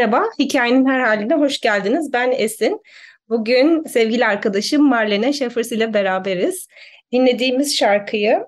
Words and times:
Merhaba, 0.00 0.24
Hikayenin 0.38 0.86
Her 0.86 1.00
Haline 1.00 1.34
hoş 1.34 1.60
geldiniz. 1.60 2.12
Ben 2.12 2.32
Esin. 2.32 2.82
Bugün 3.28 3.82
sevgili 3.82 4.26
arkadaşım 4.26 4.82
Marlene 4.82 5.32
Şefers 5.32 5.72
ile 5.72 5.94
beraberiz. 5.94 6.68
Dinlediğimiz 7.12 7.76
şarkıyı 7.76 8.46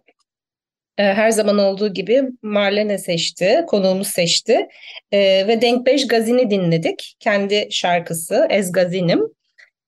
e, 0.98 1.02
her 1.02 1.30
zaman 1.30 1.58
olduğu 1.58 1.94
gibi 1.94 2.22
Marlene 2.42 2.98
seçti, 2.98 3.64
konuğumuz 3.66 4.08
seçti. 4.08 4.68
E, 5.12 5.48
ve 5.48 5.60
Denkbeş 5.60 6.06
Gazini 6.06 6.50
dinledik. 6.50 7.16
Kendi 7.20 7.68
şarkısı 7.70 8.46
Ez 8.50 8.72
Gazinim. 8.72 9.20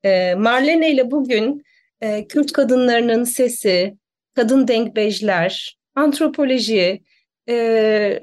E, 0.05 0.35
Marlene 0.35 0.91
ile 0.91 1.11
bugün 1.11 1.63
e, 2.01 2.27
Kürt 2.27 2.53
kadınlarının 2.53 3.25
sesi, 3.25 3.95
kadın 4.35 4.69
denkbejler, 4.69 5.79
antropoloji, 5.95 7.03
e, 7.49 8.21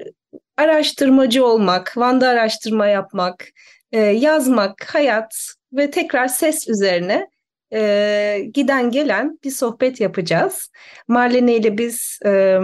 araştırmacı 0.62 1.46
olmak, 1.46 1.96
Van'da 1.96 2.28
araştırma 2.28 2.86
yapmak, 2.86 3.48
e, 3.92 3.98
yazmak, 3.98 4.94
hayat 4.94 5.34
ve 5.72 5.90
tekrar 5.90 6.28
ses 6.28 6.68
üzerine 6.68 7.28
e, 7.72 8.38
giden 8.54 8.90
gelen 8.90 9.38
bir 9.44 9.50
sohbet 9.50 10.00
yapacağız. 10.00 10.70
Marlene 11.08 11.56
ile 11.56 11.78
biz 11.78 12.18
e, 12.26 12.58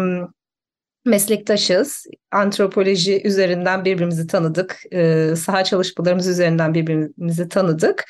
meslektaşız. 1.04 2.06
Antropoloji 2.30 3.22
üzerinden 3.24 3.84
birbirimizi 3.84 4.26
tanıdık. 4.26 4.82
Saha 5.36 5.64
çalışmalarımız 5.64 6.28
üzerinden 6.28 6.74
birbirimizi 6.74 7.48
tanıdık. 7.48 8.04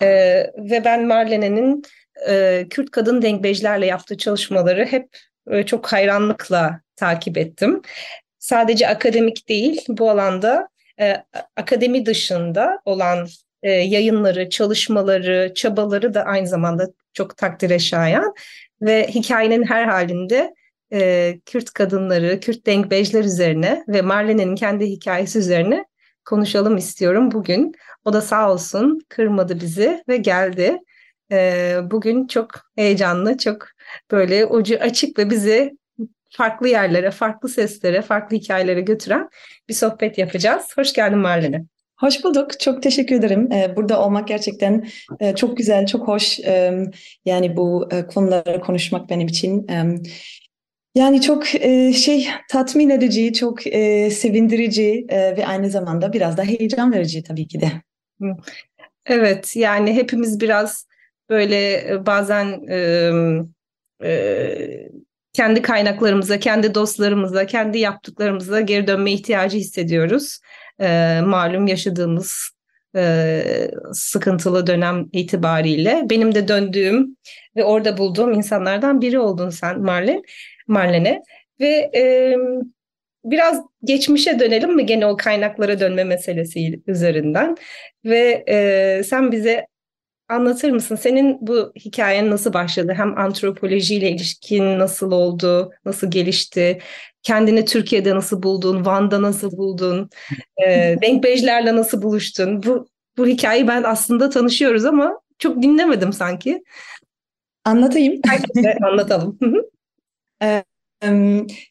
Ve 0.00 0.82
ben 0.84 1.06
Marlene'nin 1.06 1.82
e, 2.28 2.66
Kürt 2.70 2.90
kadın 2.90 3.22
denkbejlerle 3.22 3.86
yaptığı 3.86 4.16
çalışmaları 4.16 4.84
hep 4.84 5.08
çok 5.66 5.92
hayranlıkla 5.92 6.80
takip 6.96 7.38
ettim 7.38 7.82
sadece 8.40 8.88
akademik 8.88 9.48
değil 9.48 9.84
bu 9.88 10.10
alanda 10.10 10.68
e, 11.00 11.24
akademi 11.56 12.06
dışında 12.06 12.80
olan 12.84 13.28
e, 13.62 13.70
yayınları, 13.70 14.50
çalışmaları, 14.50 15.52
çabaları 15.54 16.14
da 16.14 16.22
aynı 16.22 16.46
zamanda 16.46 16.86
çok 17.12 17.36
takdire 17.36 17.78
şayan 17.78 18.34
ve 18.82 19.06
hikayenin 19.06 19.62
her 19.62 19.84
halinde 19.84 20.54
e, 20.92 21.38
Kürt 21.46 21.70
kadınları, 21.70 22.40
Kürt 22.40 22.66
denkbejler 22.66 23.24
üzerine 23.24 23.84
ve 23.88 24.02
Marlene'nin 24.02 24.54
kendi 24.54 24.86
hikayesi 24.86 25.38
üzerine 25.38 25.84
konuşalım 26.24 26.76
istiyorum 26.76 27.30
bugün. 27.32 27.72
O 28.04 28.12
da 28.12 28.20
sağ 28.20 28.52
olsun 28.52 29.00
kırmadı 29.08 29.60
bizi 29.60 30.04
ve 30.08 30.16
geldi. 30.16 30.78
E, 31.32 31.76
bugün 31.90 32.26
çok 32.26 32.50
heyecanlı, 32.76 33.38
çok 33.38 33.66
böyle 34.10 34.46
ucu 34.46 34.76
açık 34.76 35.18
ve 35.18 35.30
bizi 35.30 35.79
farklı 36.30 36.68
yerlere, 36.68 37.10
farklı 37.10 37.48
seslere, 37.48 38.02
farklı 38.02 38.36
hikayelere 38.36 38.80
götüren 38.80 39.28
bir 39.68 39.74
sohbet 39.74 40.18
yapacağız. 40.18 40.66
Hoş 40.76 40.92
geldin 40.92 41.18
Marlene. 41.18 41.64
Hoş 42.00 42.24
bulduk. 42.24 42.60
Çok 42.60 42.82
teşekkür 42.82 43.14
ederim. 43.14 43.52
Ee, 43.52 43.76
burada 43.76 44.04
olmak 44.04 44.28
gerçekten 44.28 44.88
e, 45.20 45.34
çok 45.34 45.56
güzel, 45.56 45.86
çok 45.86 46.08
hoş. 46.08 46.38
Yani 47.24 47.56
bu 47.56 47.88
e, 47.92 48.06
konuları 48.06 48.60
konuşmak 48.60 49.10
benim 49.10 49.26
için. 49.26 49.66
Yani 50.94 51.20
çok 51.20 51.54
e, 51.54 51.92
şey 51.92 52.28
tatmin 52.50 52.90
edici, 52.90 53.32
çok 53.32 53.62
sevindirici 54.12 55.06
ve 55.10 55.46
aynı 55.46 55.70
zamanda 55.70 56.12
biraz 56.12 56.36
da 56.36 56.42
heyecan 56.44 56.92
verici 56.92 57.22
tabii 57.22 57.48
ki 57.48 57.60
de. 57.60 57.70
Evet, 59.06 59.56
yani 59.56 59.94
hepimiz 59.94 60.40
biraz 60.40 60.86
böyle 61.28 61.82
bazen 62.06 62.60
kendi 65.32 65.62
kaynaklarımıza, 65.62 66.38
kendi 66.38 66.74
dostlarımıza, 66.74 67.46
kendi 67.46 67.78
yaptıklarımıza 67.78 68.60
geri 68.60 68.86
dönme 68.86 69.12
ihtiyacı 69.12 69.56
hissediyoruz. 69.56 70.38
E, 70.80 71.20
malum 71.24 71.66
yaşadığımız 71.66 72.50
e, 72.96 73.42
sıkıntılı 73.92 74.66
dönem 74.66 75.08
itibariyle. 75.12 76.02
Benim 76.10 76.34
de 76.34 76.48
döndüğüm 76.48 77.16
ve 77.56 77.64
orada 77.64 77.98
bulduğum 77.98 78.32
insanlardan 78.32 79.00
biri 79.00 79.18
oldun 79.18 79.50
sen 79.50 79.80
Marlen, 79.80 80.22
Marlene. 80.66 81.22
Ve 81.60 81.90
e, 81.94 82.34
biraz 83.24 83.60
geçmişe 83.84 84.40
dönelim 84.40 84.76
mi 84.76 84.86
gene 84.86 85.06
o 85.06 85.16
kaynaklara 85.16 85.80
dönme 85.80 86.04
meselesi 86.04 86.82
üzerinden. 86.86 87.56
Ve 88.04 88.44
e, 88.48 89.02
sen 89.04 89.32
bize 89.32 89.66
anlatır 90.30 90.70
mısın? 90.70 90.96
Senin 90.96 91.38
bu 91.40 91.72
hikayen 91.76 92.30
nasıl 92.30 92.52
başladı? 92.52 92.92
Hem 92.96 93.18
antropolojiyle 93.18 94.10
ilişkin 94.10 94.78
nasıl 94.78 95.12
oldu, 95.12 95.72
nasıl 95.84 96.10
gelişti? 96.10 96.78
Kendini 97.22 97.64
Türkiye'de 97.64 98.14
nasıl 98.14 98.42
buldun? 98.42 98.86
Van'da 98.86 99.22
nasıl 99.22 99.56
buldun? 99.56 100.10
E, 100.66 100.96
Denkbejlerle 101.02 101.76
nasıl 101.76 102.02
buluştun? 102.02 102.62
Bu, 102.62 102.88
bu 103.16 103.26
hikayeyi 103.26 103.68
ben 103.68 103.82
aslında 103.82 104.30
tanışıyoruz 104.30 104.84
ama 104.84 105.20
çok 105.38 105.62
dinlemedim 105.62 106.12
sanki. 106.12 106.62
Anlatayım. 107.64 108.20
anlatalım. 108.82 109.38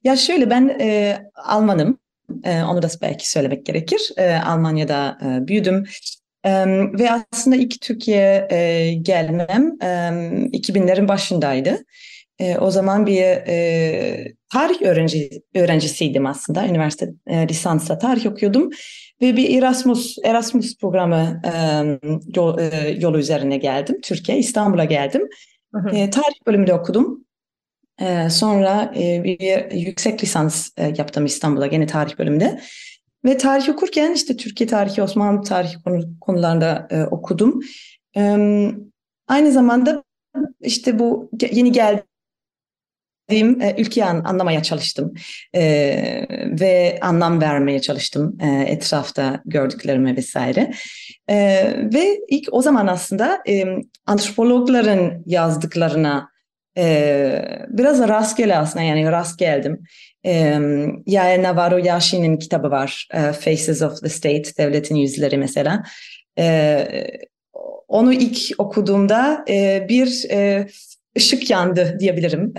ya 0.03 0.15
şöyle 0.17 0.49
ben 0.49 0.77
e, 0.81 1.17
Almanım. 1.35 1.99
E, 2.43 2.63
onu 2.63 2.81
da 2.81 2.87
belki 3.01 3.29
söylemek 3.31 3.65
gerekir. 3.65 4.11
E, 4.17 4.35
Almanya'da 4.35 5.17
e, 5.25 5.47
büyüdüm. 5.47 5.85
Um, 6.45 6.99
ve 6.99 7.09
aslında 7.11 7.55
ilk 7.55 7.81
Türkiye 7.81 8.47
e, 8.51 8.93
gelmem 8.93 9.63
um, 9.65 10.45
2000'lerin 10.45 11.07
başındaydı. 11.07 11.77
E, 12.39 12.57
o 12.57 12.71
zaman 12.71 13.05
bir 13.05 13.21
e, 13.23 14.33
tarih 14.53 14.81
öğrenci, 14.81 15.29
öğrencisiydim 15.55 16.25
aslında. 16.25 16.67
Üniversite 16.67 17.09
e, 17.27 17.47
lisansla 17.47 17.97
tarih 17.97 18.25
okuyordum. 18.25 18.69
Ve 19.21 19.37
bir 19.37 19.57
Erasmus 19.57 20.17
Erasmus 20.23 20.77
programı 20.77 21.41
e, 21.45 21.51
yol, 22.35 22.59
e, 22.59 22.89
yolu 22.99 23.19
üzerine 23.19 23.57
geldim. 23.57 24.01
Türkiye, 24.03 24.37
İstanbul'a 24.37 24.85
geldim. 24.85 25.29
E, 25.93 26.09
tarih 26.09 26.47
bölümünde 26.47 26.73
okudum. 26.73 27.25
E, 28.01 28.29
sonra 28.29 28.93
e, 28.97 29.23
bir 29.23 29.71
yüksek 29.71 30.23
lisans 30.23 30.69
e, 30.77 30.93
yaptım 30.97 31.25
İstanbul'a 31.25 31.67
gene 31.67 31.87
tarih 31.87 32.19
bölümünde. 32.19 32.59
Ve 33.25 33.37
tarih 33.37 33.69
okurken 33.69 34.13
işte 34.13 34.37
Türkiye 34.37 34.67
tarihi, 34.67 35.01
Osmanlı 35.01 35.41
tarihi 35.41 35.83
konu, 35.83 36.19
konularında 36.21 36.87
e, 36.91 37.03
okudum. 37.03 37.59
E, 38.17 38.21
aynı 39.27 39.51
zamanda 39.51 40.03
işte 40.61 40.99
bu 40.99 41.31
yeni 41.51 41.71
geldiğim 41.71 43.61
e, 43.61 43.75
ülkeyi 43.77 44.05
an, 44.05 44.23
anlamaya 44.23 44.63
çalıştım 44.63 45.13
e, 45.55 45.61
ve 46.61 46.99
anlam 47.01 47.41
vermeye 47.41 47.81
çalıştım 47.81 48.37
e, 48.41 48.47
etrafta 48.47 49.41
gördüklerime 49.45 50.15
vesaire. 50.15 50.71
E, 51.29 51.35
ve 51.93 52.19
ilk 52.29 52.47
o 52.51 52.61
zaman 52.61 52.87
aslında 52.87 53.39
e, 53.47 53.65
antropologların 54.05 55.23
yazdıklarına 55.25 56.29
e, 56.77 57.65
biraz 57.69 58.07
rastgele 58.07 58.57
aslında 58.57 58.85
yani 58.85 59.11
rast 59.11 59.39
geldim. 59.39 59.83
E, 60.25 60.59
Yael 61.05 61.43
Navarro 61.43 61.77
Yashin'in 61.77 62.37
kitabı 62.37 62.71
var. 62.71 63.07
E, 63.13 63.19
Faces 63.31 63.81
of 63.81 64.01
the 64.01 64.09
State, 64.09 64.57
Devletin 64.57 64.95
Yüzleri 64.95 65.37
mesela. 65.37 65.83
E, 66.39 66.87
onu 67.87 68.13
ilk 68.13 68.37
okuduğumda 68.57 69.45
e, 69.49 69.85
bir 69.89 70.25
ışık 71.17 71.49
yandı 71.49 71.97
diyebilirim. 71.99 72.53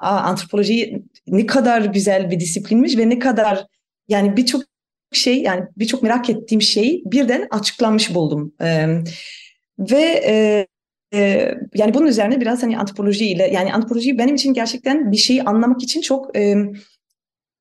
Antropoloji 0.00 1.02
ne 1.26 1.46
kadar 1.46 1.80
güzel 1.80 2.30
bir 2.30 2.40
disiplinmiş 2.40 2.96
ve 2.96 3.08
ne 3.08 3.18
kadar 3.18 3.66
yani 4.08 4.36
birçok 4.36 4.62
şey 5.12 5.42
yani 5.42 5.64
birçok 5.76 6.02
merak 6.02 6.30
ettiğim 6.30 6.62
şey 6.62 7.02
birden 7.06 7.46
açıklanmış 7.50 8.14
buldum. 8.14 8.54
Ve 9.78 10.22
ee, 11.14 11.54
yani 11.74 11.94
bunun 11.94 12.06
üzerine 12.06 12.40
biraz 12.40 12.62
hani 12.62 12.78
antropolojiyle 12.78 13.50
yani 13.52 13.74
antropoloji 13.74 14.18
benim 14.18 14.34
için 14.34 14.54
gerçekten 14.54 15.12
bir 15.12 15.16
şeyi 15.16 15.42
anlamak 15.42 15.82
için 15.82 16.00
çok 16.00 16.36
e, 16.38 16.56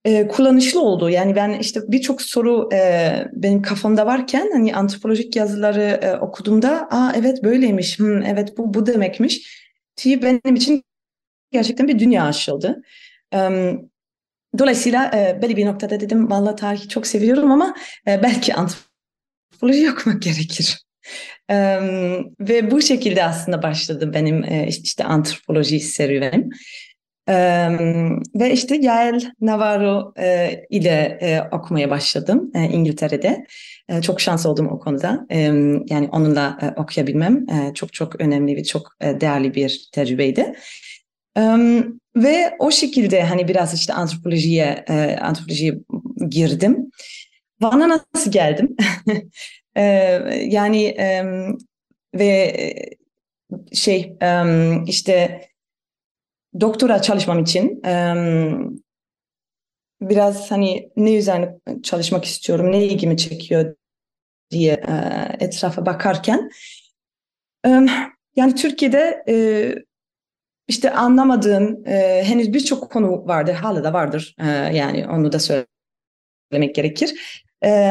e, 0.05 0.27
kullanışlı 0.27 0.81
oldu. 0.81 1.09
Yani 1.09 1.35
ben 1.35 1.59
işte 1.59 1.79
birçok 1.87 2.21
soru 2.21 2.69
e, 2.73 3.11
benim 3.33 3.61
kafamda 3.61 4.05
varken 4.05 4.49
hani 4.53 4.75
antropolojik 4.75 5.35
yazıları 5.35 5.81
e, 5.81 6.15
okuduğumda 6.15 6.87
aa 6.91 7.13
evet 7.15 7.43
böyleymiş, 7.43 7.99
hmm, 7.99 8.21
evet 8.21 8.57
bu 8.57 8.73
bu 8.73 8.85
demekmiş. 8.85 9.61
Ki 9.95 10.21
benim 10.21 10.55
için 10.55 10.83
gerçekten 11.51 11.87
bir 11.87 11.99
dünya 11.99 12.25
açıldı. 12.25 12.81
Um, 13.35 13.91
dolayısıyla 14.57 15.11
e, 15.15 15.41
belli 15.41 15.57
bir 15.57 15.65
noktada 15.65 15.99
dedim 15.99 16.31
vallahi 16.31 16.55
tarihi 16.55 16.87
çok 16.87 17.07
seviyorum 17.07 17.51
ama 17.51 17.75
e, 18.07 18.23
belki 18.23 18.53
antropoloji 18.53 19.91
okumak 19.97 20.21
gerekir. 20.21 20.77
E, 21.49 21.55
ve 22.39 22.71
bu 22.71 22.81
şekilde 22.81 23.23
aslında 23.23 23.63
başladı 23.63 24.13
benim 24.13 24.43
e, 24.43 24.67
işte 24.67 25.03
antropoloji 25.03 25.79
serüvenim. 25.79 26.49
Ve 28.35 28.51
işte 28.53 28.77
Yael 28.77 29.31
Navarro 29.41 30.13
e, 30.19 30.61
ile 30.69 31.17
e, 31.21 31.41
okumaya 31.55 31.89
başladım 31.89 32.51
e, 32.55 32.63
İngiltere'de. 32.63 33.45
E, 33.89 34.01
çok 34.01 34.21
şans 34.21 34.45
oldum 34.45 34.67
o 34.71 34.79
konuda. 34.79 35.25
E, 35.31 35.39
yani 35.89 36.09
onunla 36.11 36.57
e, 36.61 36.81
okuyabilmem 36.81 37.45
e, 37.49 37.73
çok 37.73 37.93
çok 37.93 38.21
önemli 38.21 38.55
ve 38.55 38.63
çok 38.63 38.87
e, 39.01 39.21
değerli 39.21 39.53
bir 39.55 39.89
tecrübeydi. 39.93 40.53
E, 41.37 41.41
ve 42.15 42.55
o 42.59 42.71
şekilde 42.71 43.23
hani 43.23 43.47
biraz 43.47 43.73
işte 43.73 43.93
antropolojiye 43.93 44.85
e, 44.89 45.17
antropolojiye 45.21 45.79
girdim. 46.29 46.91
Van'a 47.61 47.99
nasıl 48.13 48.31
geldim? 48.31 48.75
e, 49.75 49.83
yani 50.47 50.83
e, 50.85 51.25
ve 52.15 52.55
şey 53.73 54.17
e, 54.21 54.43
işte 54.87 55.41
doktora 56.59 57.01
çalışmam 57.01 57.39
için 57.39 57.81
biraz 60.01 60.51
hani 60.51 60.89
ne 60.95 61.15
üzerine 61.15 61.55
çalışmak 61.83 62.25
istiyorum, 62.25 62.71
ne 62.71 62.85
ilgimi 62.85 63.17
çekiyor 63.17 63.75
diye 64.51 64.83
etrafa 65.39 65.85
bakarken 65.85 66.51
yani 68.35 68.55
Türkiye'de 68.55 69.23
işte 70.67 70.91
anlamadığım 70.91 71.85
henüz 72.23 72.53
birçok 72.53 72.91
konu 72.91 73.27
vardır, 73.27 73.53
hala 73.53 73.83
da 73.83 73.93
vardır 73.93 74.35
yani 74.73 75.07
onu 75.07 75.31
da 75.31 75.39
söylemek 75.39 76.75
gerekir. 76.75 77.41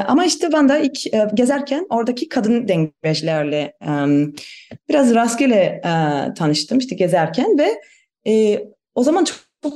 ama 0.07 0.25
işte 0.25 0.53
ben 0.53 0.69
de 0.69 0.83
ilk 0.83 0.99
gezerken 1.37 1.87
oradaki 1.91 2.29
kadın 2.29 2.69
dengecilerle 2.69 3.77
biraz 4.89 5.15
rastgele 5.15 5.81
tanıştım 6.37 6.79
işte 6.79 6.95
gezerken 6.95 7.59
ve 7.59 7.81
e, 8.27 8.65
o 8.95 9.03
zaman 9.03 9.25
çok, 9.25 9.39
çok 9.63 9.75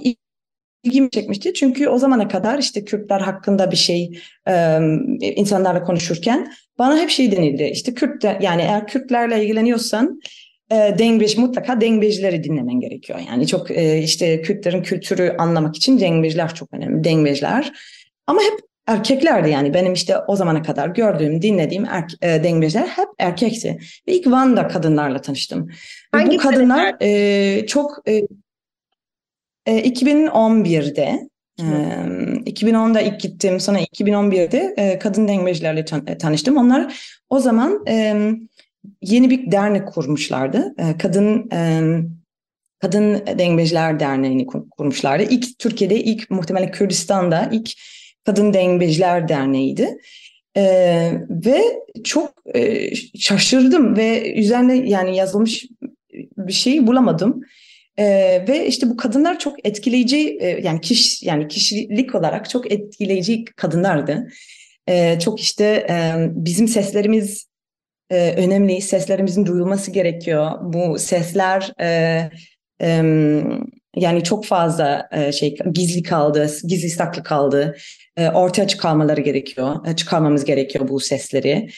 ilgimi 0.83 1.11
çekmişti. 1.11 1.55
Çünkü 1.55 1.89
o 1.89 1.99
zamana 1.99 2.29
kadar 2.29 2.59
işte 2.59 2.85
Kürtler 2.85 3.21
hakkında 3.21 3.71
bir 3.71 3.77
şey 3.77 4.19
e, 4.49 4.79
insanlarla 5.21 5.83
konuşurken 5.83 6.53
bana 6.79 6.99
hep 6.99 7.11
şey 7.11 7.33
denildi. 7.33 7.63
İşte 7.63 7.95
Kürt 7.95 8.25
yani 8.25 8.63
eğer 8.63 8.87
Kürtlerle 8.87 9.43
ilgileniyorsan 9.43 10.21
e, 10.71 10.75
Dengbej 10.75 11.37
mutlaka 11.37 11.81
Dengbejleri 11.81 12.45
dinlemen 12.45 12.81
gerekiyor. 12.81 13.19
Yani 13.29 13.47
çok 13.47 13.71
e, 13.71 13.99
işte 13.99 14.43
Kürtlerin 14.43 14.83
kültürü 14.83 15.37
anlamak 15.39 15.77
için 15.77 16.01
Dengbejler 16.01 16.55
çok 16.55 16.75
önemli. 16.75 17.05
Dengbejler. 17.05 17.73
Ama 18.27 18.41
hep 18.43 18.61
erkeklerdi 18.87 19.51
yani 19.51 19.75
benim 19.75 19.93
işte 19.93 20.19
o 20.19 20.37
zamana 20.37 20.63
kadar 20.63 20.89
gördüğüm, 20.89 21.43
dinlediğim 21.43 21.85
er, 21.85 22.05
e, 22.23 22.45
dengeciler 22.45 22.87
hep 22.87 23.09
erkekti. 23.19 23.79
Ve 24.09 24.13
ilk 24.13 24.27
Van'da 24.27 24.69
kadınlarla 24.69 25.21
tanıştım. 25.21 25.69
Hangi 26.15 26.39
bu 26.39 26.41
kadınlar 26.41 26.95
e, 27.01 27.67
çok 27.67 28.03
e, 28.09 28.23
e, 29.67 29.89
2011'de 29.89 31.29
e, 31.59 31.65
2010'da 32.51 33.01
ilk 33.01 33.21
gittim 33.21 33.61
sonra 33.61 33.81
2011'de 33.81 34.75
e, 34.77 34.99
kadın 34.99 35.29
dengecilerle 35.29 35.85
tan- 35.85 36.07
e, 36.07 36.19
tanıştım. 36.19 36.57
Onlar 36.57 37.01
o 37.31 37.41
zaman 37.41 37.85
e, 37.89 38.17
yeni 39.03 39.31
bir 39.31 39.53
dernek 39.53 39.89
kurmuşlardı. 39.89 40.75
E, 40.79 40.99
kadın 40.99 41.51
e, 41.53 41.83
Kadın 42.79 43.27
Dengeciler 43.39 44.01
Derneği'ni 44.01 44.47
kurmuşlardı. 44.47 45.23
İlk 45.23 45.59
Türkiye'de, 45.59 46.01
ilk 46.01 46.31
muhtemelen 46.31 46.71
Kürdistan'da 46.71 47.49
ilk 47.53 47.71
Kadın 48.25 48.55
Dengeciler 48.55 49.29
Derneği'ydi. 49.29 49.99
Ee, 50.57 51.13
ve 51.31 51.63
çok 52.05 52.35
e, 52.55 52.91
şaşırdım 53.19 53.97
ve 53.97 54.35
üzerine 54.35 54.77
yani 54.89 55.17
yazılmış 55.17 55.67
bir 56.39 56.53
şey 56.53 56.87
bulamadım. 56.87 57.41
Ee, 57.99 58.45
ve 58.49 58.67
işte 58.67 58.91
bu 58.91 58.97
kadınlar 58.97 59.39
çok 59.39 59.67
etkileyici 59.67 60.39
e, 60.41 60.49
yani 60.49 60.81
kişi 60.81 61.27
yani 61.27 61.49
kişilik 61.49 62.15
olarak 62.15 62.51
çok 62.51 62.73
etkileyici 62.73 63.45
kadınlardı. 63.45 64.29
Ee, 64.89 65.19
çok 65.21 65.41
işte 65.41 65.65
e, 65.91 66.15
bizim 66.31 66.69
seslerimiz 66.69 67.47
e, 68.11 68.35
önemli, 68.37 68.81
seslerimizin 68.81 69.47
duyulması 69.47 69.91
gerekiyor. 69.91 70.51
Bu 70.63 70.99
sesler 70.99 71.73
e, 71.81 72.31
e, 72.83 73.03
yani 73.97 74.25
çok 74.25 74.45
fazla 74.45 75.09
e, 75.13 75.33
şey 75.33 75.57
gizli 75.73 76.03
kaldı, 76.03 76.51
gizli 76.69 76.91
saklı 76.91 77.23
kaldı. 77.23 77.77
E, 78.17 78.29
ortaya 78.29 78.69
çıkarmaları 78.69 79.21
gerekiyor, 79.21 79.87
e, 79.87 79.97
çıkarmamız 79.97 80.45
gerekiyor 80.45 80.89
bu 80.89 81.01
sesleri. 81.01 81.69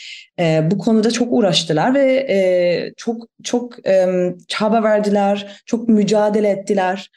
E, 0.41 0.71
bu 0.71 0.79
konuda 0.79 1.11
çok 1.11 1.29
uğraştılar 1.33 1.95
ve 1.95 2.93
çok 2.97 3.27
çok 3.45 3.75
çaba 4.49 4.83
verdiler, 4.83 5.63
çok 5.67 5.89
mücadele 5.89 6.49
ettiler. 6.49 7.11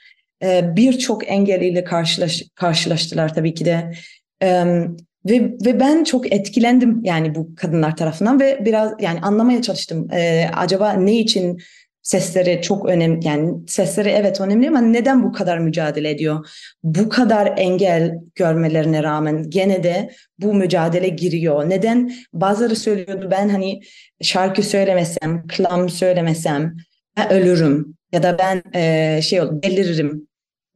Birçok 0.62 1.32
engeliyle 1.32 1.84
karşılaş, 1.84 2.44
karşılaştılar 2.56 3.34
tabii 3.34 3.54
ki 3.54 3.66
de. 3.66 3.92
Ve 5.26 5.42
ve 5.66 5.80
ben 5.80 6.04
çok 6.04 6.34
etkilendim 6.34 7.02
yani 7.04 7.36
bu 7.36 7.56
kadınlar 7.56 7.96
tarafından 7.96 8.40
ve 8.40 8.66
biraz 8.66 8.94
yani 9.00 9.20
anlamaya 9.20 9.62
çalıştım. 9.62 10.08
Acaba 10.54 10.94
ne 10.94 11.20
için 11.20 11.62
Sesleri 12.10 12.62
çok 12.62 12.86
önemli 12.86 13.28
yani 13.28 13.68
sesleri 13.68 14.10
evet 14.10 14.42
önemli 14.42 14.68
ama 14.68 14.82
neden 14.82 15.24
bu 15.24 15.32
kadar 15.32 15.58
mücadele 15.58 16.10
ediyor? 16.10 16.50
Bu 16.84 17.10
kadar 17.10 17.54
engel 17.58 18.16
görmelerine 18.36 19.04
rağmen 19.04 19.50
gene 19.50 19.84
de 19.84 20.12
bu 20.40 20.54
mücadele 20.54 21.10
giriyor. 21.10 21.70
Neden 21.70 22.12
bazıları 22.34 22.76
söylüyordu 22.76 23.28
ben 23.32 23.50
hani 23.50 23.82
şarkı 24.22 24.64
söylemesem, 24.64 25.48
klam 25.48 25.90
söylemesem 25.90 26.78
ben 27.18 27.32
ölürüm 27.32 27.98
ya 28.12 28.24
da 28.24 28.38
ben 28.38 28.64
e, 28.76 29.22
şey 29.22 29.42
olur 29.42 29.62
deliririm. 29.64 30.28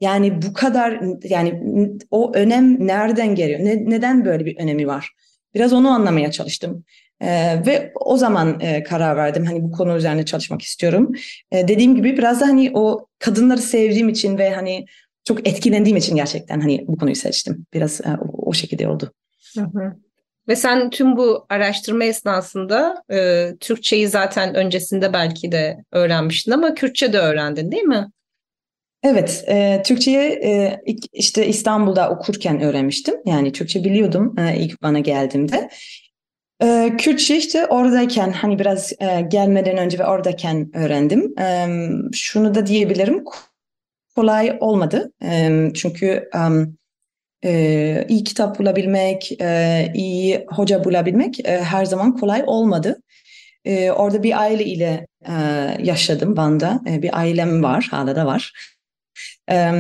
Yani 0.02 0.42
bu 0.42 0.54
kadar 0.54 1.02
yani 1.24 1.62
o 2.12 2.32
önem 2.36 2.88
nereden 2.88 3.36
geliyor? 3.36 3.60
Ne, 3.60 3.90
neden 3.90 4.26
böyle 4.26 4.46
bir 4.46 4.58
önemi 4.58 4.88
var? 4.88 5.12
Biraz 5.56 5.74
onu 5.74 5.90
anlamaya 5.90 6.32
çalıştım. 6.32 6.86
Ee, 7.22 7.62
ve 7.66 7.92
o 7.96 8.18
zaman 8.18 8.60
e, 8.60 8.84
karar 8.84 9.18
verdim 9.18 9.46
hani 9.46 9.64
bu 9.64 9.72
konu 9.72 9.98
üzerine 9.98 10.26
çalışmak 10.26 10.62
istiyorum. 10.62 11.12
E, 11.52 11.68
dediğim 11.68 11.96
gibi 11.96 12.18
biraz 12.18 12.42
da 12.42 12.48
hani 12.48 12.72
o 12.74 13.08
kadınları 13.20 13.62
sevdiğim 13.62 14.10
için 14.10 14.38
ve 14.38 14.50
hani 14.50 14.86
çok 15.24 15.48
etkilendiğim 15.48 15.98
için 15.98 16.16
gerçekten 16.16 16.60
hani 16.60 16.86
bu 16.88 16.98
konuyu 16.98 17.16
seçtim. 17.16 17.66
Biraz 17.74 18.02
e, 18.02 18.10
o, 18.22 18.50
o 18.50 18.54
şekilde 18.54 18.88
oldu. 18.88 19.14
Hı 19.56 19.62
hı. 19.62 19.94
Ve 20.48 20.56
sen 20.56 20.90
tüm 20.90 21.18
bu 21.18 21.46
araştırma 21.50 22.04
esnasında 22.04 23.04
e, 23.12 23.50
Türkçeyi 23.60 24.08
zaten 24.08 24.56
öncesinde 24.56 25.14
belki 25.14 25.52
de 25.52 25.84
öğrenmiştin 25.92 26.52
ama 26.52 26.74
Kürtçe 26.74 27.14
de 27.14 27.20
öğrendin 27.20 27.72
değil 27.72 27.84
mi? 27.84 28.10
Evet, 29.04 29.44
e, 29.48 29.82
Türkçeyi 29.86 30.20
e, 30.20 30.82
işte 31.14 31.48
İstanbul'da 31.48 32.10
okurken 32.10 32.62
öğrenmiştim. 32.62 33.16
Yani 33.26 33.52
Türkçe 33.52 33.84
biliyordum 33.84 34.36
e, 34.40 34.58
ilk 34.58 34.82
bana 34.82 35.00
geldiğimde. 35.00 35.70
Ee, 36.64 36.94
Kürtçe 36.98 37.38
işte 37.38 37.66
oradayken 37.66 38.32
hani 38.32 38.60
biraz 38.60 38.94
e, 39.00 39.22
gelmeden 39.22 39.78
önce 39.78 40.00
ve 40.00 40.06
oradayken 40.06 40.70
öğrendim. 40.74 41.40
E, 41.40 41.68
şunu 42.14 42.56
da 42.56 42.68
diyebilirim 42.68 43.24
kolay 44.16 44.58
olmadı. 44.60 45.12
E, 45.24 45.52
çünkü 45.74 46.30
e, 47.46 48.06
iyi 48.10 48.24
kitap 48.24 48.60
bulabilmek, 48.60 49.42
e, 49.42 49.92
iyi 49.94 50.46
hoca 50.50 50.84
bulabilmek 50.84 51.40
e, 51.40 51.64
her 51.64 51.86
zaman 51.86 52.18
kolay 52.18 52.44
olmadı. 52.48 53.02
E, 53.66 53.92
orada 53.92 54.24
bir 54.24 54.40
aile 54.40 54.66
ile 54.66 55.08
e, 55.28 55.34
yaşadım 55.84 56.38
Van'da. 56.38 56.82
E, 56.90 57.02
bir 57.02 57.18
ailem 57.18 57.64
var, 57.64 57.88
hala 57.92 58.16
da 58.16 58.26
var. 58.26 58.54
E, 59.52 59.72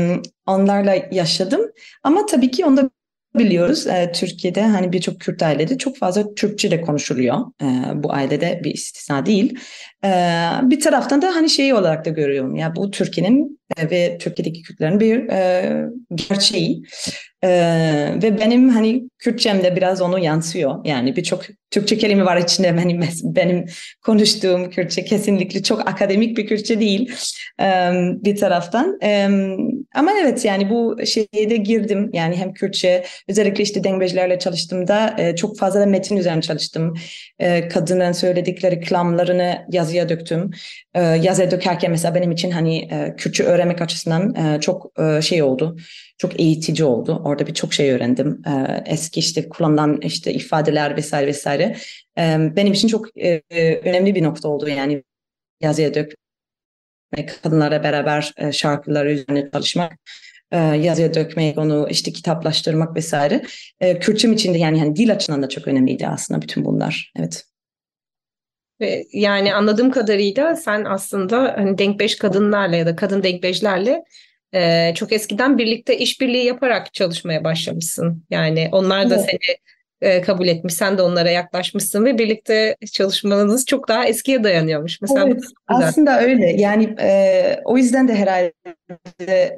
onlarla 0.45 0.95
yaşadım. 1.11 1.61
Ama 2.03 2.25
tabii 2.25 2.51
ki 2.51 2.65
onda 2.65 2.89
biliyoruz 3.35 3.87
e, 3.87 4.11
Türkiye'de 4.11 4.61
hani 4.61 4.91
birçok 4.91 5.19
Kürt 5.19 5.43
ailede 5.43 5.77
çok 5.77 5.97
fazla 5.97 6.33
Türkçe 6.35 6.71
de 6.71 6.81
konuşuluyor. 6.81 7.37
E, 7.61 7.65
bu 8.03 8.13
ailede 8.13 8.61
bir 8.63 8.73
istisna 8.73 9.25
değil. 9.25 9.59
E, 10.05 10.09
bir 10.63 10.79
taraftan 10.79 11.21
da 11.21 11.35
hani 11.35 11.49
şey 11.49 11.73
olarak 11.73 12.05
da 12.05 12.09
görüyorum 12.09 12.55
ya 12.55 12.75
bu 12.75 12.91
Türkiye'nin 12.91 13.59
e, 13.77 13.89
ve 13.89 14.17
Türkiye'deki 14.17 14.61
Kürtlerin 14.61 14.99
bir 14.99 15.29
e, 15.29 15.85
gerçeği. 16.15 16.83
Ee, 17.43 18.15
ve 18.23 18.39
benim 18.39 18.69
hani 18.69 19.03
Kürtçemde 19.19 19.75
biraz 19.75 20.01
onu 20.01 20.19
yansıyor. 20.19 20.85
Yani 20.85 21.15
birçok 21.15 21.43
Türkçe 21.71 21.97
kelime 21.97 22.25
var 22.25 22.37
içinde. 22.37 22.77
Benim, 22.77 23.03
benim 23.23 23.65
konuştuğum 24.01 24.69
Kürtçe 24.69 25.05
kesinlikle 25.05 25.63
çok 25.63 25.89
akademik 25.89 26.37
bir 26.37 26.47
Kürtçe 26.47 26.79
değil 26.79 27.11
ee, 27.61 27.91
bir 28.25 28.35
taraftan. 28.35 28.97
Ee, 29.03 29.29
ama 29.95 30.11
evet 30.21 30.45
yani 30.45 30.69
bu 30.69 30.97
şeyde 31.05 31.57
girdim. 31.57 32.09
Yani 32.13 32.35
hem 32.35 32.53
Kürtçe 32.53 33.05
özellikle 33.29 33.63
işte 33.63 33.83
dengecilerle 33.83 34.39
çalıştığımda 34.39 35.15
e, 35.17 35.35
çok 35.35 35.57
fazla 35.57 35.79
da 35.79 35.85
metin 35.85 36.17
üzerine 36.17 36.41
çalıştım. 36.41 36.93
E, 37.39 37.67
kadının 37.67 38.11
söyledikleri 38.11 38.79
klamlarını 38.79 39.57
yaz, 39.71 39.92
yazıya 39.93 40.09
döktüm. 40.09 40.51
E, 40.93 41.01
yazıya 41.01 41.51
dökerken 41.51 41.91
mesela 41.91 42.15
benim 42.15 42.31
için 42.31 42.51
hani 42.51 42.77
e, 42.77 43.15
Kürtçe 43.17 43.43
öğrenmek 43.43 43.81
açısından 43.81 44.35
e, 44.35 44.61
çok 44.61 44.91
e, 44.99 45.21
şey 45.21 45.43
oldu. 45.43 45.77
Çok 46.17 46.39
eğitici 46.39 46.85
oldu. 46.85 47.21
Orada 47.25 47.47
birçok 47.47 47.73
şey 47.73 47.91
öğrendim. 47.91 48.41
E, 48.47 48.83
eski 48.85 49.19
işte 49.19 49.49
kullanılan 49.49 50.01
işte 50.01 50.33
ifadeler 50.33 50.97
vesaire 50.97 51.27
vesaire. 51.27 51.77
E, 52.17 52.37
benim 52.55 52.73
için 52.73 52.87
çok 52.87 53.17
e, 53.17 53.41
önemli 53.83 54.15
bir 54.15 54.23
nokta 54.23 54.47
oldu 54.47 54.69
yani 54.69 55.03
yazıya 55.61 55.93
dökmek, 55.93 57.43
kadınlara 57.43 57.83
beraber 57.83 58.33
e, 58.37 58.51
şarkıları 58.51 59.11
üzerine 59.11 59.49
çalışmak 59.53 59.93
e, 60.51 60.57
yazıya 60.57 61.13
dökmek, 61.13 61.57
onu 61.57 61.87
işte 61.89 62.11
kitaplaştırmak 62.13 62.95
vesaire. 62.95 63.43
E, 63.79 63.99
Kürtçem 63.99 64.33
için 64.33 64.53
de 64.53 64.57
yani, 64.57 64.79
yani 64.79 64.95
dil 64.95 65.11
açısından 65.11 65.43
da 65.43 65.49
çok 65.49 65.67
önemliydi 65.67 66.07
aslında 66.07 66.41
bütün 66.41 66.65
bunlar. 66.65 67.11
Evet. 67.19 67.43
Ve 68.83 69.05
yani 69.13 69.53
anladığım 69.53 69.91
kadarıyla 69.91 70.55
sen 70.55 70.85
aslında 70.85 71.53
hani 71.57 71.77
denk 71.77 71.99
beş 71.99 72.17
kadınlarla 72.17 72.75
ya 72.75 72.85
da 72.85 72.95
kadın 72.95 73.23
denk 73.23 73.43
beşlerle 73.43 74.03
e, 74.53 74.93
çok 74.95 75.11
eskiden 75.11 75.57
birlikte 75.57 75.97
işbirliği 75.97 76.45
yaparak 76.45 76.93
çalışmaya 76.93 77.43
başlamışsın. 77.43 78.23
Yani 78.29 78.69
onlar 78.71 79.09
da 79.09 79.15
evet. 79.15 79.25
seni 79.25 79.57
e, 80.03 80.21
kabul 80.21 80.47
etmiş, 80.47 80.73
sen 80.73 80.97
de 80.97 81.01
onlara 81.01 81.29
yaklaşmışsın 81.29 82.05
ve 82.05 82.17
birlikte 82.17 82.75
çalışmanız 82.91 83.65
çok 83.65 83.87
daha 83.87 84.05
eskiye 84.05 84.43
dayanıyormuş. 84.43 85.01
Mesela 85.01 85.25
evet, 85.27 85.43
aslında 85.67 86.21
öyle. 86.21 86.61
Yani 86.61 86.95
e, 86.99 87.59
o 87.65 87.77
yüzden 87.77 88.07
de 88.07 88.15
herhalde 88.15 88.53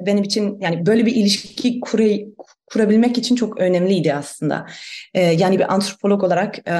benim 0.06 0.22
için 0.22 0.60
yani 0.60 0.86
böyle 0.86 1.06
bir 1.06 1.16
ilişki 1.16 1.80
kuray, 1.80 2.26
kurabilmek 2.66 3.18
için 3.18 3.36
çok 3.36 3.60
önemliydi 3.60 4.14
aslında. 4.14 4.66
E, 5.14 5.22
yani 5.22 5.58
bir 5.58 5.74
antropolog 5.74 6.24
olarak 6.24 6.58
e, 6.58 6.74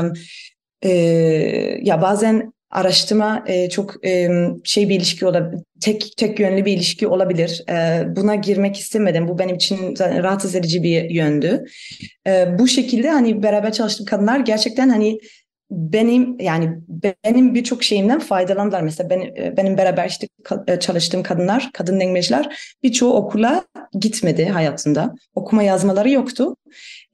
ya 1.82 2.02
bazen 2.02 2.52
araştırma 2.70 3.44
e, 3.46 3.68
çok 3.68 4.06
e, 4.06 4.28
şey 4.64 4.88
bir 4.88 4.96
ilişki 4.96 5.26
olabilir, 5.26 5.62
tek 5.80 6.16
tek 6.16 6.40
yönlü 6.40 6.64
bir 6.64 6.72
ilişki 6.72 7.06
olabilir. 7.06 7.64
E, 7.70 8.04
buna 8.16 8.34
girmek 8.34 8.76
istemedim. 8.76 9.28
Bu 9.28 9.38
benim 9.38 9.56
için 9.56 9.94
rahatsız 10.00 10.54
edici 10.54 10.82
bir 10.82 11.10
yöndü. 11.10 11.64
E, 12.26 12.58
bu 12.58 12.68
şekilde 12.68 13.10
hani 13.10 13.42
beraber 13.42 13.72
çalıştığım 13.72 14.06
kadınlar 14.06 14.40
gerçekten 14.40 14.88
hani 14.88 15.18
benim 15.70 16.40
yani 16.40 16.78
benim 17.24 17.54
birçok 17.54 17.84
şeyimden 17.84 18.18
faydalandılar. 18.18 18.82
Mesela 18.82 19.10
ben, 19.10 19.34
benim 19.56 19.78
beraber 19.78 20.08
işte 20.08 20.28
çalıştığım 20.80 21.22
kadınlar, 21.22 21.70
kadın 21.72 22.00
dengeciler 22.00 22.58
birçoğu 22.82 23.14
okula 23.14 23.64
gitmedi 24.00 24.44
hayatında. 24.44 25.14
Okuma 25.34 25.62
yazmaları 25.62 26.10
yoktu. 26.10 26.56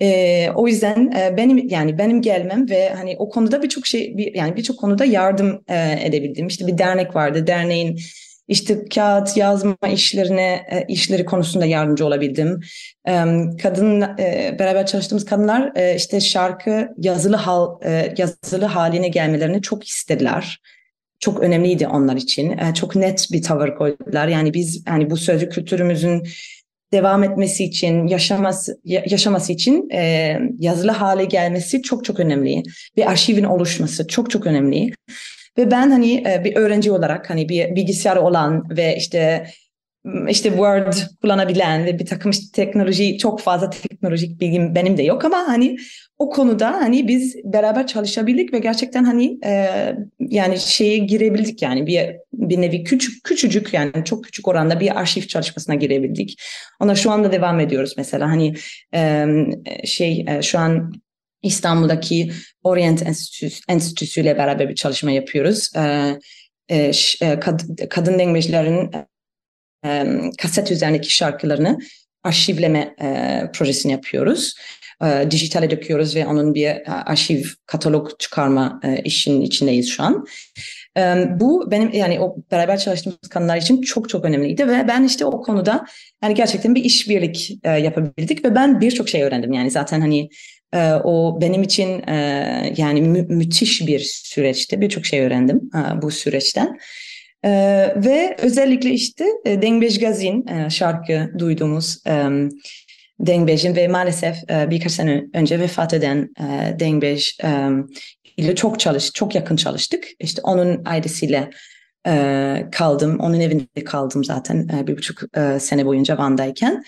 E, 0.03 0.51
o 0.55 0.69
yüzden 0.69 1.11
e, 1.11 1.37
benim 1.37 1.69
yani 1.69 1.99
benim 1.99 2.23
gelmem 2.23 2.71
ve 2.71 2.91
hani 2.91 3.17
o 3.19 3.29
konuda 3.29 3.63
birçok 3.63 3.87
şey 3.87 4.33
yani 4.35 4.57
birçok 4.57 4.79
konuda 4.79 5.05
yardım 5.05 5.65
e, 5.69 6.07
edebildim. 6.07 6.47
İşte 6.47 6.67
bir 6.67 6.79
dernek 6.79 7.17
vardı. 7.17 7.47
Derneğin 7.47 8.01
işte 8.53 8.85
kağıt 8.95 9.37
yazma 9.37 9.77
işlerine 9.93 10.67
e, 10.71 10.85
işleri 10.89 11.25
konusunda 11.25 11.67
yardımcı 11.67 12.07
olabildim. 12.07 12.61
Kadın 13.63 14.01
e, 14.01 14.57
beraber 14.59 14.87
çalıştığımız 14.87 15.25
kadınlar 15.25 15.73
e, 15.77 15.97
işte 15.97 16.21
şarkı 16.21 16.89
yazılı 16.99 17.37
hal 17.37 17.69
yazılı 18.19 18.65
haline 18.65 19.09
gelmelerini 19.09 19.63
çok 19.63 19.89
istediler 19.89 20.61
çok 21.21 21.41
önemliydi 21.41 21.87
onlar 21.87 22.17
için. 22.17 22.57
Çok 22.75 22.97
net 22.97 23.29
bir 23.33 23.43
tavır 23.43 23.75
koydular. 23.75 24.29
Yani 24.29 24.55
biz 24.55 24.83
yani 24.87 25.11
bu 25.11 25.17
sözlü 25.17 25.49
kültürümüzün 25.49 26.29
devam 26.93 27.25
etmesi 27.25 27.65
için, 27.65 28.07
yaşaması 28.07 28.81
yaşaması 28.85 29.53
için 29.53 29.89
yazılı 30.59 30.91
hale 30.91 31.25
gelmesi 31.25 31.83
çok 31.83 32.05
çok 32.05 32.21
önemli. 32.21 32.63
Bir 32.97 33.11
arşivin 33.11 33.45
oluşması 33.45 34.07
çok 34.07 34.31
çok 34.31 34.47
önemli. 34.47 34.93
Ve 35.59 35.71
ben 35.71 35.91
hani 35.91 36.15
e, 36.15 36.45
bir 36.45 36.57
öğrenci 36.57 36.93
olarak 36.93 37.31
hani 37.31 37.49
bir 37.49 37.77
bilgisayar 37.77 38.17
olan 38.17 38.77
ve 38.77 38.97
işte 38.97 39.47
işte 40.29 40.49
Word 40.49 40.93
kullanabilen 41.23 41.85
ve 41.85 41.99
bir 41.99 42.07
takım 42.07 42.31
işte 42.31 42.65
teknoloji 42.65 43.19
çok 43.19 43.41
fazla 43.41 43.71
teknolojik 43.71 44.41
bilgim 44.41 44.75
benim 44.75 44.97
de 44.97 45.03
yok 45.03 45.25
ama 45.25 45.49
hani 45.49 45.77
o 46.19 46.31
konuda 46.31 46.73
hani 46.73 47.09
biz 47.09 47.37
beraber 47.45 47.87
çalışabildik 47.87 48.53
ve 48.53 48.59
gerçekten 48.59 49.05
hani 49.05 49.39
e, 49.45 49.71
yani 50.19 50.59
şeye 50.59 50.99
girebildik 50.99 51.63
yani 51.63 51.87
bir 51.87 52.17
bir 52.33 52.61
nevi 52.61 52.85
küçük 52.85 53.25
küçücük 53.25 53.75
yani 53.75 53.93
çok 54.05 54.25
küçük 54.25 54.49
oranda 54.49 54.81
bir 54.81 55.01
arşiv 55.01 55.23
çalışmasına 55.23 55.75
girebildik. 55.75 56.43
Ona 56.81 56.95
şu 56.95 57.11
anda 57.11 57.33
devam 57.33 57.61
ediyoruz 57.61 57.95
mesela 57.97 58.29
hani 58.29 58.55
e, 58.95 59.27
şey 59.85 60.25
e, 60.29 60.43
şu 60.43 60.59
an 60.59 60.93
İstanbul'daki 61.43 62.33
Orient 62.63 63.07
Enstitüsü, 63.07 63.63
Enstitüsü 63.69 64.21
ile 64.21 64.39
beraber 64.39 64.69
bir 64.69 64.75
çalışma 64.75 65.11
yapıyoruz. 65.11 65.71
E, 65.77 66.93
e, 67.23 67.41
kad, 67.41 67.61
kadın 67.91 68.19
dengecilerin 68.19 68.91
e, 69.85 70.07
kaset 70.39 70.71
üzerindeki 70.71 71.15
şarkılarını 71.15 71.79
arşivleme 72.25 72.95
e, 73.03 73.41
projesini 73.53 73.93
yapıyoruz. 73.93 74.55
E, 75.05 75.31
dijitale 75.31 75.71
döküyoruz 75.71 76.17
ve 76.17 76.27
onun 76.27 76.55
bir 76.55 76.67
e, 76.67 76.85
arşiv 76.87 77.45
katalog 77.67 78.19
çıkarma 78.19 78.81
e, 78.85 79.03
işinin 79.03 79.41
içindeyiz 79.41 79.91
şu 79.91 80.03
an. 80.03 80.27
E, 80.99 81.27
bu 81.41 81.71
benim 81.71 81.93
yani 81.93 82.21
o 82.21 82.37
beraber 82.51 82.79
çalıştığımız 82.79 83.19
kadınlar 83.31 83.57
için 83.57 83.81
çok 83.81 84.09
çok 84.09 84.25
önemliydi 84.25 84.69
ve 84.69 84.89
ben 84.89 85.05
işte 85.05 85.25
o 85.25 85.43
konuda 85.43 85.87
yani 86.23 86.35
gerçekten 86.35 86.75
bir 86.75 86.85
işbirlik 86.85 87.59
e, 87.65 87.71
yapabildik 87.71 88.45
ve 88.45 88.55
ben 88.55 88.81
birçok 88.81 89.09
şey 89.09 89.23
öğrendim. 89.23 89.53
Yani 89.53 89.71
zaten 89.71 90.01
hani 90.01 90.29
e, 90.75 90.93
o 90.93 91.41
benim 91.41 91.63
için 91.63 92.09
e, 92.09 92.75
yani 92.77 93.03
mü- 93.03 93.27
müthiş 93.29 93.87
bir 93.87 94.01
süreçti. 94.01 94.81
Birçok 94.81 95.07
şey 95.07 95.21
öğrendim 95.21 95.71
e, 95.75 96.03
bu 96.03 96.11
süreçten. 96.11 96.79
Ee, 97.45 97.95
ve 97.97 98.37
özellikle 98.39 98.91
işte 98.91 99.25
e, 99.45 99.63
Dengbej 99.63 99.99
Gazin 99.99 100.69
şarkı 100.69 101.31
duyduğumuz 101.39 102.05
Dengbej'in 103.21 103.77
ve 103.77 103.89
maalesef 103.89 104.37
birkaç 104.49 104.93
sene 104.93 105.25
önce 105.35 105.61
vefat 105.61 105.95
eden 105.95 106.29
Dengbej 106.81 107.39
ile 108.37 108.55
çok 108.55 108.81
çalış, 108.81 109.13
çok 109.13 109.35
yakın 109.35 109.57
çalıştık. 109.57 110.05
İşte 110.21 110.43
onun 110.45 110.83
ailesiyle 110.85 111.51
kaldım, 112.73 113.19
onun 113.21 113.41
evinde 113.41 113.85
kaldım 113.85 114.25
zaten 114.25 114.87
bir 114.87 114.97
buçuk 114.97 115.23
sene 115.59 115.87
boyunca 115.87 116.19
Van'dayken. 116.19 116.85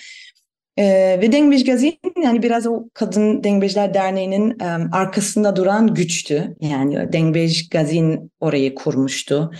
E, 0.77 1.19
ve 1.21 1.33
Dengbej 1.33 1.65
Gazin 1.65 1.99
yani 2.23 2.43
biraz 2.43 2.67
o 2.67 2.85
Kadın 2.95 3.45
Dengbejler 3.45 3.95
Derneği'nin 3.95 4.61
e, 4.61 4.65
arkasında 4.93 5.57
duran 5.57 5.95
güçtü. 5.95 6.57
Yani 6.61 7.13
Dengbej 7.13 7.69
Gazin 7.69 8.31
orayı 8.41 8.75
kurmuştu. 8.75 9.51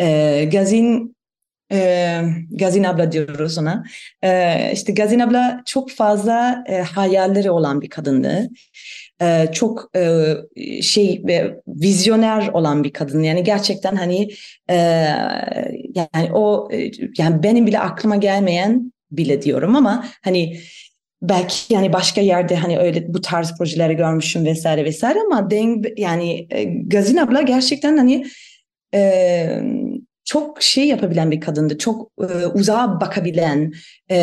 E, 0.00 0.44
Gazin 0.52 1.16
e, 1.72 2.20
Gazin 2.50 2.84
abla 2.84 3.12
diyoruz 3.12 3.58
ona. 3.58 3.84
E, 4.22 4.72
işte 4.72 4.92
Gazin 4.92 5.18
abla 5.18 5.62
çok 5.66 5.90
fazla 5.90 6.64
e, 6.68 6.76
hayalleri 6.76 7.50
olan 7.50 7.80
bir 7.80 7.88
kadındı. 7.88 8.48
E, 9.22 9.46
çok 9.52 9.90
e, 9.96 10.34
şey 10.82 11.22
e, 11.28 11.56
vizyoner 11.68 12.48
olan 12.48 12.84
bir 12.84 12.92
kadın. 12.92 13.22
Yani 13.22 13.44
gerçekten 13.44 13.96
hani 13.96 14.28
e, 14.70 14.76
yani 15.94 16.32
o 16.32 16.68
e, 16.72 16.90
yani 17.18 17.42
benim 17.42 17.66
bile 17.66 17.78
aklıma 17.78 18.16
gelmeyen 18.16 18.92
bile 19.10 19.42
diyorum 19.42 19.76
ama 19.76 20.06
hani 20.22 20.60
belki 21.22 21.74
yani 21.74 21.92
başka 21.92 22.20
yerde 22.20 22.56
hani 22.56 22.78
öyle 22.78 23.14
bu 23.14 23.20
tarz 23.20 23.58
projeleri 23.58 23.94
görmüşüm 23.96 24.44
vesaire 24.44 24.84
vesaire 24.84 25.18
ama 25.26 25.50
Deng 25.50 25.86
yani 25.96 26.46
e, 26.50 26.64
Gazin 26.64 27.16
abla 27.16 27.42
gerçekten 27.42 27.96
hani 27.96 28.26
e, 28.94 29.62
çok 30.24 30.62
şey 30.62 30.88
yapabilen 30.88 31.30
bir 31.30 31.40
kadındı. 31.40 31.78
Çok 31.78 32.10
e, 32.20 32.46
uzağa 32.46 33.00
bakabilen, 33.00 33.72
e, 34.10 34.16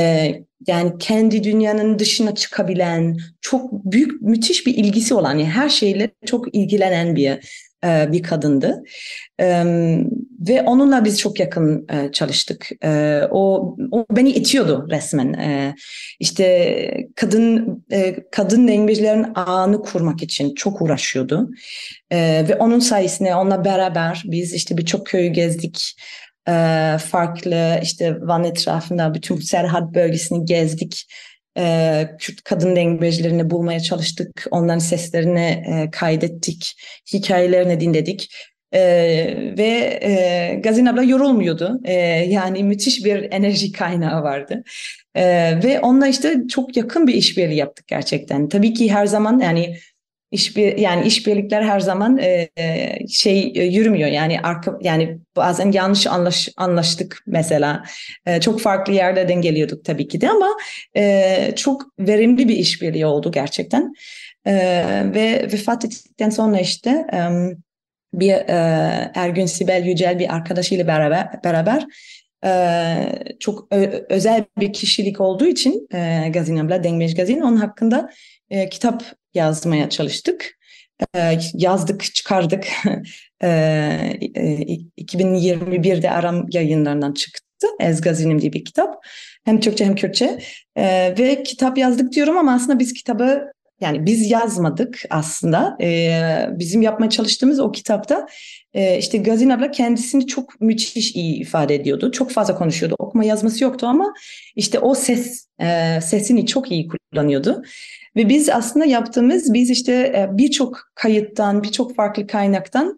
yani 0.67 0.91
kendi 0.99 1.43
dünyanın 1.43 1.99
dışına 1.99 2.35
çıkabilen, 2.35 3.17
çok 3.41 3.71
büyük, 3.71 4.21
müthiş 4.21 4.67
bir 4.67 4.75
ilgisi 4.75 5.13
olan, 5.13 5.31
yani 5.31 5.45
her 5.45 5.69
şeyle 5.69 6.09
çok 6.25 6.55
ilgilenen 6.55 7.15
bir 7.15 7.39
e, 7.85 8.11
bir 8.11 8.23
kadındı. 8.23 8.83
E, 9.39 9.65
ve 10.47 10.61
onunla 10.61 11.05
biz 11.05 11.19
çok 11.19 11.39
yakın 11.39 11.87
e, 11.89 12.11
çalıştık. 12.11 12.69
O, 13.31 13.75
o 13.91 14.05
beni 14.11 14.29
itiyordu 14.29 14.87
resmen. 14.91 15.33
E, 15.33 15.75
işte 16.19 17.07
kadın 17.15 17.85
kadın 18.31 18.67
dengecilerin 18.67 19.27
ağını 19.35 19.81
kurmak 19.81 20.23
için 20.23 20.55
çok 20.55 20.81
uğraşıyordu. 20.81 21.49
Ve 22.13 22.55
onun 22.59 22.79
sayesinde 22.79 23.35
onunla 23.35 23.65
beraber 23.65 24.23
biz 24.25 24.53
işte 24.53 24.77
birçok 24.77 25.05
köyü 25.05 25.29
gezdik. 25.29 25.95
Farklı 26.99 27.79
işte 27.83 28.17
Van 28.21 28.43
etrafında 28.43 29.13
bütün 29.13 29.35
Serhat 29.35 29.93
bölgesini 29.93 30.45
gezdik 30.45 31.05
e, 31.57 32.15
Kürt 32.19 32.41
kadın 32.43 32.75
dengecilerini 32.75 33.49
bulmaya 33.49 33.79
çalıştık. 33.79 34.47
Onların 34.51 34.79
seslerini 34.79 35.63
e, 35.67 35.89
kaydettik, 35.91 36.75
hikayelerini 37.13 37.79
dinledik. 37.79 38.29
E, 38.71 38.79
ve 39.57 39.99
e, 40.01 40.59
Gazin 40.63 40.85
abla 40.85 41.03
yorulmuyordu. 41.03 41.79
E, 41.83 41.93
yani 42.29 42.63
müthiş 42.63 43.05
bir 43.05 43.31
enerji 43.31 43.71
kaynağı 43.71 44.23
vardı. 44.23 44.63
Ve 45.63 45.79
onunla 45.81 46.07
işte 46.07 46.35
çok 46.49 46.77
yakın 46.77 47.07
bir 47.07 47.13
işbirliği 47.13 47.55
yaptık 47.55 47.87
gerçekten. 47.87 48.49
Tabii 48.49 48.73
ki 48.73 48.91
her 48.91 49.05
zaman 49.05 49.39
yani 49.39 49.77
İşbir, 50.31 50.77
yani 50.77 51.07
işbirlikler 51.07 51.61
her 51.61 51.79
zaman 51.79 52.17
e, 52.17 52.49
şey 53.09 53.53
e, 53.55 53.63
yürümüyor. 53.63 54.09
Yani 54.09 54.41
arka 54.41 54.77
yani 54.81 55.19
bazen 55.35 55.71
yanlış 55.71 56.07
anlaş, 56.07 56.49
anlaştık 56.57 57.23
mesela. 57.27 57.83
E, 58.25 58.41
çok 58.41 58.61
farklı 58.61 58.93
yerlerden 58.93 59.41
geliyorduk 59.41 59.85
tabii 59.85 60.07
ki 60.07 60.21
de 60.21 60.29
ama 60.29 60.57
e, 60.95 61.53
çok 61.55 61.81
verimli 61.99 62.47
bir 62.47 62.55
işbirliği 62.55 63.05
oldu 63.05 63.31
gerçekten. 63.31 63.93
E, 64.45 64.53
ve 65.15 65.49
vefat 65.53 65.85
ettikten 65.85 66.29
sonra 66.29 66.59
işte 66.59 66.89
e, 67.13 67.19
bir 68.13 68.31
e, 68.33 69.11
Ergün 69.15 69.45
Sibel 69.45 69.85
Yücel 69.85 70.19
bir 70.19 70.35
arkadaşıyla 70.35 70.87
beraber 70.87 71.43
beraber 71.43 71.85
e, 72.45 72.49
çok 73.39 73.67
ö, 73.71 74.05
özel 74.09 74.45
bir 74.59 74.73
kişilik 74.73 75.21
olduğu 75.21 75.45
için 75.45 75.87
e, 75.93 76.29
Gazin 76.29 76.57
abla 76.57 76.83
Dengmej 76.83 77.15
Gazin 77.15 77.41
onun 77.41 77.57
hakkında 77.57 78.11
e, 78.49 78.69
kitap 78.69 79.03
yazmaya 79.37 79.89
çalıştık. 79.89 80.57
E, 81.15 81.39
yazdık, 81.53 82.03
çıkardık. 82.03 82.67
e, 83.43 83.47
e, 84.35 84.77
2021'de 84.97 86.11
Aram 86.11 86.45
yayınlarından 86.51 87.13
çıktı. 87.13 87.67
Ez 87.79 88.01
Gazinim 88.01 88.41
diye 88.41 88.53
bir 88.53 88.65
kitap. 88.65 89.05
Hem 89.45 89.59
Türkçe 89.59 89.85
hem 89.85 89.95
Kürtçe. 89.95 90.39
E, 90.75 91.15
ve 91.19 91.43
kitap 91.43 91.77
yazdık 91.77 92.11
diyorum 92.11 92.37
ama 92.37 92.53
aslında 92.53 92.79
biz 92.79 92.93
kitabı 92.93 93.51
yani 93.81 94.05
biz 94.05 94.31
yazmadık 94.31 95.03
aslında. 95.09 95.77
Ee, 95.81 96.49
bizim 96.51 96.81
yapmaya 96.81 97.09
çalıştığımız 97.09 97.59
o 97.59 97.71
kitapta 97.71 98.27
e, 98.73 98.97
işte 98.97 99.17
Gazin 99.17 99.49
abla 99.49 99.71
kendisini 99.71 100.27
çok 100.27 100.61
müthiş 100.61 101.15
iyi 101.15 101.35
ifade 101.41 101.75
ediyordu. 101.75 102.11
Çok 102.11 102.31
fazla 102.31 102.55
konuşuyordu. 102.55 102.95
Okuma 102.99 103.23
yazması 103.23 103.63
yoktu 103.63 103.87
ama 103.87 104.13
işte 104.55 104.79
o 104.79 104.95
ses 104.95 105.47
e, 105.61 105.99
sesini 106.01 106.45
çok 106.45 106.71
iyi 106.71 106.87
kullanıyordu. 106.87 107.63
Ve 108.15 108.29
biz 108.29 108.49
aslında 108.49 108.85
yaptığımız 108.85 109.53
biz 109.53 109.69
işte 109.69 109.93
e, 109.93 110.37
birçok 110.37 110.79
kayıttan, 110.95 111.63
birçok 111.63 111.95
farklı 111.95 112.27
kaynaktan 112.27 112.97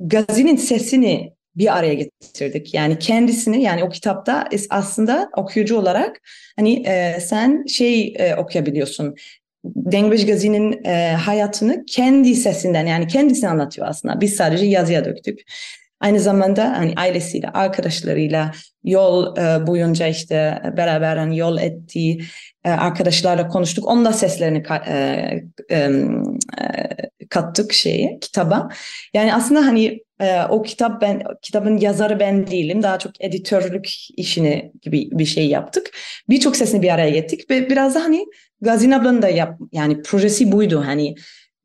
Gazi'nin 0.00 0.56
sesini 0.56 1.32
bir 1.56 1.78
araya 1.78 1.94
getirdik. 1.94 2.74
Yani 2.74 2.98
kendisini 2.98 3.62
yani 3.62 3.84
o 3.84 3.88
kitapta 3.88 4.48
aslında 4.70 5.30
okuyucu 5.36 5.78
olarak 5.78 6.20
hani 6.56 6.86
e, 6.86 7.20
sen 7.20 7.66
şey 7.66 8.14
e, 8.18 8.36
okuyabiliyorsun. 8.36 9.14
Dengbej 9.64 10.26
Gazi'nin 10.26 10.84
e, 10.84 11.12
hayatını 11.12 11.84
kendi 11.86 12.34
sesinden 12.34 12.86
yani 12.86 13.06
kendisini 13.06 13.50
anlatıyor 13.50 13.86
aslında. 13.88 14.20
Biz 14.20 14.34
sadece 14.34 14.66
yazıya 14.66 15.04
döktük. 15.04 15.40
Aynı 16.00 16.20
zamanda 16.20 16.78
hani 16.78 16.92
ailesiyle, 16.96 17.48
arkadaşlarıyla 17.48 18.52
yol 18.84 19.36
e, 19.36 19.66
boyunca 19.66 20.06
işte 20.06 20.62
beraber 20.76 21.16
hani 21.16 21.38
yol 21.38 21.58
ettiği 21.58 22.22
e, 22.64 22.70
arkadaşlarla 22.70 23.48
konuştuk. 23.48 23.88
Onun 23.88 24.04
da 24.04 24.12
seslerini 24.12 24.62
ka, 24.62 24.76
e, 24.76 24.94
e, 25.70 25.76
e 26.60 26.88
kattık 27.30 27.72
şeyi 27.72 28.18
kitaba. 28.20 28.68
Yani 29.14 29.34
aslında 29.34 29.66
hani 29.66 30.00
e, 30.20 30.42
o 30.42 30.62
kitap 30.62 31.02
ben 31.02 31.22
kitabın 31.42 31.76
yazarı 31.76 32.20
ben 32.20 32.46
değilim. 32.46 32.82
Daha 32.82 32.98
çok 32.98 33.24
editörlük 33.24 33.88
işini 34.16 34.72
gibi 34.82 35.08
bir 35.12 35.26
şey 35.26 35.48
yaptık. 35.48 35.90
Birçok 36.28 36.56
sesini 36.56 36.82
bir 36.82 36.94
araya 36.94 37.10
getirdik 37.10 37.50
ve 37.50 37.70
biraz 37.70 37.94
da 37.94 38.00
hani 38.00 38.26
Gazin 38.62 38.90
ablanın 38.90 39.22
da 39.22 39.28
yap 39.28 39.58
yani 39.72 40.02
projesi 40.02 40.52
buydu 40.52 40.82
hani 40.86 41.14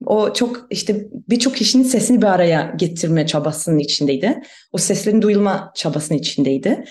o 0.06 0.34
çok 0.34 0.68
işte 0.70 1.08
birçok 1.30 1.56
kişinin 1.56 1.84
sesini 1.84 2.22
bir 2.22 2.27
araya 2.27 2.74
getirme 2.77 3.27
çabasının 3.27 3.80
içindeydi. 3.80 4.42
O 4.72 4.77
seslerin 4.77 5.22
duyulma 5.22 5.72
çabasının 5.75 6.18
içindeydi. 6.18 6.84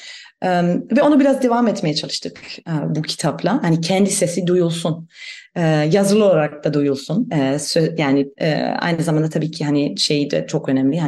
Um, 0.45 0.91
ve 0.97 1.03
onu 1.03 1.21
biraz 1.21 1.43
devam 1.43 1.69
etmeye 1.69 1.95
çalıştık 1.95 2.41
uh, 2.69 2.95
bu 2.95 3.03
kitapla. 3.03 3.63
Hani 3.63 3.81
kendi 3.81 4.11
sesi 4.11 4.47
duyulsun. 4.47 5.09
Uh, 5.57 5.93
yazılı 5.93 6.25
olarak 6.25 6.65
da 6.65 6.75
duyulsun. 6.75 7.31
Uh, 7.33 7.99
yani 7.99 8.29
aynı 8.79 9.03
zamanda 9.03 9.31
tabii 9.31 9.51
ki 9.51 9.65
hani 9.65 9.99
şey 9.99 10.31
de 10.31 10.47
çok 10.47 10.69
önemli. 10.69 11.01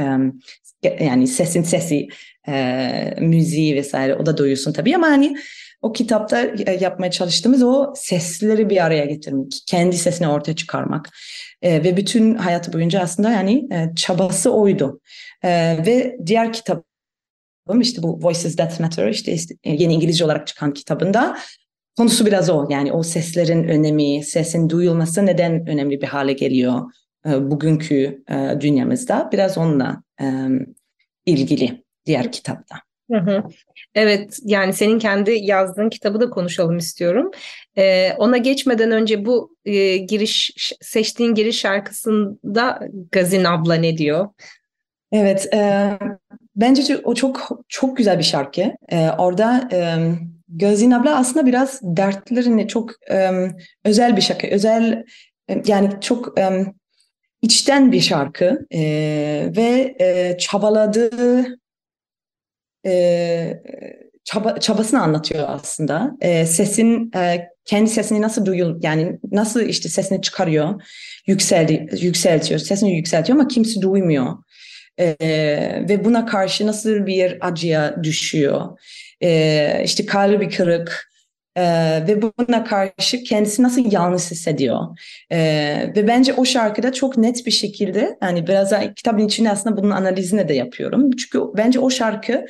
Um, 0.00 0.40
yani 1.00 1.26
sesin 1.26 1.62
sesi, 1.62 2.08
müziği 3.20 3.76
vesaire 3.76 4.14
o 4.14 4.26
da 4.26 4.36
duyulsun 4.36 4.72
tabii 4.72 4.96
ama 4.96 5.06
hani 5.06 5.36
o 5.82 5.92
kitapta 5.92 6.38
yapmaya 6.80 7.10
çalıştığımız 7.10 7.62
o 7.62 7.92
sesleri 7.96 8.70
bir 8.70 8.84
araya 8.84 9.04
getirmek, 9.04 9.62
kendi 9.66 9.96
sesini 9.96 10.28
ortaya 10.28 10.56
çıkarmak 10.56 11.10
e, 11.62 11.84
ve 11.84 11.96
bütün 11.96 12.34
hayatı 12.34 12.72
boyunca 12.72 13.00
aslında 13.00 13.30
yani 13.30 13.68
e, 13.72 13.94
çabası 13.96 14.52
oydu. 14.52 15.00
E, 15.42 15.50
ve 15.86 16.16
diğer 16.26 16.52
kitap 16.52 16.84
işte 17.80 18.02
bu 18.02 18.18
Voices 18.22 18.56
That 18.56 18.80
Matter 18.80 19.08
işte 19.08 19.36
e, 19.64 19.72
yeni 19.74 19.94
İngilizce 19.94 20.24
olarak 20.24 20.46
çıkan 20.46 20.72
kitabında 20.74 21.36
konusu 21.96 22.26
biraz 22.26 22.50
o 22.50 22.66
yani 22.70 22.92
o 22.92 23.02
seslerin 23.02 23.64
önemi, 23.64 24.24
sesin 24.24 24.68
duyulması 24.68 25.26
neden 25.26 25.66
önemli 25.66 26.00
bir 26.00 26.06
hale 26.06 26.32
geliyor 26.32 26.92
e, 27.26 27.50
bugünkü 27.50 28.24
e, 28.30 28.60
dünyamızda 28.60 29.28
biraz 29.32 29.58
onunla 29.58 30.02
e, 30.20 30.24
ilgili 31.26 31.84
diğer 32.06 32.32
kitapta. 32.32 32.85
Hı 33.10 33.18
hı. 33.18 33.44
Evet, 33.94 34.38
yani 34.44 34.72
senin 34.72 34.98
kendi 34.98 35.30
yazdığın 35.30 35.88
kitabı 35.90 36.20
da 36.20 36.30
konuşalım 36.30 36.76
istiyorum. 36.76 37.30
Ee, 37.78 38.12
ona 38.18 38.36
geçmeden 38.36 38.90
önce 38.90 39.24
bu 39.26 39.56
e, 39.64 39.96
giriş 39.96 40.50
seçtiğin 40.80 41.34
giriş 41.34 41.58
şarkısında 41.58 42.80
Gazin 43.12 43.44
abla 43.44 43.74
ne 43.74 43.98
diyor? 43.98 44.28
Evet, 45.12 45.54
e, 45.54 45.90
bence 46.56 46.98
o 47.04 47.14
çok 47.14 47.48
çok 47.68 47.96
güzel 47.96 48.18
bir 48.18 48.24
şarkı. 48.24 48.72
E, 48.92 49.08
orada 49.18 49.68
e, 49.72 49.78
Gazin 50.48 50.90
abla 50.90 51.16
aslında 51.16 51.46
biraz 51.46 51.80
dertlerini 51.82 52.68
çok 52.68 52.90
e, 53.10 53.30
özel 53.84 54.16
bir 54.16 54.22
şarkı, 54.22 54.46
özel 54.46 55.04
e, 55.50 55.62
yani 55.66 55.90
çok 56.00 56.38
e, 56.38 56.66
içten 57.42 57.92
bir 57.92 58.00
şarkı 58.00 58.66
e, 58.74 58.80
ve 59.56 59.96
e, 60.00 60.38
çabaladığı 60.38 61.46
e, 62.86 63.62
çaba, 64.24 64.58
çabasını 64.58 65.02
anlatıyor 65.02 65.44
aslında. 65.48 66.16
E, 66.20 66.46
sesin 66.46 67.10
e, 67.16 67.48
kendi 67.64 67.90
sesini 67.90 68.22
nasıl 68.22 68.46
duyul 68.46 68.78
yani 68.82 69.18
nasıl 69.32 69.60
işte 69.60 69.88
sesini 69.88 70.22
çıkarıyor, 70.22 70.82
yükseldi, 71.26 71.86
yükseltiyor, 72.00 72.60
sesini 72.60 72.96
yükseltiyor 72.96 73.38
ama 73.38 73.48
kimse 73.48 73.82
duymuyor. 73.82 74.36
E, 74.98 75.16
ve 75.88 76.04
buna 76.04 76.26
karşı 76.26 76.66
nasıl 76.66 77.06
bir 77.06 77.46
acıya 77.46 78.02
düşüyor. 78.02 78.78
E, 79.22 79.82
işte 79.84 80.06
kalbi 80.06 80.48
kırık, 80.48 81.08
ee, 81.56 82.04
ve 82.08 82.22
buna 82.22 82.64
karşı 82.64 83.22
kendisi 83.24 83.62
nasıl 83.62 83.92
yalnız 83.92 84.30
hissediyor. 84.30 84.80
Ee, 85.32 85.92
ve 85.96 86.06
bence 86.06 86.34
o 86.34 86.44
şarkıda 86.44 86.92
çok 86.92 87.16
net 87.16 87.46
bir 87.46 87.50
şekilde 87.50 88.18
yani 88.22 88.46
biraz 88.46 88.70
daha 88.70 88.94
kitabın 88.94 89.26
içinde 89.26 89.50
aslında 89.50 89.76
bunun 89.76 89.90
analizini 89.90 90.48
de 90.48 90.54
yapıyorum. 90.54 91.10
Çünkü 91.10 91.40
bence 91.56 91.78
o 91.78 91.90
şarkı 91.90 92.46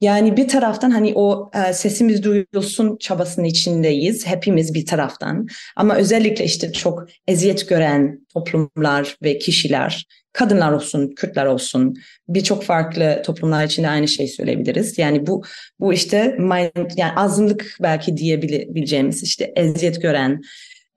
yani 0.00 0.36
bir 0.36 0.48
taraftan 0.48 0.90
hani 0.90 1.12
o 1.14 1.50
e, 1.54 1.72
sesimiz 1.72 2.22
duyulsun 2.22 2.96
çabasının 3.00 3.46
içindeyiz 3.46 4.26
hepimiz 4.26 4.74
bir 4.74 4.86
taraftan 4.86 5.46
ama 5.76 5.96
özellikle 5.96 6.44
işte 6.44 6.72
çok 6.72 7.06
eziyet 7.28 7.68
gören 7.68 8.20
toplumlar 8.34 9.16
ve 9.22 9.38
kişiler 9.38 10.06
kadınlar 10.34 10.72
olsun, 10.72 11.14
Kürtler 11.16 11.46
olsun 11.46 11.94
birçok 12.28 12.64
farklı 12.64 13.22
toplumlar 13.24 13.64
içinde 13.64 13.88
aynı 13.88 14.08
şey 14.08 14.28
söyleyebiliriz. 14.28 14.98
Yani 14.98 15.26
bu 15.26 15.42
bu 15.80 15.92
işte 15.92 16.36
yani 16.96 17.12
azınlık 17.16 17.76
belki 17.82 18.16
diyebileceğimiz 18.16 19.22
işte 19.22 19.52
eziyet 19.56 20.02
gören 20.02 20.42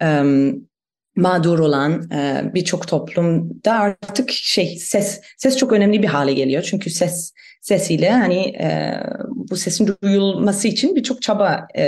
um, 0.04 0.68
mağdur 1.16 1.60
olan 1.60 2.12
e, 2.12 2.52
birçok 2.54 2.88
toplumda 2.88 3.74
artık 3.74 4.32
şey 4.32 4.78
ses 4.78 5.22
ses 5.38 5.58
çok 5.58 5.74
önemli 5.74 6.04
bir 6.04 6.08
hale 6.08 6.34
geliyor. 6.34 6.64
Çünkü 6.64 6.90
ses 6.90 7.34
sesiyle 7.62 8.12
hani 8.12 8.42
e, 8.42 9.00
bu 9.30 9.56
sesin 9.56 9.96
duyulması 10.02 10.68
için 10.68 10.96
birçok 10.96 11.22
çaba 11.22 11.68
e, 11.76 11.84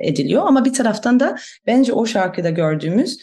ediliyor. 0.00 0.42
Ama 0.46 0.64
bir 0.64 0.72
taraftan 0.72 1.20
da 1.20 1.36
bence 1.66 1.92
o 1.92 2.06
şarkıda 2.06 2.50
gördüğümüz 2.50 3.18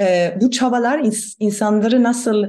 e, 0.00 0.34
bu 0.40 0.50
çabalar 0.50 0.98
ins- 0.98 1.36
insanları 1.38 2.02
nasıl 2.02 2.46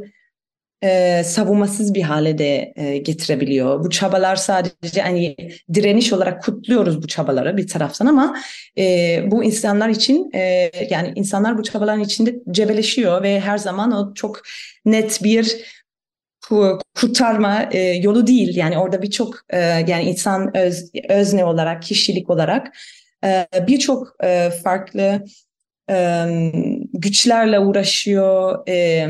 e, 0.83 1.23
savunmasız 1.23 1.93
bir 1.93 2.01
hale 2.01 2.37
de 2.37 2.73
e, 2.75 2.97
getirebiliyor. 2.97 3.83
Bu 3.83 3.89
çabalar 3.89 4.35
sadece 4.35 5.01
hani 5.01 5.35
direniş 5.73 6.13
olarak 6.13 6.43
kutluyoruz 6.43 7.03
bu 7.03 7.07
çabaları 7.07 7.57
bir 7.57 7.67
taraftan 7.67 8.05
ama 8.05 8.37
e, 8.77 9.19
bu 9.27 9.43
insanlar 9.43 9.89
için 9.89 10.29
e, 10.33 10.71
yani 10.89 11.13
insanlar 11.15 11.57
bu 11.57 11.63
çabaların 11.63 12.03
içinde 12.03 12.35
cebeleşiyor 12.51 13.23
ve 13.23 13.39
her 13.39 13.57
zaman 13.57 13.91
o 13.91 14.13
çok 14.13 14.41
net 14.85 15.23
bir 15.23 15.57
kurtarma 16.95 17.69
e, 17.71 17.79
yolu 17.79 18.27
değil. 18.27 18.57
Yani 18.57 18.77
orada 18.77 19.01
birçok 19.01 19.35
e, 19.49 19.59
yani 19.59 20.03
insan 20.03 20.57
öz, 20.57 20.91
özne 21.09 21.45
olarak, 21.45 21.83
kişilik 21.83 22.29
olarak 22.29 22.67
e, 23.25 23.47
birçok 23.67 24.15
e, 24.23 24.49
farklı 24.63 25.23
e, 25.89 26.25
güçlerle 26.93 27.59
uğraşıyor. 27.59 28.67
E, 28.67 29.07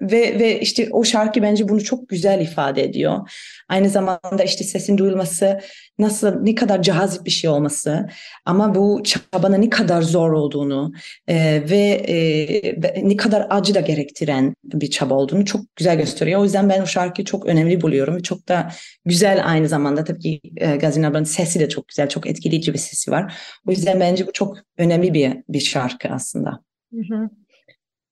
ve 0.00 0.38
ve 0.38 0.60
işte 0.60 0.88
o 0.90 1.04
şarkı 1.04 1.42
bence 1.42 1.68
bunu 1.68 1.84
çok 1.84 2.08
güzel 2.08 2.40
ifade 2.40 2.84
ediyor. 2.84 3.30
Aynı 3.68 3.88
zamanda 3.88 4.44
işte 4.44 4.64
sesin 4.64 4.98
duyulması 4.98 5.60
nasıl 5.98 6.40
ne 6.42 6.54
kadar 6.54 6.82
cazip 6.82 7.24
bir 7.24 7.30
şey 7.30 7.50
olması 7.50 8.08
ama 8.44 8.74
bu 8.74 9.02
çabanın 9.04 9.62
ne 9.62 9.70
kadar 9.70 10.02
zor 10.02 10.32
olduğunu 10.32 10.92
e, 11.28 11.62
ve 11.70 12.02
e, 12.08 13.08
ne 13.08 13.16
kadar 13.16 13.46
acı 13.50 13.74
da 13.74 13.80
gerektiren 13.80 14.54
bir 14.64 14.90
çaba 14.90 15.14
olduğunu 15.14 15.44
çok 15.44 15.76
güzel 15.76 15.98
gösteriyor. 15.98 16.40
O 16.40 16.44
yüzden 16.44 16.68
ben 16.68 16.82
o 16.82 16.86
şarkıyı 16.86 17.24
çok 17.24 17.46
önemli 17.46 17.80
buluyorum 17.80 18.16
ve 18.16 18.22
çok 18.22 18.48
da 18.48 18.72
güzel 19.04 19.42
aynı 19.44 19.68
zamanda 19.68 20.04
tabii 20.04 20.20
ki 20.20 20.40
e, 20.56 20.76
Gazin 20.76 21.02
ablanın 21.02 21.24
sesi 21.24 21.60
de 21.60 21.68
çok 21.68 21.88
güzel, 21.88 22.08
çok 22.08 22.26
etkileyici 22.26 22.72
bir 22.72 22.78
sesi 22.78 23.10
var. 23.10 23.34
O 23.66 23.70
yüzden 23.70 24.00
bence 24.00 24.26
bu 24.26 24.32
çok 24.32 24.56
önemli 24.78 25.14
bir 25.14 25.32
bir 25.48 25.60
şarkı 25.60 26.08
aslında. 26.08 26.60
Hı 26.94 27.00
hı. 27.14 27.30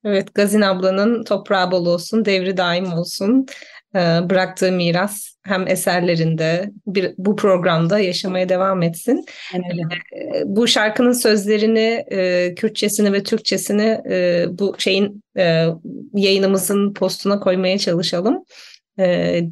Evet, 0.09 0.35
Gazin 0.35 0.61
ablanın 0.61 1.25
toprağı 1.25 1.71
bol 1.71 1.87
olsun, 1.87 2.25
devri 2.25 2.57
daim 2.57 2.92
olsun. 2.92 3.47
Ee, 3.94 3.99
bıraktığı 4.31 4.73
miras 4.73 5.29
hem 5.42 5.68
eserlerinde 5.68 6.71
bir, 6.87 7.14
bu 7.18 7.37
programda 7.37 7.99
yaşamaya 7.99 8.49
devam 8.49 8.83
etsin. 8.83 9.25
Evet. 9.55 9.64
Ee, 10.16 10.42
bu 10.47 10.68
şarkının 10.68 11.12
sözlerini, 11.12 12.05
e, 12.11 12.55
Kürtçesini 12.55 13.12
ve 13.12 13.23
Türkçesini 13.23 14.01
e, 14.11 14.47
bu 14.51 14.75
şeyin 14.79 15.23
e, 15.38 15.66
yayınımızın 16.14 16.94
postuna 16.94 17.40
koymaya 17.40 17.79
çalışalım. 17.79 18.44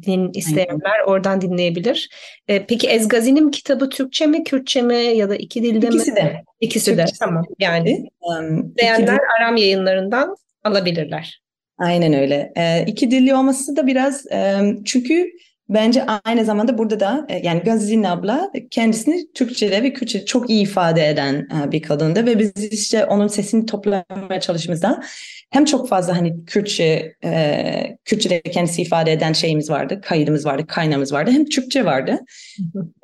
din 0.05 0.31
isteyenler 0.33 0.91
Aynen. 0.99 1.07
oradan 1.07 1.41
dinleyebilir. 1.41 2.09
peki 2.47 2.87
Ezgazi'nin 2.87 3.51
kitabı 3.51 3.89
Türkçe 3.89 4.25
mi, 4.25 4.43
Kürtçe 4.43 4.81
mi 4.81 4.95
ya 4.95 5.29
da 5.29 5.35
iki 5.35 5.63
dilde 5.63 5.87
İkisi 5.87 6.11
mi? 6.11 6.15
de. 6.17 6.43
İkisi 6.59 6.95
Türkçe. 6.95 7.13
de. 7.13 7.17
Tamam. 7.19 7.45
Yani 7.59 8.09
um, 8.21 8.67
isteyenler 8.69 9.19
Aram 9.39 9.57
yayınlarından 9.57 10.35
alabilirler. 10.67 11.41
Aynen 11.77 12.13
öyle. 12.13 12.53
E, 12.55 12.85
iki 12.85 13.11
dilli 13.11 13.35
olması 13.35 13.75
da 13.75 13.87
biraz 13.87 14.25
e, 14.31 14.59
çünkü 14.85 15.31
bence 15.69 16.03
aynı 16.03 16.45
zamanda 16.45 16.77
burada 16.77 16.99
da 16.99 17.25
e, 17.29 17.37
yani 17.37 17.59
Gazizin 17.59 18.03
abla 18.03 18.51
kendisini 18.71 19.31
Türkçe'de 19.33 19.83
ve 19.83 19.93
Kürtçe'de 19.93 20.25
çok 20.25 20.49
iyi 20.49 20.63
ifade 20.63 21.09
eden 21.09 21.35
e, 21.35 21.71
bir 21.71 21.81
kadındı 21.81 22.25
ve 22.25 22.39
biz 22.39 22.51
işte 22.71 23.05
onun 23.05 23.27
sesini 23.27 23.65
toplamaya 23.65 24.39
çalışmamızda 24.41 25.03
hem 25.49 25.65
çok 25.65 25.89
fazla 25.89 26.17
hani 26.17 26.45
Kürtçe 26.45 27.15
e, 27.23 27.97
Kürtçe'de 28.05 28.41
kendisi 28.41 28.81
ifade 28.81 29.11
eden 29.11 29.33
şeyimiz 29.33 29.69
vardı, 29.69 30.01
kaydımız 30.01 30.45
vardı, 30.45 30.67
kaynağımız 30.67 31.13
vardı 31.13 31.31
hem 31.31 31.45
Türkçe 31.45 31.85
vardı. 31.85 32.19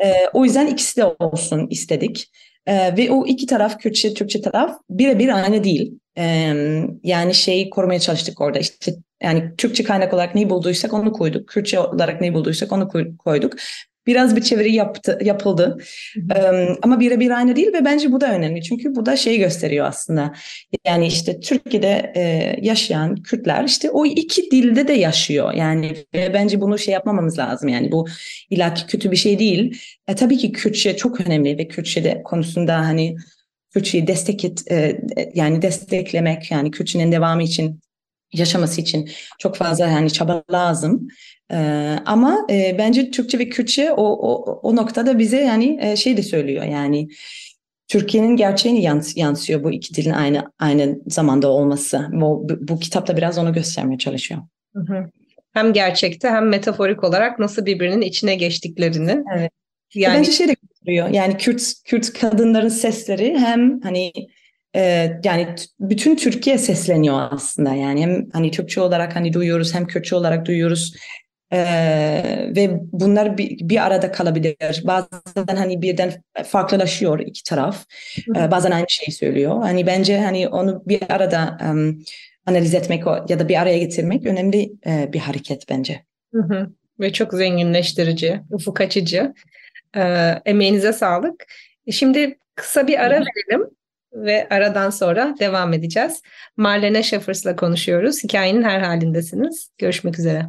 E, 0.04 0.14
o 0.34 0.46
yüzden 0.46 0.68
ikisi 0.68 0.98
de 0.98 1.06
olsun 1.06 1.68
istedik. 1.70 2.30
E, 2.66 2.98
ve 2.98 3.12
o 3.12 3.28
iki 3.28 3.46
taraf 3.46 3.80
Kürtçe, 3.80 4.14
Türkçe 4.14 4.42
taraf 4.42 4.78
birebir 4.90 5.44
aynı 5.44 5.64
değil. 5.64 6.00
E, 6.18 6.54
yani 7.04 7.34
şeyi 7.34 7.70
korumaya 7.70 8.00
çalıştık 8.00 8.42
orada. 8.42 8.60
İşte 8.60 8.94
yani 9.24 9.52
Türkçe 9.58 9.84
kaynak 9.84 10.14
olarak 10.14 10.36
neyi 10.36 10.50
bulduysak 10.50 10.94
onu 10.94 11.12
koyduk. 11.12 11.48
Kürtçe 11.48 11.80
olarak 11.80 12.22
neyi 12.22 12.34
bulduysak 12.34 12.72
onu 12.72 12.90
koyduk. 13.18 13.54
Biraz 14.08 14.36
bir 14.36 14.42
çeviri 14.42 14.74
yaptı, 14.74 15.20
yapıldı. 15.24 15.78
Um, 16.18 16.78
ama 16.82 17.00
birebir 17.00 17.32
aynı 17.32 17.56
değil 17.56 17.74
ve 17.74 17.86
bence 17.86 18.12
bu 18.12 18.22
da 18.22 18.34
önemli. 18.34 18.62
Çünkü 18.62 18.96
bu 18.96 19.06
da 19.06 19.18
şeyi 19.18 19.40
gösteriyor 19.40 19.86
aslında. 19.86 20.34
Yani 20.88 21.08
işte 21.08 21.40
Türkiye'de 21.40 22.12
e, 22.16 22.22
yaşayan 22.62 23.16
Kürtler 23.16 23.64
işte 23.64 23.90
o 23.90 24.06
iki 24.06 24.52
dilde 24.52 24.88
de 24.88 24.94
yaşıyor. 24.94 25.54
Yani 25.54 25.96
ve 26.14 26.34
bence 26.34 26.62
bunu 26.62 26.78
şey 26.78 26.94
yapmamamız 26.94 27.40
lazım. 27.40 27.70
Yani 27.70 27.92
bu 27.92 28.08
ilaki 28.50 28.86
kötü 28.86 29.12
bir 29.12 29.18
şey 29.18 29.40
değil. 29.40 29.82
E, 30.08 30.16
tabii 30.16 30.38
ki 30.38 30.52
Kürtçe 30.52 30.98
çok 30.98 31.22
önemli 31.22 31.58
ve 31.58 31.68
Kürtçe 31.68 32.22
konusunda 32.24 32.78
hani 32.78 33.16
Kürtçeyi 33.74 34.08
destek 34.08 34.46
et, 34.46 34.72
e, 34.72 35.02
yani 35.34 35.62
desteklemek 35.62 36.52
yani 36.52 36.72
Kürtçenin 36.72 37.12
devamı 37.12 37.44
için 37.44 37.80
yaşaması 38.34 38.82
için 38.82 39.10
çok 39.40 39.56
fazla 39.56 39.88
yani 39.88 40.12
çaba 40.12 40.44
lazım. 40.52 41.08
Ee, 41.52 41.96
ama 42.06 42.48
e, 42.50 42.76
bence 42.78 43.12
Türkçe 43.12 43.40
ve 43.40 43.50
Kürtçe 43.50 43.92
o, 43.92 44.04
o, 44.04 44.60
o 44.64 44.76
noktada 44.76 45.20
bize 45.20 45.38
yani 45.38 45.80
e, 45.82 45.96
şey 45.96 46.18
de 46.18 46.24
söylüyor 46.24 46.64
yani 46.64 47.08
Türkiye'nin 47.88 48.36
gerçeğini 48.36 48.82
yans 48.82 49.18
yansıyor 49.18 49.64
bu 49.64 49.72
iki 49.72 49.96
dilin 49.96 50.12
aynı 50.12 50.52
aynı 50.60 51.00
zamanda 51.08 51.48
olması. 51.48 52.08
Bu, 52.12 52.48
bu, 52.62 52.80
kitapta 52.80 53.18
biraz 53.18 53.38
onu 53.38 53.54
göstermeye 53.54 53.98
çalışıyor. 53.98 54.42
Hı 54.76 54.80
hı. 54.80 55.10
Hem 55.54 55.74
gerçekte 55.74 56.30
hem 56.30 56.50
metaforik 56.50 57.04
olarak 57.04 57.40
nasıl 57.40 57.66
birbirinin 57.66 58.02
içine 58.02 58.36
geçtiklerini. 58.36 59.24
Evet. 59.38 59.52
Yani... 59.94 60.18
Bence 60.18 60.32
şey 60.32 60.48
de 60.48 60.56
gösteriyor. 60.84 61.10
Yani 61.10 61.38
Kürt 61.38 61.74
Kürt 61.86 62.14
kadınların 62.14 62.70
sesleri 62.70 63.38
hem 63.38 63.82
hani 63.82 64.12
e, 64.76 65.12
yani 65.24 65.48
bütün 65.80 66.16
Türkiye 66.16 66.58
sesleniyor 66.58 67.28
aslında 67.32 67.74
yani 67.74 68.02
hem 68.02 68.30
hani 68.34 68.52
Türkçe 68.52 68.82
olarak 68.82 69.16
hani 69.16 69.34
duyuyoruz 69.34 69.74
hem 69.76 69.88
Kürtçe 69.88 70.16
olarak 70.16 70.46
duyuyoruz 70.46 70.94
ee, 71.56 72.52
ve 72.56 72.80
bunlar 72.82 73.38
bir, 73.38 73.70
bir 73.70 73.86
arada 73.86 74.12
kalabilir. 74.12 74.84
Bazen 74.84 75.56
hani 75.56 75.82
birden 75.82 76.24
farklılaşıyor 76.46 77.20
iki 77.20 77.44
taraf. 77.44 77.86
Ee, 78.36 78.52
bazen 78.52 78.72
aynı 78.72 78.86
şeyi 78.90 79.16
söylüyor. 79.16 79.62
Hani 79.62 79.88
bence 79.88 80.20
hani 80.20 80.48
onu 80.48 80.84
bir 80.88 81.02
arada 81.10 81.58
um, 81.72 82.04
analiz 82.46 82.74
etmek 82.74 83.04
ya 83.30 83.40
da 83.40 83.50
bir 83.50 83.62
araya 83.62 83.78
getirmek 83.78 84.26
önemli 84.26 84.72
e, 84.88 85.14
bir 85.14 85.20
hareket 85.20 85.70
bence. 85.70 86.04
Hı 86.34 86.42
hı. 86.42 86.70
Ve 87.00 87.14
çok 87.14 87.34
zenginleştirici, 87.34 88.42
ufuk 88.52 88.82
açıcı. 88.82 89.34
E, 89.96 90.02
emeğinize 90.46 90.94
sağlık. 90.94 91.46
Şimdi 91.92 92.38
kısa 92.56 92.88
bir 92.88 93.00
ara 93.00 93.14
verelim 93.14 93.70
ve 94.14 94.48
aradan 94.50 94.90
sonra 94.90 95.36
devam 95.40 95.74
edeceğiz. 95.74 96.22
Marlene 96.58 97.04
Schaffers'la 97.04 97.56
konuşuyoruz. 97.56 98.24
Hikayenin 98.24 98.64
her 98.64 98.80
halindesiniz. 98.80 99.70
Görüşmek 99.78 100.20
üzere. 100.20 100.46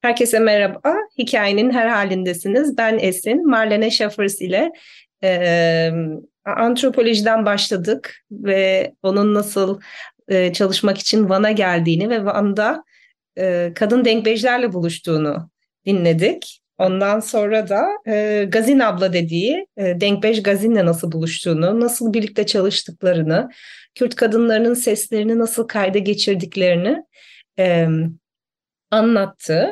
Herkese 0.00 0.38
merhaba. 0.38 0.94
Hikayenin 1.18 1.70
her 1.70 1.86
halindesiniz. 1.86 2.78
Ben 2.78 2.98
Esin. 2.98 3.48
Marlene 3.48 3.90
Schaffers 3.90 4.40
ile 4.40 4.72
e, 5.24 5.90
antropolojiden 6.44 7.46
başladık 7.46 8.24
ve 8.30 8.92
onun 9.02 9.34
nasıl 9.34 9.80
e, 10.28 10.52
çalışmak 10.52 10.98
için 10.98 11.28
Van'a 11.28 11.50
geldiğini 11.50 12.10
ve 12.10 12.24
Van'da 12.24 12.84
e, 13.38 13.72
kadın 13.74 14.04
denkbejlerle 14.04 14.72
buluştuğunu 14.72 15.50
dinledik. 15.86 16.60
Ondan 16.78 17.20
sonra 17.20 17.68
da 17.68 17.88
e, 18.06 18.44
Gazin 18.48 18.78
abla 18.78 19.12
dediği 19.12 19.66
e, 19.76 20.00
Denkbej 20.00 20.42
Gazin'le 20.42 20.86
nasıl 20.86 21.12
buluştuğunu, 21.12 21.80
nasıl 21.80 22.12
birlikte 22.12 22.46
çalıştıklarını, 22.46 23.50
Kürt 23.94 24.14
kadınlarının 24.14 24.74
seslerini 24.74 25.38
nasıl 25.38 25.68
kayda 25.68 25.98
geçirdiklerini 25.98 27.02
e, 27.58 27.88
anlattı. 28.90 29.70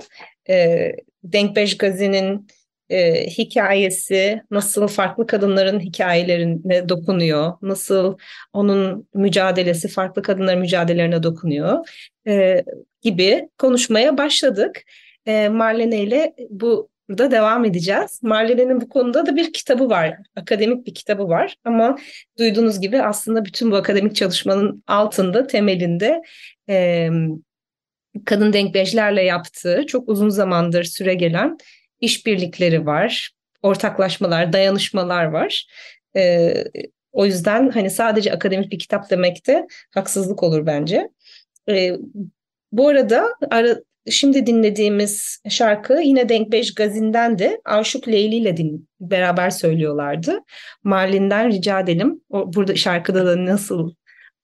E, 0.49 0.93
Denkbej 1.25 1.79
Gazi'nin 1.79 2.49
e, 2.91 3.27
hikayesi 3.27 4.43
nasıl 4.51 4.89
farklı 4.89 5.27
kadınların 5.27 5.81
hikayelerine 5.81 6.89
dokunuyor, 6.89 7.53
nasıl 7.63 8.19
onun 8.53 9.09
mücadelesi 9.15 9.89
farklı 9.89 10.23
kadınların 10.23 10.61
mücadelelerine 10.61 11.23
dokunuyor 11.23 11.89
e, 12.27 12.65
gibi 13.03 13.49
konuşmaya 13.59 14.19
başladık. 14.19 14.83
E, 15.27 15.49
Marlene 15.49 16.03
ile 16.03 16.35
bu 16.51 16.94
burada 17.09 17.31
devam 17.31 17.65
edeceğiz. 17.65 18.21
Marlene'nin 18.23 18.81
bu 18.81 18.89
konuda 18.89 19.27
da 19.27 19.37
bir 19.37 19.53
kitabı 19.53 19.91
var. 19.91 20.17
Akademik 20.37 20.87
bir 20.87 20.95
kitabı 20.95 21.29
var. 21.29 21.57
Ama 21.65 21.99
duyduğunuz 22.39 22.81
gibi 22.81 23.03
aslında 23.03 23.45
bütün 23.45 23.71
bu 23.71 23.77
akademik 23.77 24.17
çalışmanın 24.17 24.83
altında, 24.87 25.47
temelinde 25.47 26.23
e, 26.69 27.09
kadın 28.25 28.53
denkbejlerle 28.53 29.23
yaptığı 29.23 29.85
çok 29.87 30.09
uzun 30.09 30.29
zamandır 30.29 30.85
süre 30.85 31.15
gelen 31.15 31.57
işbirlikleri 32.01 32.87
var, 32.87 33.31
ortaklaşmalar, 33.63 34.53
dayanışmalar 34.53 35.25
var. 35.25 35.67
E, 36.17 36.55
o 37.13 37.27
yüzden 37.27 37.71
hani 37.71 37.91
sadece 37.91 38.33
akademik 38.33 38.73
bir 38.73 38.79
kitap 38.79 39.11
demek 39.11 39.47
de 39.47 39.67
haksızlık 39.95 40.43
olur 40.43 40.67
bence. 40.67 41.09
E, 41.69 41.97
bu 42.73 42.89
arada 42.89 43.27
ara, 43.51 43.77
şimdi 44.11 44.47
dinlediğimiz 44.47 45.43
şarkı 45.49 46.01
yine 46.03 46.29
Denkbej 46.29 46.75
Gazin'den 46.75 47.39
de 47.39 47.61
Aşık 47.65 48.09
Leyli 48.09 48.35
ile 48.35 48.57
din, 48.57 48.89
beraber 49.01 49.51
söylüyorlardı. 49.51 50.39
Marlin'den 50.85 51.53
rica 51.53 51.81
edelim. 51.81 52.21
O, 52.31 52.53
burada 52.53 52.77
şarkıda 52.77 53.27
da 53.27 53.45
nasıl 53.47 53.95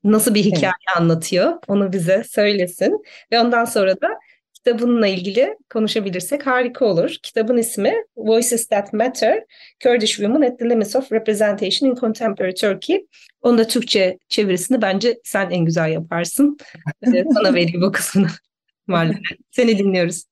nasıl 0.05 0.35
bir 0.35 0.45
hikaye 0.45 0.73
evet. 0.89 1.01
anlatıyor 1.01 1.53
onu 1.69 1.93
bize 1.93 2.25
söylesin. 2.25 3.03
Ve 3.33 3.41
ondan 3.41 3.65
sonra 3.65 4.01
da 4.01 4.09
kitabınla 4.55 5.07
ilgili 5.07 5.57
konuşabilirsek 5.73 6.47
harika 6.47 6.85
olur. 6.85 7.17
Kitabın 7.23 7.57
ismi 7.57 7.95
Voices 8.17 8.67
That 8.67 8.93
Matter, 8.93 9.45
Kurdish 9.83 10.17
Women 10.17 10.51
at 10.51 10.59
the 10.59 10.71
Limits 10.71 10.97
of 10.97 11.13
Representation 11.13 11.91
in 11.91 11.95
Contemporary 11.95 12.55
Turkey. 12.55 13.07
Onun 13.43 13.59
da 13.59 13.67
Türkçe 13.67 14.19
çevirisini 14.29 14.83
bence 14.83 15.21
sen 15.25 15.51
en 15.51 15.65
güzel 15.65 15.93
yaparsın. 15.93 16.59
Sana 17.35 17.55
vereyim 17.55 17.83
bu 17.83 17.93
kısmını. 17.93 18.29
Marlene. 18.91 19.21
Seni 19.51 19.79
dinliyoruz. 19.79 20.25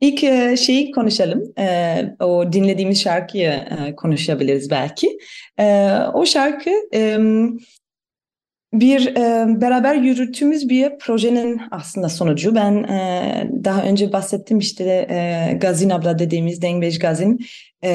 İlk 0.00 0.24
e, 0.24 0.56
şeyi 0.56 0.90
konuşalım. 0.90 1.52
E, 1.58 2.02
o 2.20 2.52
dinlediğimiz 2.52 3.02
şarkıyı 3.02 3.50
e, 3.50 3.96
konuşabiliriz 3.96 4.70
belki. 4.70 5.18
O 6.14 6.26
şarkı 6.26 6.70
bir 8.72 9.14
beraber 9.60 9.94
yürüttüğümüz 9.94 10.68
bir 10.68 10.98
projenin 10.98 11.60
aslında 11.70 12.08
sonucu. 12.08 12.54
Ben 12.54 12.88
daha 13.64 13.82
önce 13.82 14.12
bahsettim 14.12 14.58
işte 14.58 15.06
Gazin 15.60 15.90
abla 15.90 16.18
dediğimiz 16.18 16.62
Dengbej 16.62 16.98
Gazin 16.98 17.46
e, 17.84 17.90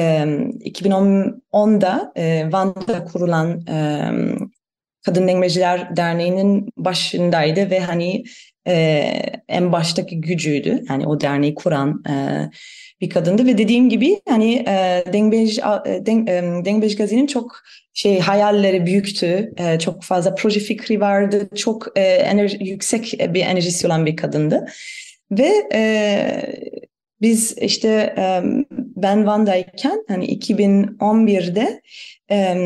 2010'da 0.64 2.12
e, 2.16 2.52
Van'da 2.52 3.04
kurulan 3.04 3.60
Kadın 5.06 5.28
Dengbejciler 5.28 5.96
Derneği'nin 5.96 6.68
başındaydı 6.76 7.70
ve 7.70 7.80
hani 7.80 8.24
e, 8.66 8.74
en 9.48 9.72
baştaki 9.72 10.20
gücüydü. 10.20 10.84
Yani 10.88 11.06
o 11.06 11.20
derneği 11.20 11.54
kuran 11.54 12.02
e, 12.08 12.14
bir 13.00 13.10
kadındı 13.10 13.46
ve 13.46 13.58
dediğim 13.58 13.88
gibi 13.88 14.20
hani 14.28 14.54
e, 14.54 15.04
Dengbej, 15.12 15.58
e, 15.58 16.06
Deng, 16.06 16.28
e, 16.28 16.42
Dengbej 16.64 16.96
Gazi'nin 16.96 17.26
çok 17.26 17.62
şey 17.94 18.20
hayalleri 18.20 18.86
büyüktü. 18.86 19.54
E, 19.56 19.78
çok 19.78 20.02
fazla 20.02 20.34
proje 20.34 20.60
fikri 20.60 21.00
vardı. 21.00 21.48
Çok 21.54 21.98
e, 21.98 22.00
enerji, 22.02 22.58
yüksek 22.60 23.12
bir 23.34 23.40
enerjisi 23.40 23.86
olan 23.86 24.06
bir 24.06 24.16
kadındı. 24.16 24.66
Ve 25.30 25.52
e, 25.72 25.82
biz 27.20 27.58
işte 27.58 28.14
e, 28.18 28.42
ben 28.96 29.26
Van'dayken 29.26 30.04
hani 30.08 30.38
2011'de 30.38 31.82
e, 32.30 32.56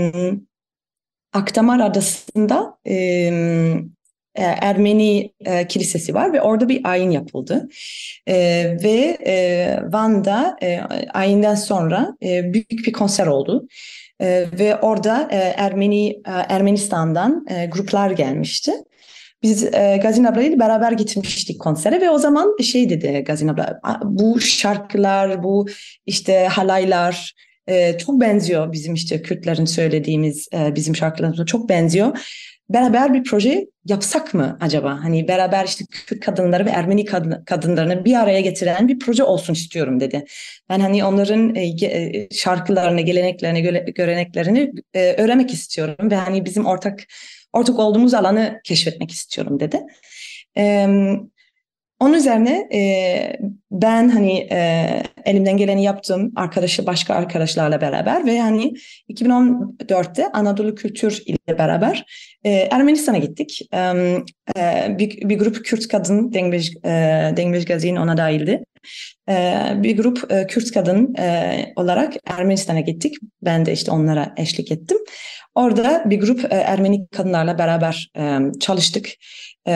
Akdamar 1.32 1.80
Adası'nda 1.80 2.78
e, 2.86 3.30
Ermeni 4.34 5.32
e, 5.44 5.66
kilisesi 5.66 6.14
var 6.14 6.32
ve 6.32 6.40
orada 6.40 6.68
bir 6.68 6.80
ayin 6.84 7.10
yapıldı. 7.10 7.68
E, 8.28 8.36
ve 8.84 9.18
e, 9.26 9.76
Van'da 9.92 10.56
e, 10.62 10.80
ayinden 11.14 11.54
sonra 11.54 12.16
e, 12.22 12.52
büyük 12.52 12.86
bir 12.86 12.92
konser 12.92 13.26
oldu. 13.26 13.68
E, 14.20 14.44
ve 14.58 14.76
orada 14.76 15.28
e, 15.32 15.36
Ermeni 15.36 16.10
e, 16.10 16.20
Ermenistan'dan 16.48 17.46
e, 17.50 17.66
gruplar 17.66 18.10
gelmişti. 18.10 18.72
Biz 19.42 19.64
e, 19.64 20.00
Gazin 20.02 20.24
abla 20.24 20.42
ile 20.42 20.58
beraber 20.58 20.92
gitmiştik 20.92 21.60
konsere 21.60 22.00
ve 22.00 22.10
o 22.10 22.18
zaman 22.18 22.56
şey 22.62 22.90
dedi 22.90 23.24
Gazin 23.26 23.48
abla 23.48 23.80
bu 24.04 24.40
şarkılar, 24.40 25.42
bu 25.42 25.66
işte 26.06 26.46
halaylar 26.46 27.34
e, 27.66 27.98
çok 27.98 28.20
benziyor 28.20 28.72
bizim 28.72 28.94
işte 28.94 29.22
Kürtlerin 29.22 29.64
söylediğimiz 29.64 30.48
e, 30.54 30.74
bizim 30.74 30.96
şarkılarımıza 30.96 31.46
çok 31.46 31.68
benziyor 31.68 32.18
beraber 32.70 33.14
bir 33.14 33.24
proje 33.24 33.66
yapsak 33.84 34.34
mı 34.34 34.58
acaba? 34.60 34.98
Hani 35.02 35.28
beraber 35.28 35.64
işte 35.64 35.84
Kürt 35.90 36.20
kadınları 36.20 36.66
ve 36.66 36.70
Ermeni 36.70 37.04
kadın, 37.04 37.44
kadınlarını 37.44 38.04
bir 38.04 38.14
araya 38.14 38.40
getiren 38.40 38.88
bir 38.88 38.98
proje 38.98 39.24
olsun 39.24 39.52
istiyorum 39.52 40.00
dedi. 40.00 40.24
Ben 40.68 40.80
hani 40.80 41.04
onların 41.04 41.54
e, 41.54 41.86
e 41.86 42.28
şarkılarını, 42.30 43.00
geleneklerini, 43.00 43.92
göreneklerini 43.94 44.72
e, 44.94 45.12
öğrenmek 45.12 45.52
istiyorum 45.52 46.10
ve 46.10 46.14
hani 46.14 46.44
bizim 46.44 46.66
ortak 46.66 47.00
ortak 47.52 47.78
olduğumuz 47.78 48.14
alanı 48.14 48.60
keşfetmek 48.64 49.10
istiyorum 49.10 49.60
dedi. 49.60 49.80
E, 50.56 50.86
onun 52.00 52.14
üzerine 52.14 52.68
e, 52.74 52.80
ben 53.70 54.08
hani 54.08 54.48
e, 54.52 54.88
elimden 55.24 55.56
geleni 55.56 55.84
yaptım 55.84 56.32
arkadaşı 56.36 56.86
başka 56.86 57.14
arkadaşlarla 57.14 57.80
beraber 57.80 58.26
ve 58.26 58.40
hani 58.40 58.74
2014'te 59.08 60.32
Anadolu 60.32 60.74
Kültür 60.74 61.22
ile 61.26 61.58
beraber 61.58 62.04
e, 62.44 62.50
Ermenistan'a 62.50 63.18
gittik. 63.18 63.68
E, 63.74 63.78
e, 64.56 64.98
bir, 64.98 65.28
bir 65.28 65.38
grup 65.38 65.64
Kürt 65.64 65.88
kadın 65.88 66.32
Dengbej, 66.32 66.70
e, 66.84 66.90
Dengbej 67.36 67.64
Gazin 67.64 67.96
ona 67.96 68.16
dahildi. 68.16 68.64
E, 69.28 69.66
bir 69.76 69.96
grup 69.96 70.32
e, 70.32 70.46
Kürt 70.46 70.72
kadın 70.72 71.14
e, 71.14 71.72
olarak 71.76 72.14
Ermenistan'a 72.26 72.80
gittik. 72.80 73.16
Ben 73.42 73.66
de 73.66 73.72
işte 73.72 73.90
onlara 73.90 74.34
eşlik 74.36 74.72
ettim. 74.72 74.98
Orada 75.54 76.02
bir 76.06 76.20
grup 76.20 76.44
e, 76.44 76.56
Ermeni 76.56 77.06
kadınlarla 77.08 77.58
beraber 77.58 78.10
çalıştık. 78.60 79.08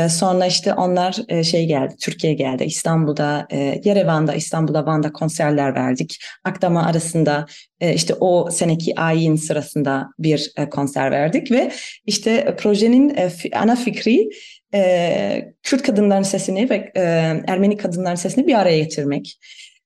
Sonra 0.08 0.46
işte 0.46 0.74
onlar 0.74 1.16
şey 1.44 1.66
geldi, 1.66 1.94
Türkiye 2.02 2.34
geldi, 2.34 2.64
İstanbul'da, 2.64 3.48
Yerevan'da, 3.84 4.34
İstanbul'da, 4.34 4.86
Van'da 4.86 5.12
konserler 5.12 5.74
verdik. 5.74 6.18
Akdama 6.44 6.86
arasında 6.86 7.46
işte 7.94 8.14
o 8.20 8.50
seneki 8.50 9.00
ayin 9.00 9.36
sırasında 9.36 10.08
bir 10.18 10.52
konser 10.70 11.10
verdik 11.10 11.50
ve 11.50 11.72
işte 12.06 12.56
projenin 12.58 13.16
ana 13.54 13.76
fikri 13.76 14.28
e, 14.74 15.54
Kürt 15.62 15.82
kadınların 15.82 16.22
sesini 16.22 16.70
ve 16.70 16.92
e, 16.96 17.00
Ermeni 17.46 17.76
kadınların 17.76 18.14
sesini 18.14 18.46
bir 18.46 18.54
araya 18.54 18.78
getirmek. 18.78 19.38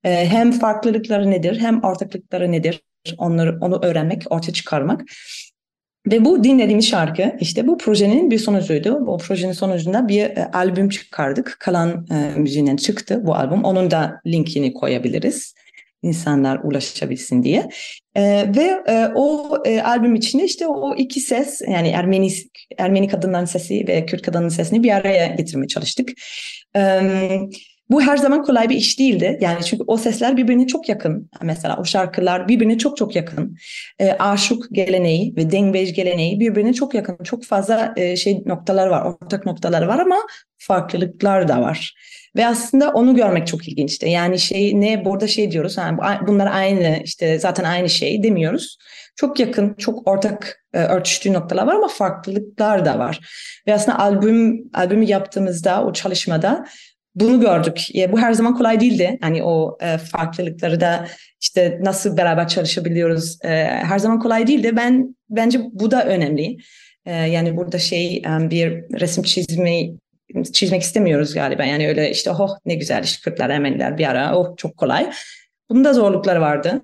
E, 0.05 0.27
hem 0.27 0.53
farklılıkları 0.53 1.31
nedir, 1.31 1.61
hem 1.61 1.85
ortaklıkları 1.85 2.53
nedir, 2.53 2.83
onları 3.18 3.59
onu 3.61 3.85
öğrenmek, 3.85 4.22
ortaya 4.31 4.53
çıkarmak. 4.53 5.05
Ve 6.07 6.24
bu 6.24 6.44
dinlediğimiz 6.44 6.88
şarkı 6.88 7.37
işte 7.40 7.66
bu 7.66 7.79
projenin 7.79 8.31
bir 8.31 8.38
sonucuydu. 8.38 9.07
Bu 9.07 9.18
projenin 9.18 9.53
sonucunda 9.53 10.09
bir 10.09 10.22
e, 10.22 10.51
albüm 10.53 10.88
çıkardık. 10.88 11.57
Kalan 11.61 12.07
e, 12.11 12.38
müziğinden 12.38 12.77
çıktı 12.77 13.20
bu 13.27 13.35
albüm. 13.35 13.64
Onun 13.64 13.90
da 13.90 14.20
linkini 14.27 14.74
koyabiliriz. 14.74 15.55
İnsanlar 16.02 16.61
ulaşabilsin 16.62 17.42
diye. 17.42 17.68
E, 18.14 18.22
ve 18.56 18.82
e, 18.87 19.08
o 19.14 19.56
e, 19.64 19.80
albüm 19.82 20.14
içinde 20.14 20.44
işte 20.44 20.66
o 20.66 20.94
iki 20.96 21.20
ses 21.20 21.61
yani 21.68 21.88
Ermeni 21.88 22.30
Ermeni 22.78 23.08
kadınların 23.08 23.44
sesi 23.44 23.84
ve 23.88 24.06
Kürt 24.06 24.22
kadının 24.22 24.48
sesini 24.48 24.82
bir 24.82 24.90
araya 24.90 25.26
getirmeye 25.26 25.68
çalıştık. 25.68 26.08
Evet 26.74 27.54
bu 27.90 28.02
her 28.02 28.16
zaman 28.16 28.42
kolay 28.42 28.68
bir 28.68 28.76
iş 28.76 28.98
değildi. 28.98 29.38
Yani 29.40 29.64
çünkü 29.64 29.84
o 29.87 29.96
sesler 29.96 30.37
birbirine 30.37 30.66
çok 30.66 30.88
yakın. 30.88 31.30
Mesela 31.42 31.76
o 31.80 31.84
şarkılar 31.84 32.48
birbirine 32.48 32.78
çok 32.78 32.96
çok 32.96 33.16
yakın. 33.16 33.56
E, 33.98 34.12
aşık 34.12 34.64
geleneği 34.72 35.37
ve 35.37 35.50
dengbej 35.50 35.94
geleneği 35.94 36.40
birbirine 36.40 36.72
çok 36.72 36.94
yakın. 36.94 37.18
Çok 37.24 37.44
fazla 37.44 37.94
e, 37.96 38.16
şey 38.16 38.42
noktalar 38.46 38.87
var, 38.87 39.02
ortak 39.04 39.46
noktalar 39.46 39.82
var 39.82 39.98
ama 39.98 40.16
farklılıklar 40.58 41.48
da 41.48 41.61
var. 41.61 41.94
Ve 42.36 42.46
aslında 42.46 42.90
onu 42.90 43.16
görmek 43.16 43.46
çok 43.46 43.68
ilginçti. 43.68 44.08
Yani 44.08 44.38
şey 44.38 44.80
ne 44.80 45.04
burada 45.04 45.26
şey 45.26 45.50
diyoruz. 45.50 45.76
Yani 45.76 45.98
bunlar 46.26 46.46
aynı 46.46 47.00
işte 47.04 47.38
zaten 47.38 47.64
aynı 47.64 47.88
şey 47.88 48.22
demiyoruz. 48.22 48.78
Çok 49.16 49.40
yakın, 49.40 49.74
çok 49.74 50.08
ortak 50.08 50.64
e, 50.74 50.78
örtüştüğü 50.78 51.32
noktalar 51.32 51.66
var 51.66 51.74
ama 51.74 51.88
farklılıklar 51.88 52.84
da 52.84 52.98
var. 52.98 53.20
Ve 53.66 53.74
aslında 53.74 53.98
albüm 53.98 54.70
albümü 54.74 55.04
yaptığımızda 55.04 55.84
o 55.84 55.92
çalışmada 55.92 56.64
bunu 57.14 57.40
gördük. 57.40 57.96
E, 57.96 58.12
bu 58.12 58.18
her 58.18 58.32
zaman 58.32 58.56
kolay 58.56 58.80
değildi. 58.80 59.18
Hani 59.20 59.42
o 59.42 59.78
e, 59.82 59.98
farklılıkları 59.98 60.80
da 60.80 61.06
işte 61.40 61.78
nasıl 61.82 62.16
beraber 62.16 62.48
çalışabiliyoruz 62.48 63.38
e, 63.44 63.48
her 63.64 63.98
zaman 63.98 64.20
kolay 64.20 64.46
değildi. 64.46 64.72
Ben 64.76 65.16
bence 65.30 65.60
bu 65.72 65.90
da 65.90 66.04
önemli. 66.04 66.56
E, 67.06 67.12
yani 67.14 67.56
burada 67.56 67.78
şey 67.78 68.16
e, 68.16 68.50
bir 68.50 69.00
resim 69.00 69.24
çizmeyi 69.24 69.98
çizmek 70.52 70.82
istemiyoruz 70.82 71.34
galiba. 71.34 71.64
Yani 71.64 71.88
öyle 71.88 72.10
işte 72.10 72.30
oh 72.30 72.58
ne 72.66 72.74
güzel 72.74 73.04
işte 73.04 73.30
Kürtler, 73.30 73.50
Ermeniler 73.50 73.98
bir 73.98 74.10
ara 74.10 74.36
oh 74.36 74.56
çok 74.56 74.76
kolay. 74.76 75.10
Bunun 75.70 75.84
da 75.84 75.92
zorlukları 75.92 76.40
vardı. 76.40 76.82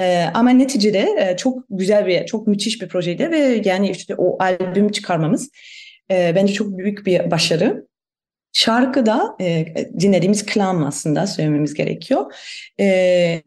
Ee, 0.00 0.24
ama 0.34 0.50
neticede 0.50 1.08
e, 1.18 1.36
çok 1.36 1.64
güzel 1.70 2.06
bir, 2.06 2.26
çok 2.26 2.46
müthiş 2.46 2.82
bir 2.82 2.88
projeydi 2.88 3.30
ve 3.30 3.62
yani 3.64 3.90
işte 3.90 4.14
o 4.18 4.42
albüm 4.42 4.90
çıkarmamız 4.90 5.50
e, 6.10 6.32
bence 6.36 6.52
çok 6.52 6.78
büyük 6.78 7.06
bir 7.06 7.30
başarı. 7.30 7.86
Şarkıda 8.52 9.36
e, 9.40 9.66
dinlediğimiz 10.00 10.46
klam 10.46 10.84
aslında 10.84 11.26
söylememiz 11.26 11.74
gerekiyor. 11.74 12.34
E, 12.80 13.42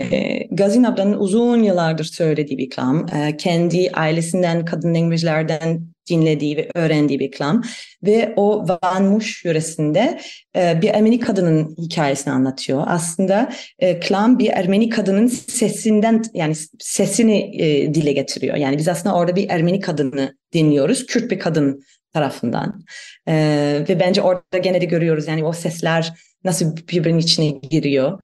Gazin 0.52 0.84
ablanın 0.84 1.14
uzun 1.14 1.64
yıllardır 1.64 2.04
söylediği 2.04 2.58
bir 2.58 2.70
klam. 2.70 3.06
E, 3.16 3.38
kendi 3.38 3.92
ailesinden, 3.94 4.66
kadın 4.66 4.96
language'lerden 4.96 5.95
dinlediği 6.10 6.58
ve 6.58 6.70
öğrendiği 6.76 7.20
bir 7.20 7.32
klam. 7.32 7.64
Ve 8.04 8.34
o 8.36 8.66
Vanmuş 8.68 9.46
yöresinde 9.46 10.20
e, 10.56 10.82
bir 10.82 10.90
Ermeni 10.90 11.20
kadının 11.20 11.76
hikayesini 11.78 12.34
anlatıyor. 12.34 12.84
Aslında 12.88 13.54
e, 13.80 14.00
klam 14.00 14.40
bir 14.40 14.50
Ermeni 14.50 14.90
kadının 14.90 15.28
sesinden 15.28 16.24
yani 16.34 16.56
sesini 16.80 17.62
e, 17.62 17.94
dile 17.94 18.12
getiriyor. 18.12 18.56
Yani 18.56 18.78
biz 18.78 18.88
aslında 18.88 19.16
orada 19.16 19.36
bir 19.36 19.50
Ermeni 19.50 19.80
kadını 19.80 20.38
dinliyoruz. 20.54 21.06
Kürt 21.06 21.32
bir 21.32 21.40
kadın 21.40 21.84
tarafından. 22.16 22.84
Ee, 23.28 23.86
ve 23.90 24.00
bence 24.00 24.22
orada 24.22 24.58
gene 24.58 24.82
de 24.82 24.86
görüyoruz 24.86 25.28
yani 25.28 25.44
o 25.44 25.54
sesler 25.54 26.14
nasıl 26.44 26.78
birbirinin 26.78 27.20
içine 27.20 27.50
giriyor. 27.50 28.20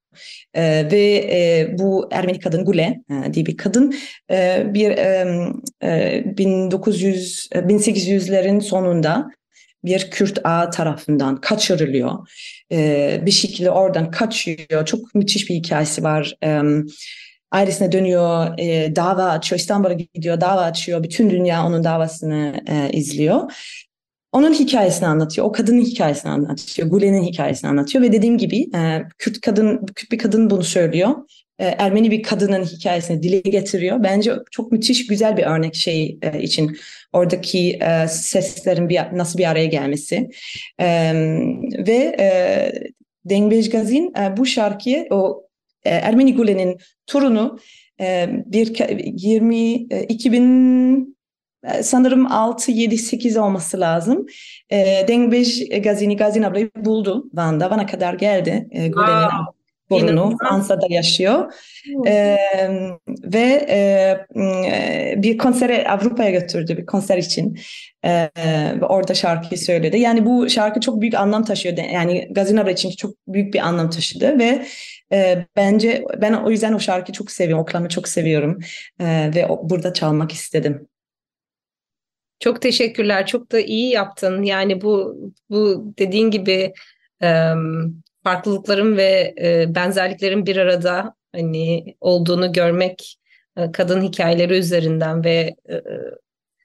Ee, 0.54 0.88
ve 0.91 1.15
e, 1.32 1.69
bu 1.77 2.10
Ermeni 2.12 2.39
kadın 2.39 2.65
Gule 2.65 3.01
e, 3.12 3.34
diye 3.34 3.45
bir 3.45 3.58
kadın 3.58 3.95
e, 4.32 4.63
bir 4.73 4.91
e, 5.84 6.38
1900 6.38 7.49
1800'lerin 7.54 8.62
sonunda 8.62 9.27
bir 9.84 10.12
Kürt 10.12 10.39
ağa 10.43 10.69
tarafından 10.69 11.41
kaçırılıyor. 11.41 12.30
E, 12.71 13.21
bir 13.25 13.32
şekilde 13.32 13.71
oradan 13.71 14.12
kaçıyor. 14.12 14.86
Çok 14.86 15.15
müthiş 15.15 15.49
bir 15.49 15.56
hikayesi 15.56 16.04
var. 16.04 16.36
E, 16.43 16.62
ailesine 17.52 17.92
dönüyor, 17.92 18.60
e, 18.60 18.96
dava 18.96 19.24
açıyor, 19.24 19.60
İstanbul'a 19.60 19.94
gidiyor, 19.94 20.42
dava 20.42 20.62
açıyor. 20.62 21.04
Bütün 21.04 21.30
dünya 21.30 21.66
onun 21.68 21.84
davasını 21.84 22.64
e, 22.68 22.90
izliyor. 22.94 23.52
Onun 24.32 24.54
hikayesini 24.54 25.08
anlatıyor, 25.08 25.48
o 25.48 25.52
kadının 25.52 25.82
hikayesini 25.82 26.32
anlatıyor, 26.32 26.88
Gulen'in 26.90 27.24
hikayesini 27.24 27.70
anlatıyor 27.70 28.04
ve 28.04 28.12
dediğim 28.12 28.38
gibi 28.38 28.70
e, 28.76 29.04
Kürt 29.18 29.42
kadın, 29.42 29.86
Kürt 29.96 30.12
bir 30.12 30.18
kadın 30.18 30.50
bunu 30.50 30.64
söylüyor. 30.64 31.16
e, 31.60 31.66
Ermeni 31.66 32.12
bir 32.12 32.24
kadının 32.24 32.64
hikayesini 32.64 33.24
dile 33.24 33.40
getiriyor. 33.40 34.04
Bence 34.04 34.34
çok 34.52 34.72
müthiş 34.72 35.08
güzel 35.08 35.38
bir 35.38 35.44
örnek 35.44 35.76
şey 35.76 36.20
e, 36.22 36.42
için 36.42 36.78
oradaki 37.14 37.80
e, 37.82 38.08
seslerin 38.08 38.90
bir, 38.90 39.00
nasıl 39.14 39.40
bir 39.40 39.50
araya 39.50 39.66
gelmesi. 39.66 40.30
E, 40.80 41.14
ve 41.88 42.16
e, 42.20 42.72
Dengbej 43.26 43.70
Gazin 43.70 44.14
e, 44.18 44.38
bu 44.38 44.46
şarkıyı 44.46 45.08
o 45.10 45.44
Ermeni 45.89 46.36
Gulen'in 46.36 46.78
turunu 47.08 47.60
e, 48.00 48.30
bir 48.46 48.76
20 49.06 49.76
e, 49.94 50.04
2000 50.04 51.17
e, 51.63 51.84
sanırım 51.84 52.32
6 52.32 52.72
7 52.72 52.98
8 52.98 53.38
olması 53.38 53.80
lazım. 53.80 54.26
E, 54.70 55.06
Dengbej 55.08 55.70
Gazini 55.84 56.17
Gazin 56.17 56.44
ablayı 56.44 56.72
buldu 56.76 57.30
Van'da. 57.34 57.72
Van'a 57.72 57.86
kadar 57.86 58.13
geldi. 58.13 58.67
E, 58.72 58.88
Gulen'in 58.88 59.22
wow 59.22 59.62
torunu 59.91 60.38
Fransa'da 60.41 60.86
yaşıyor. 60.89 61.54
Ee, 62.08 62.38
ve 63.24 63.65
e, 63.70 64.26
bir 65.24 65.38
konsere 65.38 65.88
Avrupa'ya 65.88 66.32
götürdü 66.32 66.78
bir 66.78 66.86
konser 66.86 67.17
için. 67.17 67.60
Ee, 68.06 68.30
ve 68.82 68.86
orada 68.86 69.13
şarkıyı 69.13 69.60
söyledi. 69.60 70.00
Yani 70.00 70.26
bu 70.26 70.50
şarkı 70.50 70.80
çok 70.80 71.02
büyük 71.02 71.13
anlam 71.13 71.44
taşıyor. 71.44 71.78
Yani 71.78 72.28
Gazinabra 72.32 72.72
için 72.72 72.91
çok 72.91 73.13
büyük 73.28 73.54
bir 73.54 73.60
anlam 73.60 73.89
taşıdı 73.89 74.39
ve 74.39 74.65
e, 75.13 75.45
bence 75.56 76.06
ben 76.21 76.34
o 76.34 76.50
yüzden 76.50 76.74
o 76.74 76.80
şarkıyı 76.80 77.13
çok 77.13 77.32
seviyorum. 77.32 77.63
O 77.63 77.65
klamı 77.65 77.89
çok 77.89 78.08
seviyorum. 78.08 78.60
E, 79.00 79.06
ve 79.36 79.47
burada 79.63 79.93
çalmak 79.93 80.32
istedim. 80.32 80.88
Çok 82.39 82.62
teşekkürler. 82.62 83.26
Çok 83.26 83.52
da 83.52 83.60
iyi 83.60 83.89
yaptın. 83.89 84.43
Yani 84.43 84.82
bu 84.82 85.17
bu 85.50 85.93
dediğin 86.00 86.32
gibi 86.32 86.74
farklılıkların 88.24 88.97
ve 88.97 89.36
e, 89.41 89.76
benzerliklerin 89.76 90.45
bir 90.45 90.58
arada 90.58 91.15
hani 91.36 91.95
olduğunu 92.02 92.54
görmek 92.54 93.17
e, 93.58 93.71
kadın 93.71 94.02
hikayeleri 94.02 94.58
üzerinden 94.58 95.24
ve 95.24 95.56
e, 95.69 95.82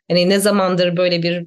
hani 0.09 0.29
ne 0.29 0.41
zamandır 0.41 0.97
böyle 0.97 1.23
bir 1.23 1.47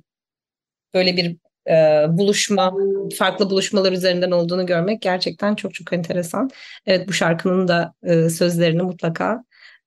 böyle 0.94 1.18
bir 1.18 1.38
e, 1.70 2.06
buluşma 2.10 2.74
farklı 3.18 3.50
buluşmalar 3.50 3.92
üzerinden 3.92 4.32
olduğunu 4.32 4.66
görmek 4.66 5.02
gerçekten 5.02 5.56
çok 5.56 5.74
çok 5.74 5.94
enteresan. 5.94 6.50
Evet 6.86 7.08
bu 7.08 7.14
şarkının 7.14 7.68
da 7.68 7.94
e, 8.04 8.30
sözlerini 8.30 8.82
mutlaka 8.82 9.44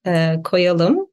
e, 0.06 0.36
koyalım. 0.44 1.06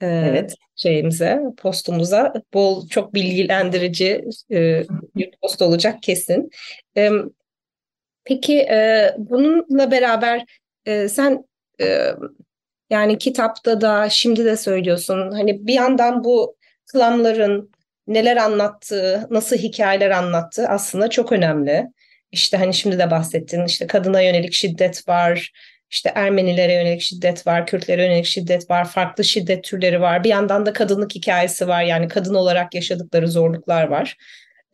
E, 0.00 0.06
evet 0.06 0.54
şeyimize, 0.76 1.40
postumuza 1.58 2.32
bol 2.54 2.88
çok 2.88 3.14
bilgilendirici 3.14 4.24
e, 4.52 4.84
bir 5.16 5.30
post 5.42 5.62
olacak 5.62 6.02
kesin. 6.02 6.50
E, 6.96 7.10
Peki 8.24 8.58
e, 8.60 9.14
bununla 9.18 9.90
beraber 9.90 10.44
e, 10.86 11.08
sen 11.08 11.44
e, 11.80 12.14
yani 12.90 13.18
kitapta 13.18 13.80
da 13.80 14.08
şimdi 14.08 14.44
de 14.44 14.56
söylüyorsun 14.56 15.30
hani 15.30 15.66
bir 15.66 15.74
yandan 15.74 16.24
bu 16.24 16.56
klanların 16.92 17.70
neler 18.10 18.36
anlattığı, 18.36 19.26
nasıl 19.30 19.56
hikayeler 19.56 20.10
anlattığı 20.10 20.68
aslında 20.68 21.10
çok 21.10 21.32
önemli. 21.32 21.86
İşte 22.32 22.56
hani 22.56 22.74
şimdi 22.74 22.98
de 22.98 23.10
bahsettin 23.10 23.64
işte 23.64 23.86
kadına 23.86 24.20
yönelik 24.20 24.52
şiddet 24.52 25.08
var, 25.08 25.52
işte 25.90 26.12
Ermenilere 26.14 26.72
yönelik 26.72 27.00
şiddet 27.00 27.46
var, 27.46 27.66
Kürtlere 27.66 28.04
yönelik 28.04 28.26
şiddet 28.26 28.70
var, 28.70 28.88
farklı 28.88 29.24
şiddet 29.24 29.64
türleri 29.64 30.00
var. 30.00 30.24
Bir 30.24 30.28
yandan 30.28 30.66
da 30.66 30.72
kadınlık 30.72 31.14
hikayesi 31.14 31.68
var 31.68 31.82
yani 31.82 32.08
kadın 32.08 32.34
olarak 32.34 32.74
yaşadıkları 32.74 33.28
zorluklar 33.28 33.84
var. 33.84 34.16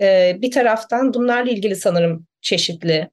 Ee, 0.00 0.36
bir 0.38 0.50
taraftan 0.50 1.14
bunlarla 1.14 1.50
ilgili 1.50 1.76
sanırım 1.76 2.26
çeşitli 2.40 3.08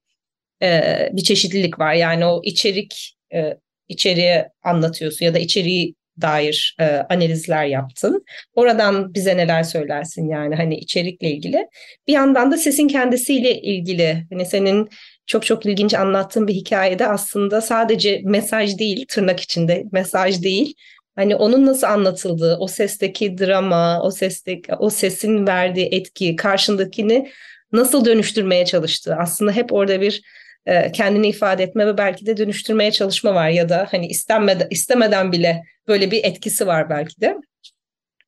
e, 0.61 1.09
bir 1.13 1.23
çeşitlilik 1.23 1.79
var. 1.79 1.93
Yani 1.93 2.25
o 2.25 2.41
içerik 2.43 3.17
e, 3.33 3.57
içeriği 3.87 4.45
anlatıyorsun 4.63 5.25
ya 5.25 5.33
da 5.33 5.39
içeriği 5.39 5.95
dair 6.21 6.75
e, 6.79 6.85
analizler 6.85 7.65
yaptın. 7.65 8.25
Oradan 8.55 9.13
bize 9.13 9.37
neler 9.37 9.63
söylersin 9.63 10.29
yani 10.29 10.55
hani 10.55 10.77
içerikle 10.77 11.31
ilgili. 11.31 11.67
Bir 12.07 12.13
yandan 12.13 12.51
da 12.51 12.57
sesin 12.57 12.87
kendisiyle 12.87 13.61
ilgili 13.61 14.25
hani 14.31 14.45
senin 14.45 14.89
çok 15.25 15.45
çok 15.45 15.65
ilginç 15.65 15.93
anlattığın 15.93 16.47
bir 16.47 16.53
hikayede 16.53 17.07
aslında 17.07 17.61
sadece 17.61 18.21
mesaj 18.23 18.77
değil 18.77 19.05
tırnak 19.09 19.39
içinde 19.39 19.83
mesaj 19.91 20.43
değil. 20.43 20.73
Hani 21.15 21.35
onun 21.35 21.65
nasıl 21.65 21.87
anlatıldığı, 21.87 22.57
o 22.59 22.67
sesteki 22.67 23.37
drama, 23.37 24.01
o 24.01 24.11
sesteki 24.11 24.75
o 24.75 24.89
sesin 24.89 25.47
verdiği 25.47 25.89
etki, 25.91 26.35
karşındakini 26.35 27.31
nasıl 27.71 28.05
dönüştürmeye 28.05 28.65
çalıştığı. 28.65 29.15
Aslında 29.15 29.51
hep 29.51 29.73
orada 29.73 30.01
bir 30.01 30.21
e, 30.65 30.91
kendini 30.91 31.27
ifade 31.27 31.63
etme 31.63 31.87
ve 31.87 31.97
belki 31.97 32.25
de 32.25 32.37
dönüştürmeye 32.37 32.91
çalışma 32.91 33.35
var 33.35 33.49
ya 33.49 33.69
da 33.69 33.87
hani 33.91 34.07
istenmeden 34.07 34.67
istemeden 34.69 35.31
bile 35.31 35.63
böyle 35.87 36.11
bir 36.11 36.23
etkisi 36.23 36.67
var 36.67 36.89
belki 36.89 37.21
de. 37.21 37.37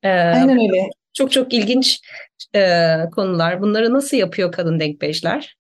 E, 0.04 0.10
Aynen 0.10 0.60
öyle. 0.60 0.90
Çok 1.14 1.32
çok 1.32 1.54
ilginç 1.54 2.00
e, 2.56 2.88
konular. 3.16 3.62
Bunları 3.62 3.94
nasıl 3.94 4.18
yapıyor 4.18 4.52
kadın 4.52 4.80
denkbejler? 4.80 5.56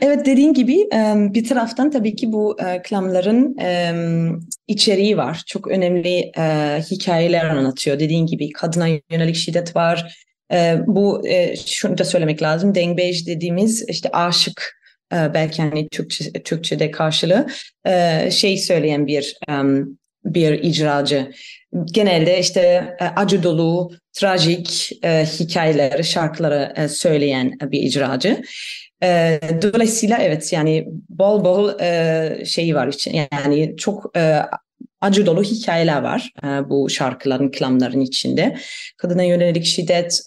Evet 0.00 0.26
dediğin 0.26 0.54
gibi 0.54 0.88
bir 1.34 1.48
taraftan 1.48 1.90
tabii 1.90 2.16
ki 2.16 2.32
bu 2.32 2.56
klamların 2.84 3.56
içeriği 4.66 5.16
var. 5.16 5.42
Çok 5.46 5.68
önemli 5.68 6.32
hikayeler 6.90 7.44
anlatıyor. 7.44 7.98
Dediğin 7.98 8.26
gibi 8.26 8.50
kadına 8.50 8.88
yönelik 9.10 9.36
şiddet 9.36 9.76
var. 9.76 10.16
Bu 10.86 11.22
şunu 11.66 11.98
da 11.98 12.04
söylemek 12.04 12.42
lazım. 12.42 12.74
Dengbej 12.74 13.26
dediğimiz 13.26 13.88
işte 13.88 14.08
aşık 14.12 14.81
belki 15.12 15.62
hani 15.62 15.88
Türkçe, 15.88 16.32
Türkçe'de 16.32 16.90
karşılığı 16.90 17.46
e, 17.86 18.30
şey 18.30 18.58
söyleyen 18.58 19.06
bir 19.06 19.36
bir 20.24 20.52
icracı. 20.52 21.32
Genelde 21.84 22.38
işte 22.38 22.60
e, 23.00 23.04
acı 23.04 23.42
dolu, 23.42 23.90
trajik 24.12 24.90
e, 25.02 25.24
hikayeleri, 25.24 26.04
şarkıları 26.04 26.88
söyleyen 26.88 27.58
bir 27.62 27.82
icracı. 27.82 28.42
Dolayısıyla 29.62 30.18
evet 30.18 30.52
yani 30.52 30.86
bol 31.08 31.44
bol 31.44 31.78
şey 32.44 32.74
var 32.74 32.88
için 32.88 33.26
yani 33.32 33.74
çok 33.76 34.12
acı 35.00 35.26
dolu 35.26 35.42
hikayeler 35.42 36.02
var 36.02 36.32
bu 36.64 36.90
şarkıların, 36.90 37.50
klamların 37.50 38.00
içinde. 38.00 38.56
Kadına 38.96 39.22
yönelik 39.22 39.64
şiddet, 39.64 40.20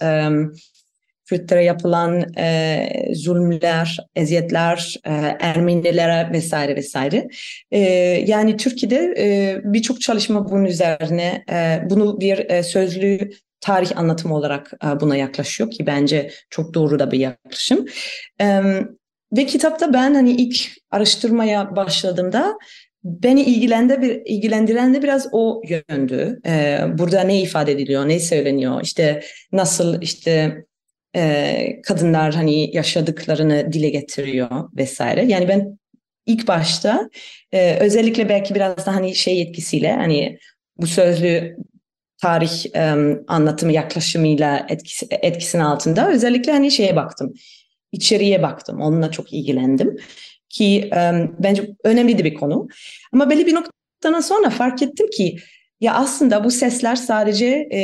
Kürtlere 1.26 1.64
yapılan 1.64 2.38
e, 2.38 2.88
zulümler, 3.14 3.98
eziyetler, 4.16 4.96
e, 5.06 5.12
Ermenilere 5.40 6.30
vesaire 6.32 6.76
vesaire. 6.76 7.28
E, 7.72 7.80
yani 8.28 8.58
Türkiye'de 8.58 9.14
e, 9.18 9.58
birçok 9.64 10.02
çalışma 10.02 10.52
bunun 10.52 10.66
üzerine, 10.66 11.44
e, 11.52 11.90
bunu 11.90 12.20
bir 12.20 12.50
e, 12.50 12.64
sözlü 12.64 13.30
tarih 13.62 13.98
anlatımı 13.98 14.36
olarak 14.36 14.72
e, 14.86 15.00
buna 15.00 15.16
yaklaşıyor 15.16 15.72
ki 15.72 15.86
bence 15.88 16.32
çok 16.50 16.74
doğru 16.74 17.00
da 17.00 17.12
bir 17.12 17.20
yaklaşım. 17.20 17.86
E, 18.42 18.62
ve 19.38 19.46
kitapta 19.46 19.94
ben 19.94 20.14
hani 20.14 20.32
ilk 20.32 20.72
araştırmaya 20.92 21.76
başladığımda 21.76 22.58
beni 23.04 23.42
ilgilendi 23.42 24.02
bir 24.02 24.22
ilgilendiren 24.26 24.94
de 24.94 25.04
biraz 25.04 25.28
o 25.32 25.62
yöndü. 25.68 26.40
Ee, 26.46 26.80
burada 26.98 27.22
ne 27.22 27.42
ifade 27.42 27.72
ediliyor, 27.72 28.08
ne 28.08 28.20
söyleniyor, 28.20 28.82
işte 28.84 29.24
nasıl 29.52 30.02
işte 30.02 30.64
e, 31.16 31.82
kadınlar 31.84 32.36
hani 32.36 32.76
yaşadıklarını 32.76 33.74
dile 33.74 33.90
getiriyor 33.90 34.50
vesaire. 34.78 35.26
Yani 35.26 35.48
ben 35.48 35.80
ilk 36.26 36.48
başta 36.48 37.10
e, 37.52 37.78
özellikle 37.80 38.30
belki 38.30 38.56
biraz 38.56 38.86
da 38.86 38.96
hani 38.96 39.16
şey 39.16 39.42
etkisiyle 39.42 39.94
hani 39.94 40.40
bu 40.78 40.88
sözlü 40.88 41.58
tarih 42.22 42.66
e, 42.76 42.82
anlatımı 43.28 43.72
yaklaşımıyla 43.72 44.66
etkisi, 44.70 45.08
etkisinin 45.10 45.64
altında 45.64 46.12
özellikle 46.12 46.52
hani 46.52 46.72
şeye 46.72 46.96
baktım. 46.96 47.34
içeriye 47.92 48.42
baktım. 48.42 48.82
Onunla 48.82 49.12
çok 49.12 49.34
ilgilendim. 49.34 49.98
Ki 50.50 50.90
e, 50.96 51.12
bence 51.40 51.76
önemli 51.84 52.24
bir 52.24 52.34
konu. 52.34 52.68
Ama 53.14 53.30
belli 53.30 53.48
bir 53.48 53.56
noktadan 53.56 54.22
sonra 54.22 54.50
fark 54.50 54.82
ettim 54.82 55.10
ki 55.10 55.38
ya 55.82 55.94
aslında 55.94 56.44
bu 56.44 56.52
sesler 56.52 56.96
sadece 56.96 57.46
e, 57.74 57.80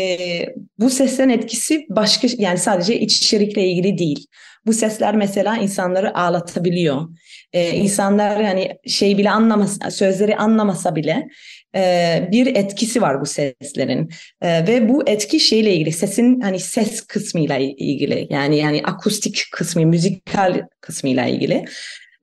bu 0.80 0.90
seslerin 0.90 1.30
etkisi 1.30 1.86
başka 1.90 2.28
yani 2.38 2.58
sadece 2.58 3.00
içerikle 3.00 3.68
ilgili 3.68 3.98
değil. 3.98 4.28
Bu 4.66 4.74
sesler 4.74 5.16
mesela 5.16 5.58
insanları 5.58 6.18
ağlatabiliyor. 6.18 7.08
Ee, 7.54 7.70
insanlar 7.70 8.40
yani 8.40 8.78
şey 8.88 9.18
bile 9.18 9.32
anlamasa, 9.32 9.92
sözleri 9.92 10.36
anlamasa 10.36 10.96
bile 10.96 11.28
e, 11.76 12.28
bir 12.32 12.56
etkisi 12.56 13.02
var 13.02 13.22
bu 13.22 13.26
seslerin. 13.26 14.10
E, 14.42 14.68
ve 14.68 14.90
bu 14.90 15.10
etki 15.10 15.40
şeyle 15.40 15.74
ilgili, 15.74 15.92
sesin 15.92 16.42
hani 16.42 16.60
ses 16.60 17.02
kısmıyla 17.02 17.58
ilgili. 17.58 18.28
Yani 18.30 18.58
yani 18.58 18.82
akustik 18.86 19.44
kısmı, 19.52 19.86
müzikal 19.86 20.68
kısmıyla 20.82 21.26
ilgili. 21.26 21.66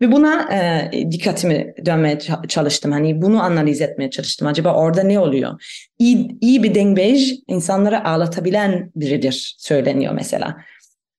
Ve 0.00 0.12
buna 0.12 0.54
e, 0.54 0.90
dikkatimi 1.12 1.74
dönmeye 1.87 2.18
çalıştım. 2.48 2.92
Hani 2.92 3.23
bunu 3.23 3.42
analiz 3.42 3.81
etmeye 3.81 4.10
çalıştım. 4.10 4.48
Acaba 4.48 4.75
orada 4.75 5.02
ne 5.02 5.18
oluyor? 5.18 5.62
İyi, 5.98 6.38
iyi 6.40 6.62
bir 6.62 6.75
dengbej 6.75 7.38
insanları 7.48 8.04
ağlatabilen 8.08 8.92
biridir 8.96 9.54
söyleniyor 9.58 10.12
mesela. 10.12 10.56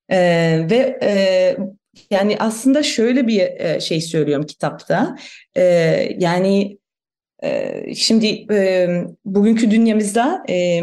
E, 0.10 0.18
ve 0.70 1.00
e, 1.04 1.58
yani 2.12 2.36
aslında 2.40 2.84
şöyle 2.84 3.28
bir 3.28 3.40
e, 3.40 3.80
şey 3.80 4.02
söylüyorum 4.02 4.46
kitapta. 4.46 5.16
E, 5.56 5.64
yani 6.20 6.78
e, 7.44 7.84
şimdi 7.96 8.54
e, 8.54 8.90
bugünkü 9.26 9.72
dünyamızda 9.72 10.44
e, 10.50 10.82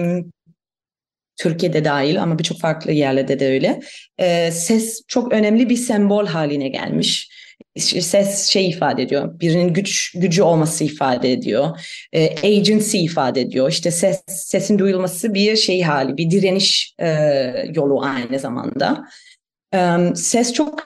Türkiye'de 1.37 1.85
dahil 1.85 2.23
ama 2.23 2.39
birçok 2.39 2.61
farklı 2.61 2.93
yerlerde 2.93 3.41
de 3.41 3.47
öyle. 3.49 3.81
E, 4.19 4.51
ses 4.51 5.03
çok 5.09 5.33
önemli 5.33 5.69
bir 5.69 5.77
sembol 5.77 6.27
haline 6.27 6.69
gelmiş. 6.69 7.31
Ses 7.81 8.47
şey 8.47 8.69
ifade 8.69 9.03
ediyor. 9.03 9.41
Birinin 9.41 9.73
güç 9.73 10.13
gücü 10.15 10.43
olması 10.43 10.85
ifade 10.85 11.33
ediyor. 11.33 11.81
E, 12.13 12.49
agency 12.59 13.05
ifade 13.05 13.41
ediyor. 13.41 13.71
İşte 13.71 13.91
ses 13.91 14.23
sesin 14.27 14.79
duyulması 14.79 15.35
bir 15.35 15.57
şey 15.57 15.83
hali, 15.83 16.17
bir 16.17 16.31
direniş 16.31 16.95
e, 16.99 17.09
yolu 17.75 18.03
aynı 18.03 18.39
zamanda. 18.39 19.05
E, 19.75 19.97
ses 20.15 20.53
çok 20.53 20.85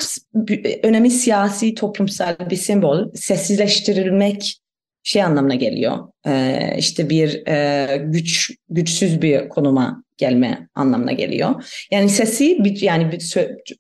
önemli 0.82 1.10
siyasi, 1.10 1.74
toplumsal 1.74 2.36
bir 2.50 2.56
sembol. 2.56 3.14
Sessizleştirilmek 3.14 4.59
şey 5.02 5.22
anlamına 5.22 5.54
geliyor. 5.54 5.98
E, 6.26 6.58
işte 6.78 7.10
bir 7.10 7.46
e, 7.46 7.96
güç 8.04 8.50
güçsüz 8.68 9.22
bir 9.22 9.48
konuma 9.48 10.04
gelme 10.16 10.68
anlamına 10.74 11.12
geliyor. 11.12 11.64
Yani 11.90 12.08
sesi 12.08 12.64
bir, 12.64 12.80
yani 12.80 13.12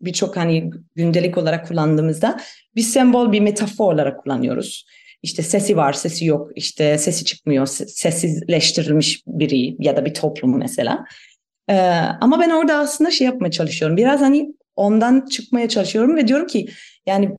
birçok 0.00 0.34
bir 0.34 0.40
hani 0.40 0.70
gündelik 0.94 1.38
olarak 1.38 1.68
kullandığımızda 1.68 2.40
bir 2.76 2.82
sembol, 2.82 3.32
bir 3.32 3.40
metafor 3.40 3.92
olarak 3.92 4.22
kullanıyoruz. 4.22 4.86
İşte 5.22 5.42
sesi 5.42 5.76
var, 5.76 5.92
sesi 5.92 6.26
yok, 6.26 6.50
işte 6.54 6.98
sesi 6.98 7.24
çıkmıyor, 7.24 7.66
sessizleştirilmiş 7.66 9.22
biri 9.26 9.76
ya 9.78 9.96
da 9.96 10.04
bir 10.04 10.14
toplum 10.14 10.58
mesela. 10.58 11.04
Ee, 11.68 11.74
ama 12.20 12.40
ben 12.40 12.50
orada 12.50 12.76
aslında 12.76 13.10
şey 13.10 13.24
yapmaya 13.24 13.50
çalışıyorum. 13.50 13.96
Biraz 13.96 14.20
hani 14.20 14.54
ondan 14.76 15.26
çıkmaya 15.26 15.68
çalışıyorum 15.68 16.16
ve 16.16 16.28
diyorum 16.28 16.46
ki 16.46 16.68
yani 17.06 17.36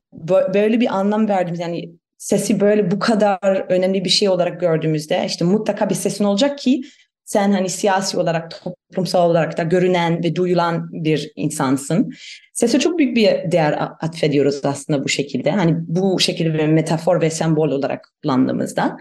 böyle 0.54 0.80
bir 0.80 0.96
anlam 0.96 1.28
verdiğimiz 1.28 1.60
yani 1.60 1.92
sesi 2.22 2.60
böyle 2.60 2.90
bu 2.90 2.98
kadar 2.98 3.66
önemli 3.68 4.04
bir 4.04 4.10
şey 4.10 4.28
olarak 4.28 4.60
gördüğümüzde 4.60 5.24
işte 5.26 5.44
mutlaka 5.44 5.90
bir 5.90 5.94
sesin 5.94 6.24
olacak 6.24 6.58
ki 6.58 6.82
sen 7.24 7.52
hani 7.52 7.68
siyasi 7.68 8.18
olarak, 8.18 8.62
toplumsal 8.64 9.30
olarak 9.30 9.58
da 9.58 9.62
görünen 9.62 10.24
ve 10.24 10.36
duyulan 10.36 10.88
bir 10.92 11.32
insansın. 11.36 12.12
Sese 12.52 12.78
çok 12.78 12.98
büyük 12.98 13.16
bir 13.16 13.52
değer 13.52 13.78
atfediyoruz 14.00 14.64
aslında 14.64 15.04
bu 15.04 15.08
şekilde. 15.08 15.50
Hani 15.50 15.74
bu 15.78 16.20
şekilde 16.20 16.54
bir 16.54 16.66
metafor 16.66 17.20
ve 17.20 17.30
sembol 17.30 17.68
olarak 17.68 18.12
kullandığımızda. 18.22 18.96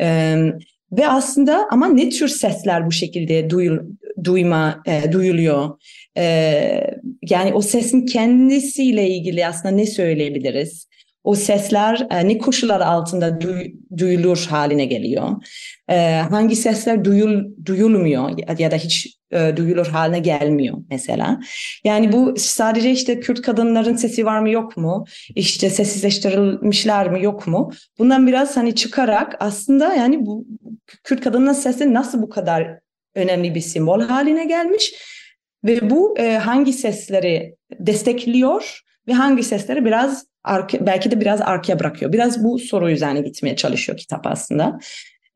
Ee, 0.00 0.36
ve 0.92 1.08
aslında 1.08 1.66
ama 1.70 1.88
ne 1.88 2.08
tür 2.08 2.28
sesler 2.28 2.86
bu 2.86 2.92
şekilde 2.92 3.50
duyul, 3.50 3.78
duyma, 4.24 4.82
e, 4.86 5.12
duyuluyor? 5.12 5.78
Ee, 6.16 6.86
yani 7.22 7.54
o 7.54 7.62
sesin 7.62 8.06
kendisiyle 8.06 9.08
ilgili 9.08 9.46
aslında 9.46 9.74
ne 9.74 9.86
söyleyebiliriz? 9.86 10.86
O 11.26 11.34
sesler 11.34 12.06
e, 12.10 12.28
ne 12.28 12.38
koşullar 12.38 12.80
altında 12.80 13.40
duy, 13.40 13.72
duyulur 13.96 14.46
haline 14.50 14.84
geliyor. 14.84 15.30
E, 15.88 16.22
hangi 16.30 16.56
sesler 16.56 17.04
duyul, 17.04 17.44
duyulmuyor 17.64 18.58
ya 18.58 18.70
da 18.70 18.76
hiç 18.76 19.18
e, 19.30 19.56
duyulur 19.56 19.86
haline 19.86 20.18
gelmiyor 20.18 20.78
mesela. 20.90 21.40
Yani 21.84 22.12
bu 22.12 22.34
sadece 22.36 22.90
işte 22.90 23.20
Kürt 23.20 23.42
kadınların 23.42 23.96
sesi 23.96 24.24
var 24.24 24.40
mı 24.40 24.50
yok 24.50 24.76
mu? 24.76 25.04
İşte 25.34 25.70
sessizleştirilmişler 25.70 27.10
mi 27.10 27.22
yok 27.22 27.46
mu? 27.46 27.72
Bundan 27.98 28.26
biraz 28.26 28.56
hani 28.56 28.74
çıkarak 28.74 29.36
aslında 29.40 29.94
yani 29.94 30.26
bu 30.26 30.46
Kürt 31.04 31.20
kadının 31.20 31.52
sesi 31.52 31.94
nasıl 31.94 32.22
bu 32.22 32.28
kadar 32.28 32.78
önemli 33.14 33.54
bir 33.54 33.60
simbol 33.60 34.00
haline 34.00 34.44
gelmiş? 34.44 34.94
Ve 35.64 35.90
bu 35.90 36.18
e, 36.18 36.36
hangi 36.36 36.72
sesleri 36.72 37.54
destekliyor 37.80 38.80
ve 39.08 39.12
hangi 39.12 39.42
sesleri 39.42 39.84
biraz 39.84 40.26
arka, 40.46 40.86
belki 40.86 41.10
de 41.10 41.20
biraz 41.20 41.40
arkaya 41.40 41.78
bırakıyor. 41.78 42.12
Biraz 42.12 42.44
bu 42.44 42.58
soru 42.58 42.90
üzerine 42.90 43.20
gitmeye 43.20 43.56
çalışıyor 43.56 43.98
kitap 43.98 44.26
aslında. 44.26 44.78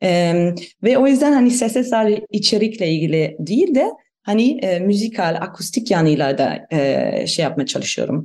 Ee, 0.03 0.55
ve 0.83 0.99
o 0.99 1.07
yüzden 1.07 1.33
hani 1.33 1.51
sese 1.51 1.85
içerikle 2.31 2.89
ilgili 2.89 3.37
değil 3.39 3.75
de 3.75 3.91
hani 4.23 4.59
e, 4.59 4.79
müzikal, 4.79 5.39
akustik 5.41 5.91
yanıyla 5.91 6.39
da 6.39 6.67
e, 6.73 7.27
şey 7.27 7.43
yapmaya 7.43 7.67
çalışıyorum. 7.67 8.25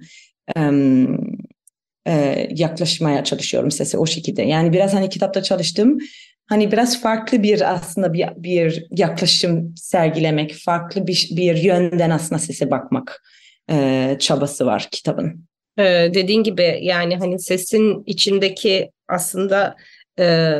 E, 0.57 0.61
e, 2.07 2.47
yaklaşmaya 2.51 3.23
çalışıyorum 3.23 3.71
sese 3.71 3.97
o 3.97 4.05
şekilde. 4.05 4.41
Yani 4.41 4.73
biraz 4.73 4.93
hani 4.93 5.09
kitapta 5.09 5.43
çalıştım. 5.43 5.97
Hani 6.45 6.71
biraz 6.71 7.01
farklı 7.01 7.43
bir 7.43 7.73
aslında 7.73 8.13
bir, 8.13 8.27
bir 8.37 8.87
yaklaşım 8.91 9.75
sergilemek, 9.77 10.53
farklı 10.53 11.07
bir, 11.07 11.29
bir 11.31 11.55
yönden 11.55 12.09
aslında 12.09 12.39
sese 12.39 12.71
bakmak 12.71 13.23
e, 13.71 14.17
çabası 14.19 14.65
var 14.65 14.87
kitabın. 14.91 15.45
Ee, 15.79 16.11
dediğin 16.13 16.43
gibi 16.43 16.79
yani 16.81 17.17
hani 17.17 17.39
sesin 17.39 18.03
içindeki 18.05 18.91
aslında 19.07 19.75
e, 20.19 20.55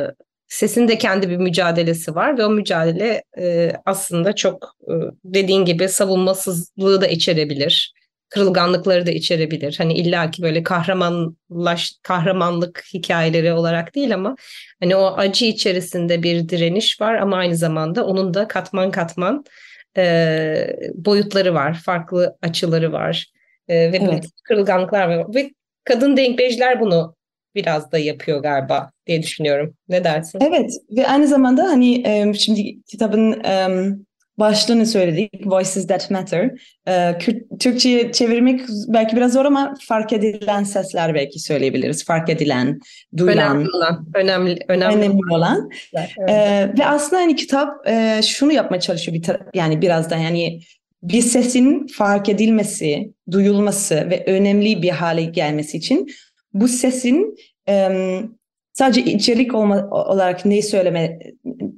sesin 0.48 0.88
de 0.88 0.98
kendi 0.98 1.30
bir 1.30 1.36
mücadelesi 1.36 2.14
var 2.14 2.38
ve 2.38 2.44
o 2.46 2.50
mücadele 2.50 3.22
e, 3.38 3.72
aslında 3.84 4.34
çok 4.34 4.76
e, 4.88 4.92
dediğin 5.24 5.64
gibi 5.64 5.88
savunmasızlığı 5.88 7.00
da 7.00 7.06
içerebilir. 7.06 7.92
Kırılganlıkları 8.28 9.06
da 9.06 9.10
içerebilir. 9.10 9.74
Hani 9.78 9.94
illaki 9.94 10.42
böyle 10.42 10.62
kahramanlaş 10.62 11.92
kahramanlık 12.02 12.84
hikayeleri 12.94 13.52
olarak 13.52 13.94
değil 13.94 14.14
ama 14.14 14.36
hani 14.80 14.96
o 14.96 15.14
acı 15.16 15.44
içerisinde 15.44 16.22
bir 16.22 16.48
direniş 16.48 17.00
var 17.00 17.14
ama 17.14 17.36
aynı 17.36 17.56
zamanda 17.56 18.06
onun 18.06 18.34
da 18.34 18.48
katman 18.48 18.90
katman 18.90 19.44
e, 19.96 20.76
boyutları 20.94 21.54
var, 21.54 21.74
farklı 21.84 22.36
açıları 22.42 22.92
var. 22.92 23.35
E, 23.68 23.92
ve 23.92 23.96
evet. 23.96 24.24
kırılganlıklar 24.44 25.08
var. 25.08 25.34
Ve 25.34 25.50
kadın 25.84 26.16
denkbejler 26.16 26.80
bunu 26.80 27.16
biraz 27.54 27.92
da 27.92 27.98
yapıyor 27.98 28.42
galiba 28.42 28.90
diye 29.06 29.22
düşünüyorum. 29.22 29.74
Ne 29.88 30.04
dersin? 30.04 30.38
Evet 30.42 30.70
ve 30.90 31.08
aynı 31.08 31.26
zamanda 31.26 31.64
hani 31.64 32.02
şimdi 32.38 32.82
kitabın 32.82 33.42
başlığını 34.38 34.86
söyledik. 34.86 35.30
Voices 35.46 35.86
That 35.86 36.10
Matter. 36.10 36.50
E, 36.88 37.18
Türkçe'ye 37.60 38.12
çevirmek 38.12 38.60
belki 38.88 39.16
biraz 39.16 39.32
zor 39.32 39.44
ama 39.44 39.74
fark 39.88 40.12
edilen 40.12 40.64
sesler 40.64 41.14
belki 41.14 41.40
söyleyebiliriz. 41.40 42.04
Fark 42.04 42.28
edilen, 42.28 42.80
duyulan. 43.16 43.56
Önemli 43.56 43.70
olan. 43.70 44.06
Önemli, 44.14 44.58
önemli, 44.68 44.96
önemli 44.96 45.34
olan. 45.34 45.70
Evet. 45.94 46.10
E, 46.28 46.72
ve 46.78 46.86
aslında 46.86 47.22
hani 47.22 47.36
kitap 47.36 47.88
e, 47.88 48.20
şunu 48.22 48.52
yapmaya 48.52 48.80
çalışıyor 48.80 49.16
bir 49.16 49.36
yani 49.54 49.82
biraz 49.82 50.10
da 50.10 50.16
yani 50.16 50.60
bir 51.02 51.22
sesin 51.22 51.86
fark 51.86 52.28
edilmesi, 52.28 53.12
duyulması 53.30 53.94
ve 53.94 54.24
önemli 54.26 54.82
bir 54.82 54.90
hale 54.90 55.22
gelmesi 55.22 55.76
için 55.76 56.06
bu 56.52 56.68
sesin 56.68 57.36
e, 57.68 57.90
sadece 58.72 59.04
içerik 59.04 59.54
olma, 59.54 59.88
olarak 59.90 60.44
ne 60.44 60.62
söyleme 60.62 61.18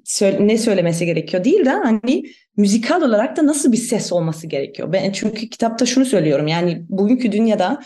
söyle, 0.05 0.47
ne 0.47 0.59
söylemesi 0.59 1.07
gerekiyor 1.07 1.45
değil 1.45 1.65
de 1.65 1.71
hani 1.71 2.23
müzikal 2.57 3.03
olarak 3.03 3.37
da 3.37 3.47
nasıl 3.47 3.73
bir 3.73 3.77
ses 3.77 4.13
olması 4.13 4.47
gerekiyor. 4.47 4.93
Ben 4.93 5.13
çünkü 5.13 5.49
kitapta 5.49 5.87
şunu 5.87 6.05
söylüyorum 6.05 6.47
yani 6.47 6.83
bugünkü 6.89 7.33
dünyada 7.33 7.83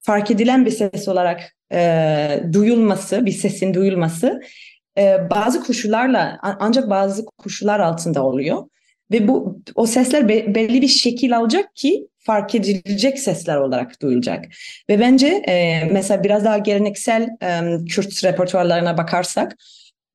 fark 0.00 0.30
edilen 0.30 0.66
bir 0.66 0.70
ses 0.70 1.08
olarak 1.08 1.56
e, 1.72 2.42
duyulması, 2.52 3.26
bir 3.26 3.32
sesin 3.32 3.74
duyulması 3.74 4.40
e, 4.98 5.30
bazı 5.30 5.64
koşullarla 5.64 6.38
ancak 6.42 6.90
bazı 6.90 7.24
koşullar 7.24 7.80
altında 7.80 8.24
oluyor. 8.24 8.64
Ve 9.10 9.28
bu 9.28 9.62
o 9.74 9.86
sesler 9.86 10.28
be, 10.28 10.54
belli 10.54 10.82
bir 10.82 10.88
şekil 10.88 11.36
alacak 11.36 11.76
ki 11.76 12.08
fark 12.18 12.54
edilecek 12.54 13.18
sesler 13.18 13.56
olarak 13.56 14.02
duyulacak. 14.02 14.44
Ve 14.88 15.00
bence 15.00 15.26
e, 15.26 15.84
mesela 15.84 16.24
biraz 16.24 16.44
daha 16.44 16.58
geleneksel 16.58 17.28
e, 17.42 17.84
Kürt 17.88 18.24
repertuarlarına 18.24 18.98
bakarsak 18.98 19.56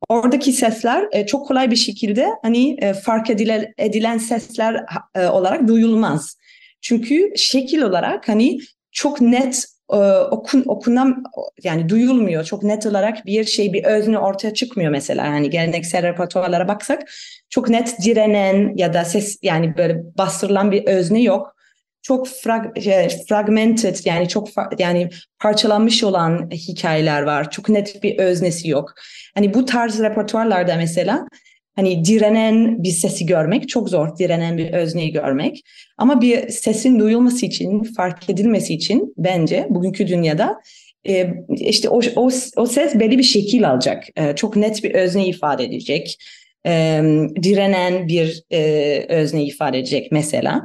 oradaki 0.10 0.54
sesler 0.54 1.08
e, 1.12 1.26
çok 1.26 1.48
kolay 1.48 1.72
bir 1.72 1.76
şekilde 1.76 2.28
hani 2.42 2.78
e, 2.82 2.94
fark 2.94 3.30
edilen, 3.30 3.74
edilen 3.78 4.18
sesler 4.18 4.86
e, 5.16 5.26
olarak 5.28 5.68
duyulmaz. 5.68 6.38
Çünkü 6.82 7.34
şekil 7.38 7.82
olarak 7.82 8.30
hani 8.30 8.60
çok 8.92 9.22
net 9.22 9.73
e, 9.94 9.98
okun 10.32 10.64
okunan 10.66 11.24
yani 11.64 11.90
duyulmuyor. 11.90 12.44
Çok 12.44 12.64
net 12.64 12.86
olarak 12.86 13.26
bir 13.26 13.46
şey 13.46 13.74
bir 13.74 13.84
özne 13.84 14.20
ortaya 14.20 14.54
çıkmıyor 14.54 14.92
mesela. 14.92 15.26
Yani 15.26 15.50
geleneksel 15.50 16.04
repertuarlara 16.04 16.68
baksak 16.68 17.02
çok 17.50 17.70
net 17.70 17.96
direnen 18.06 18.74
ya 18.76 18.94
da 18.94 19.06
ses 19.06 19.38
yani 19.42 19.78
böyle 19.78 20.04
bastırılan 20.18 20.72
bir 20.72 20.86
özne 20.86 21.22
yok. 21.22 21.56
Çok 22.02 22.28
frag, 22.28 22.80
şey, 22.84 23.10
fragmented 23.30 23.96
yani 24.06 24.28
çok 24.28 24.50
yani 24.80 25.10
parçalanmış 25.40 26.04
olan 26.04 26.50
hikayeler 26.52 27.22
var. 27.22 27.52
Çok 27.52 27.70
net 27.70 28.04
bir 28.04 28.18
öznesi 28.18 28.70
yok. 28.70 28.94
Hani 29.36 29.54
bu 29.54 29.66
tarz 29.66 30.00
repertuarlarda 30.00 30.76
mesela 30.76 31.28
Hani 31.76 32.06
direnen 32.06 32.84
bir 32.84 32.92
sesi 32.92 33.26
görmek 33.26 33.70
çok 33.70 33.90
zor, 33.90 34.18
direnen 34.18 34.58
bir 34.58 34.74
özneyi 34.74 35.12
görmek. 35.12 35.64
Ama 35.98 36.22
bir 36.22 36.50
sesin 36.50 37.00
duyulması 37.00 37.46
için, 37.46 37.84
fark 37.84 38.30
edilmesi 38.30 38.74
için 38.74 39.14
bence 39.18 39.68
bugünkü 39.70 40.08
dünyada 40.08 40.62
e, 41.08 41.34
işte 41.50 41.90
o, 41.90 42.02
o, 42.16 42.30
o 42.58 42.66
ses 42.66 42.96
belli 43.00 43.18
bir 43.18 43.24
şekil 43.24 43.70
alacak. 43.70 44.04
E, 44.16 44.36
çok 44.36 44.56
net 44.56 44.84
bir 44.84 44.92
özne 44.92 45.28
ifade 45.28 45.64
edecek. 45.64 46.18
E, 46.66 47.02
direnen 47.44 48.08
bir 48.08 48.44
e, 48.52 49.06
özne 49.10 49.44
ifade 49.44 49.80
edecek 49.80 50.12
mesela. 50.12 50.62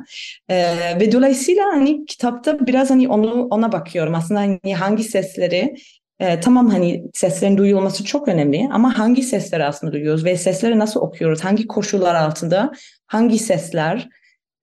E, 0.48 0.56
ve 1.00 1.12
dolayısıyla 1.12 1.64
hani 1.64 2.04
kitapta 2.04 2.66
biraz 2.66 2.90
hani 2.90 3.08
onu 3.08 3.46
ona 3.50 3.72
bakıyorum. 3.72 4.14
Aslında 4.14 4.40
hani 4.40 4.74
hangi 4.74 5.04
sesleri 5.04 5.74
e, 6.20 6.40
tamam 6.40 6.68
hani 6.68 7.04
seslerin 7.14 7.56
duyulması 7.56 8.04
çok 8.04 8.28
önemli 8.28 8.68
ama 8.72 8.98
hangi 8.98 9.22
sesleri 9.22 9.64
aslında 9.64 9.92
duyuyoruz 9.92 10.24
ve 10.24 10.36
sesleri 10.36 10.78
nasıl 10.78 11.00
okuyoruz? 11.00 11.44
Hangi 11.44 11.66
koşullar 11.66 12.14
altında 12.14 12.72
hangi 13.06 13.38
sesler 13.38 14.08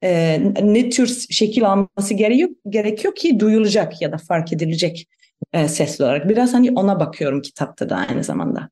e, 0.04 0.42
ne 0.62 0.90
tür 0.90 1.26
şekil 1.30 1.66
alması 1.66 2.14
gerekiyor, 2.14 2.50
gerekiyor 2.70 3.16
ki 3.16 3.40
duyulacak 3.40 4.02
ya 4.02 4.12
da 4.12 4.18
fark 4.18 4.54
edilecek 4.54 5.08
e, 5.54 5.68
sesli 5.68 6.04
olarak. 6.04 6.30
Biraz 6.30 6.54
hani 6.54 6.72
ona 6.72 7.00
bakıyorum 7.00 7.42
kitapta 7.42 7.90
da 7.90 7.96
aynı 7.96 8.24
zamanda. 8.24 8.70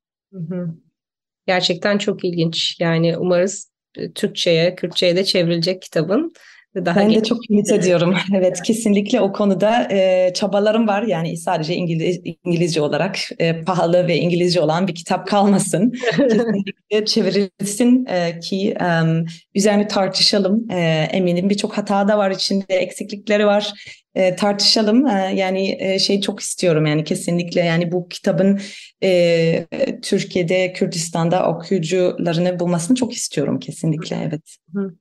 Gerçekten 1.48 1.98
çok 1.98 2.24
ilginç. 2.26 2.78
Yani 2.80 3.18
umarız 3.18 3.72
e, 3.96 4.12
Türkçe'ye, 4.12 4.76
Kürtçe'ye 4.76 5.16
de 5.16 5.24
çevrilecek 5.24 5.82
kitabın. 5.82 6.34
Daha 6.76 7.00
ben 7.00 7.14
de 7.14 7.24
çok 7.24 7.52
ümit 7.52 7.72
ediyorum. 7.72 8.16
Evet 8.36 8.62
kesinlikle 8.62 9.22
o 9.22 9.34
konuda 9.34 9.88
e, 9.92 10.32
çabalarım 10.34 10.88
var. 10.88 11.04
Yani 11.04 11.38
sadece 11.38 11.76
İngiliz, 11.76 12.20
İngilizce 12.46 12.82
olarak 12.82 13.18
e, 13.40 13.62
pahalı 13.64 14.08
ve 14.08 14.18
İngilizce 14.18 14.62
olan 14.62 14.88
bir 14.88 14.96
kitap 14.96 15.28
kalmasın. 15.28 15.92
kesinlikle 16.18 17.06
çevrilsin 17.06 18.06
e, 18.06 18.40
ki 18.40 18.76
e, 18.82 18.88
üzerine 19.56 19.88
tartışalım. 19.88 20.72
E, 20.72 21.08
eminim 21.12 21.50
birçok 21.50 21.78
hata 21.78 22.08
da 22.08 22.18
var 22.18 22.32
içinde, 22.32 22.76
eksiklikleri 22.76 23.46
var. 23.46 23.74
E, 24.16 24.36
tartışalım. 24.36 25.08
E, 25.08 25.34
yani 25.36 25.78
e, 25.80 26.00
şey 26.00 26.22
çok 26.22 26.40
istiyorum 26.40 26.86
yani 26.86 27.04
kesinlikle 27.04 27.62
yani 27.62 27.92
bu 27.92 28.08
kitabın 28.10 28.60
e, 29.04 29.66
Türkiye'de, 30.02 30.74
Kürdistan'da 30.74 31.48
okuyucularını 31.48 32.60
bulmasını 32.60 32.96
çok 32.96 33.14
istiyorum 33.14 33.60
kesinlikle 33.60 34.18
evet. 34.28 34.56
Hı. 34.74 34.94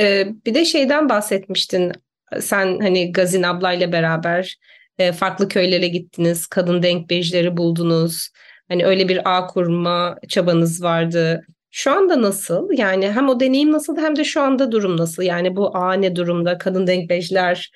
Ee, 0.00 0.28
bir 0.46 0.54
de 0.54 0.64
şeyden 0.64 1.08
bahsetmiştin. 1.08 1.92
Sen 2.40 2.78
hani 2.80 3.12
Gazin 3.12 3.42
ablayla 3.42 3.92
beraber 3.92 4.58
e, 4.98 5.12
farklı 5.12 5.48
köylere 5.48 5.88
gittiniz. 5.88 6.46
Kadın 6.46 6.82
denkbejleri 6.82 7.56
buldunuz. 7.56 8.28
Hani 8.68 8.84
öyle 8.86 9.08
bir 9.08 9.36
ağ 9.36 9.46
kurma 9.46 10.16
çabanız 10.28 10.82
vardı. 10.82 11.46
Şu 11.70 11.90
anda 11.92 12.22
nasıl? 12.22 12.68
Yani 12.72 13.12
hem 13.12 13.28
o 13.28 13.40
deneyim 13.40 13.72
nasıl 13.72 13.96
hem 13.96 14.16
de 14.16 14.24
şu 14.24 14.42
anda 14.42 14.72
durum 14.72 14.96
nasıl? 14.96 15.22
Yani 15.22 15.56
bu 15.56 15.76
ağ 15.76 15.92
ne 15.92 16.16
durumda? 16.16 16.58
Kadın 16.58 16.86
denkbejler 16.86 17.70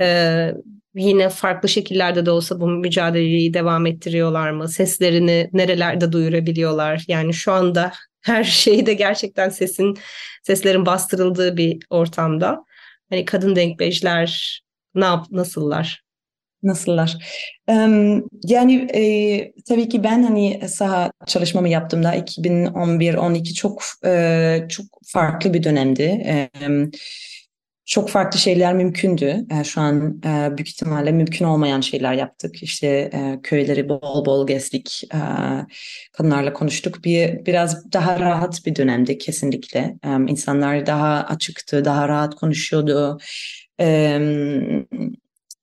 e, 0.00 0.50
yine 0.94 1.28
farklı 1.28 1.68
şekillerde 1.68 2.26
de 2.26 2.30
olsa 2.30 2.60
bu 2.60 2.68
mücadeleyi 2.68 3.54
devam 3.54 3.86
ettiriyorlar 3.86 4.50
mı? 4.50 4.68
Seslerini 4.68 5.50
nerelerde 5.52 6.12
duyurabiliyorlar? 6.12 7.04
Yani 7.08 7.34
şu 7.34 7.52
anda 7.52 7.92
her 8.24 8.44
şeyde 8.44 8.94
gerçekten 8.94 9.48
sesin 9.48 9.98
seslerin 10.42 10.86
bastırıldığı 10.86 11.56
bir 11.56 11.78
ortamda. 11.90 12.64
Hani 13.10 13.24
kadın 13.24 13.56
denkbejler 13.56 14.60
ne 14.94 15.04
yap 15.04 15.26
nasıllar? 15.30 16.04
Nasıllar? 16.62 17.16
yani 18.44 18.88
e, 18.94 19.02
tabii 19.68 19.88
ki 19.88 20.04
ben 20.04 20.22
hani 20.22 20.68
saha 20.68 21.10
çalışmamı 21.26 21.68
yaptığımda 21.68 22.16
2011-12 22.16 23.54
çok 23.54 23.82
e, 24.04 24.66
çok 24.68 24.86
farklı 25.06 25.54
bir 25.54 25.62
dönemdi. 25.62 26.02
E, 26.02 26.50
çok 27.84 28.10
farklı 28.10 28.38
şeyler 28.38 28.74
mümkündü. 28.74 29.46
E, 29.60 29.64
şu 29.64 29.80
an 29.80 30.20
e, 30.26 30.56
büyük 30.56 30.68
ihtimalle 30.68 31.12
mümkün 31.12 31.44
olmayan 31.44 31.80
şeyler 31.80 32.12
yaptık. 32.12 32.62
İşte 32.62 32.86
e, 32.86 33.40
köyleri 33.42 33.88
bol 33.88 34.24
bol 34.24 34.46
gezdik, 34.46 35.02
e, 35.14 35.18
kadınlarla 36.12 36.52
konuştuk. 36.52 37.04
Bir 37.04 37.46
biraz 37.46 37.92
daha 37.92 38.20
rahat 38.20 38.66
bir 38.66 38.76
dönemdi 38.76 39.18
kesinlikle. 39.18 39.96
E, 40.04 40.08
insanlar 40.28 40.86
daha 40.86 41.24
açıktı, 41.24 41.84
daha 41.84 42.08
rahat 42.08 42.34
konuşuyordu. 42.34 43.18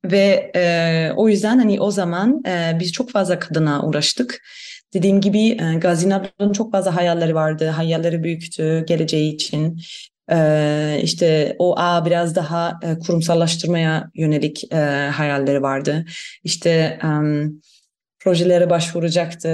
Ve 0.06 0.52
e, 0.56 1.12
o 1.16 1.30
yüzden 1.30 1.58
hani 1.58 1.82
o 1.82 1.92
zaman 1.92 2.44
biz 2.80 2.92
çok 2.92 3.12
fazla 3.12 3.40
kadına 3.40 3.86
uğraştık. 3.88 4.42
Dediğim 4.94 5.22
gibi 5.22 5.48
e, 5.48 5.80
çok 6.54 6.72
fazla 6.72 6.96
hayalleri 6.96 7.36
vardı. 7.36 7.68
Hayalleri 7.68 8.24
büyüktü 8.24 8.86
geleceği 8.88 9.34
için. 9.34 9.80
İşte 11.04 11.56
o 11.60 11.80
ağ 11.80 12.06
biraz 12.06 12.36
daha 12.36 12.80
e, 12.84 13.00
kurumsallaştırmaya 13.00 14.10
yönelik 14.16 14.74
e, 14.74 14.78
hayalleri 15.14 15.62
vardı. 15.62 16.06
İşte 16.44 17.00
projelere 18.24 18.70
başvuracaktı. 18.70 19.50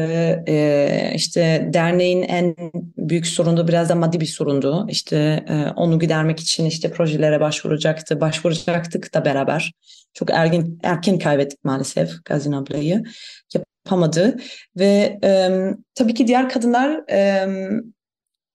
Ee, 0.47 1.11
işte 1.15 1.69
derneğin 1.73 2.23
en 2.23 2.55
büyük 2.97 3.27
sorunu 3.27 3.67
biraz 3.67 3.89
da 3.89 3.95
maddi 3.95 4.19
bir 4.19 4.25
sorundu. 4.25 4.87
İşte 4.89 5.45
e, 5.49 5.71
onu 5.75 5.99
gidermek 5.99 6.39
için 6.39 6.65
işte 6.65 6.91
projelere 6.91 7.39
başvuracaktı. 7.39 8.21
Başvuracaktık 8.21 9.13
da 9.13 9.25
beraber. 9.25 9.73
Çok 10.13 10.31
erken, 10.31 10.79
erken 10.83 11.19
kaybettik 11.19 11.63
maalesef 11.63 12.11
Gazin 12.25 12.51
ablayı. 12.51 13.03
Yapamadı. 13.53 14.37
Ve 14.77 15.19
tabii 15.95 16.13
ki 16.13 16.27
diğer 16.27 16.49
kadınlar 16.49 17.01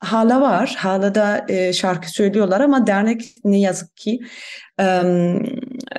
hala 0.03 0.40
var. 0.40 0.74
Hala 0.78 1.14
da 1.14 1.46
e, 1.48 1.72
şarkı 1.72 2.11
söylüyorlar 2.11 2.61
ama 2.61 2.86
dernek 2.86 3.22
ne 3.44 3.61
yazık 3.61 3.96
ki 3.96 4.20
e, 4.80 4.84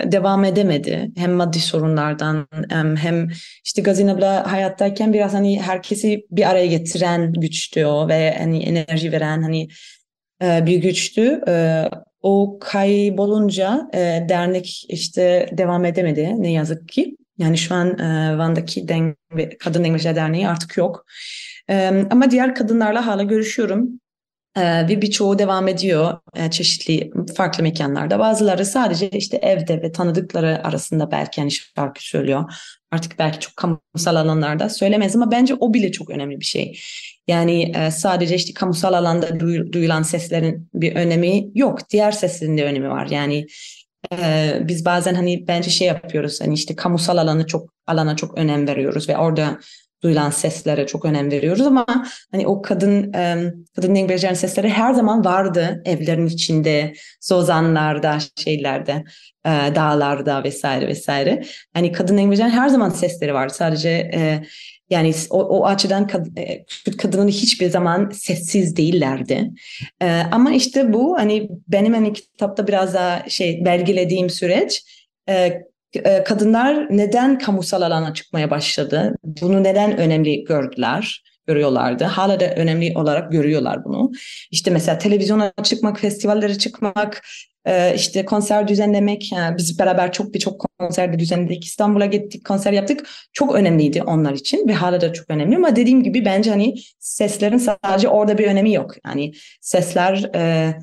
devam 0.03 0.45
edemedi. 0.45 1.11
Hem 1.17 1.31
maddi 1.31 1.59
sorunlardan 1.59 2.47
hem, 2.69 2.95
hem 2.95 3.29
işte 3.65 3.81
Gazin 3.81 4.07
abla 4.07 4.51
hayattayken 4.51 5.13
biraz 5.13 5.33
hani 5.33 5.61
herkesi 5.61 6.25
bir 6.31 6.49
araya 6.49 6.65
getiren 6.65 7.33
güçtü 7.33 7.85
o 7.85 8.07
ve 8.07 8.35
hani 8.37 8.63
enerji 8.63 9.11
veren 9.11 9.41
hani 9.41 9.67
e, 10.43 10.65
bir 10.65 10.77
güçtü. 10.77 11.41
E, 11.47 11.83
o 12.21 12.57
kaybolunca 12.61 13.89
e, 13.93 14.25
dernek 14.29 14.85
işte 14.89 15.49
devam 15.51 15.85
edemedi 15.85 16.35
ne 16.37 16.51
yazık 16.51 16.89
ki. 16.89 17.17
Yani 17.37 17.57
şu 17.57 17.75
an 17.75 17.99
e, 17.99 18.37
Van'daki 18.37 18.87
Den 18.87 19.15
Kadın 19.59 19.83
Dengeciler 19.83 20.15
Derneği 20.15 20.47
artık 20.47 20.77
yok. 20.77 21.05
Ama 22.11 22.31
diğer 22.31 22.55
kadınlarla 22.55 23.07
hala 23.07 23.23
görüşüyorum. 23.23 23.89
Ve 24.57 25.01
birçoğu 25.01 25.39
devam 25.39 25.67
ediyor 25.67 26.17
çeşitli 26.51 27.11
farklı 27.35 27.63
mekanlarda. 27.63 28.19
Bazıları 28.19 28.65
sadece 28.65 29.09
işte 29.09 29.37
evde 29.37 29.81
ve 29.81 29.91
tanıdıkları 29.91 30.67
arasında 30.67 31.11
belki 31.11 31.41
yani 31.41 31.51
şarkı 31.51 32.07
söylüyor. 32.07 32.53
Artık 32.91 33.19
belki 33.19 33.39
çok 33.39 33.55
kamusal 33.55 34.15
alanlarda 34.15 34.69
söylemez 34.69 35.15
ama 35.15 35.31
bence 35.31 35.55
o 35.59 35.73
bile 35.73 35.91
çok 35.91 36.09
önemli 36.09 36.39
bir 36.39 36.45
şey. 36.45 36.79
Yani 37.27 37.73
sadece 37.91 38.35
işte 38.35 38.53
kamusal 38.53 38.93
alanda 38.93 39.39
duyulan 39.73 40.03
seslerin 40.03 40.69
bir 40.73 40.95
önemi 40.95 41.49
yok. 41.55 41.89
Diğer 41.89 42.11
seslerin 42.11 42.57
de 42.57 42.65
önemi 42.65 42.89
var. 42.89 43.07
Yani 43.07 43.47
biz 44.59 44.85
bazen 44.85 45.15
hani 45.15 45.47
bence 45.47 45.69
şey 45.69 45.87
yapıyoruz 45.87 46.41
hani 46.41 46.53
işte 46.53 46.75
kamusal 46.75 47.17
alanı 47.17 47.47
çok 47.47 47.73
alana 47.87 48.15
çok 48.15 48.37
önem 48.37 48.67
veriyoruz 48.67 49.09
ve 49.09 49.17
orada 49.17 49.59
duyulan 50.03 50.29
seslere 50.29 50.85
çok 50.85 51.05
önem 51.05 51.31
veriyoruz 51.31 51.67
ama 51.67 51.85
hani 52.31 52.47
o 52.47 52.61
kadın 52.61 53.11
kadın 53.75 53.95
İngilizcenin 53.95 54.33
sesleri 54.33 54.69
her 54.69 54.93
zaman 54.93 55.25
vardı 55.25 55.81
evlerin 55.85 56.27
içinde, 56.27 56.93
zozanlarda, 57.21 58.17
şeylerde, 58.35 59.03
dağlarda 59.45 60.43
vesaire 60.43 60.87
vesaire. 60.87 61.43
Hani 61.73 61.91
kadın 61.91 62.17
İngilizcenin 62.17 62.49
her 62.49 62.69
zaman 62.69 62.89
sesleri 62.89 63.33
var. 63.33 63.49
Sadece 63.49 64.11
yani 64.89 65.13
o, 65.29 65.43
o 65.43 65.65
açıdan 65.65 66.07
kad, 66.07 66.25
Kürt 66.85 66.97
kadının 66.97 67.27
hiçbir 67.27 67.69
zaman 67.69 68.09
sessiz 68.09 68.77
değillerdi. 68.77 69.49
Ee, 70.01 70.21
ama 70.31 70.51
işte 70.53 70.93
bu 70.93 71.17
hani 71.17 71.49
benim 71.67 71.93
hani 71.93 72.13
kitapta 72.13 72.67
biraz 72.67 72.93
daha 72.93 73.29
şey 73.29 73.65
belgelediğim 73.65 74.29
süreç 74.29 74.85
e, 75.29 75.61
kadınlar 76.25 76.87
neden 76.97 77.39
kamusal 77.39 77.81
alana 77.81 78.13
çıkmaya 78.13 78.49
başladı? 78.49 79.15
Bunu 79.23 79.63
neden 79.63 79.97
önemli 79.97 80.43
gördüler? 80.43 81.23
görüyorlardı. 81.47 82.03
Hala 82.03 82.39
da 82.39 82.53
önemli 82.55 82.93
olarak 82.95 83.31
görüyorlar 83.31 83.85
bunu. 83.85 84.11
İşte 84.51 84.71
mesela 84.71 84.97
televizyona 84.97 85.53
çıkmak, 85.63 85.99
festivallere 85.99 86.57
çıkmak, 86.57 87.21
ee, 87.65 87.93
işte 87.95 88.25
konser 88.25 88.67
düzenlemek 88.67 89.31
yani 89.31 89.57
biz 89.57 89.79
beraber 89.79 90.11
çok 90.11 90.33
birçok 90.33 90.65
konser 90.79 91.19
düzenledik 91.19 91.65
İstanbul'a 91.65 92.05
gittik 92.05 92.45
konser 92.45 92.71
yaptık 92.71 93.09
çok 93.33 93.55
önemliydi 93.55 94.03
onlar 94.03 94.33
için 94.33 94.67
ve 94.67 94.73
hala 94.73 95.01
da 95.01 95.13
çok 95.13 95.29
önemli 95.29 95.55
ama 95.55 95.75
dediğim 95.75 96.03
gibi 96.03 96.25
bence 96.25 96.49
hani 96.49 96.75
seslerin 96.99 97.57
sadece 97.57 98.07
orada 98.07 98.37
bir 98.37 98.47
önemi 98.47 98.73
yok 98.73 98.93
yani 99.05 99.31
sesler 99.61 100.29
e, 100.35 100.73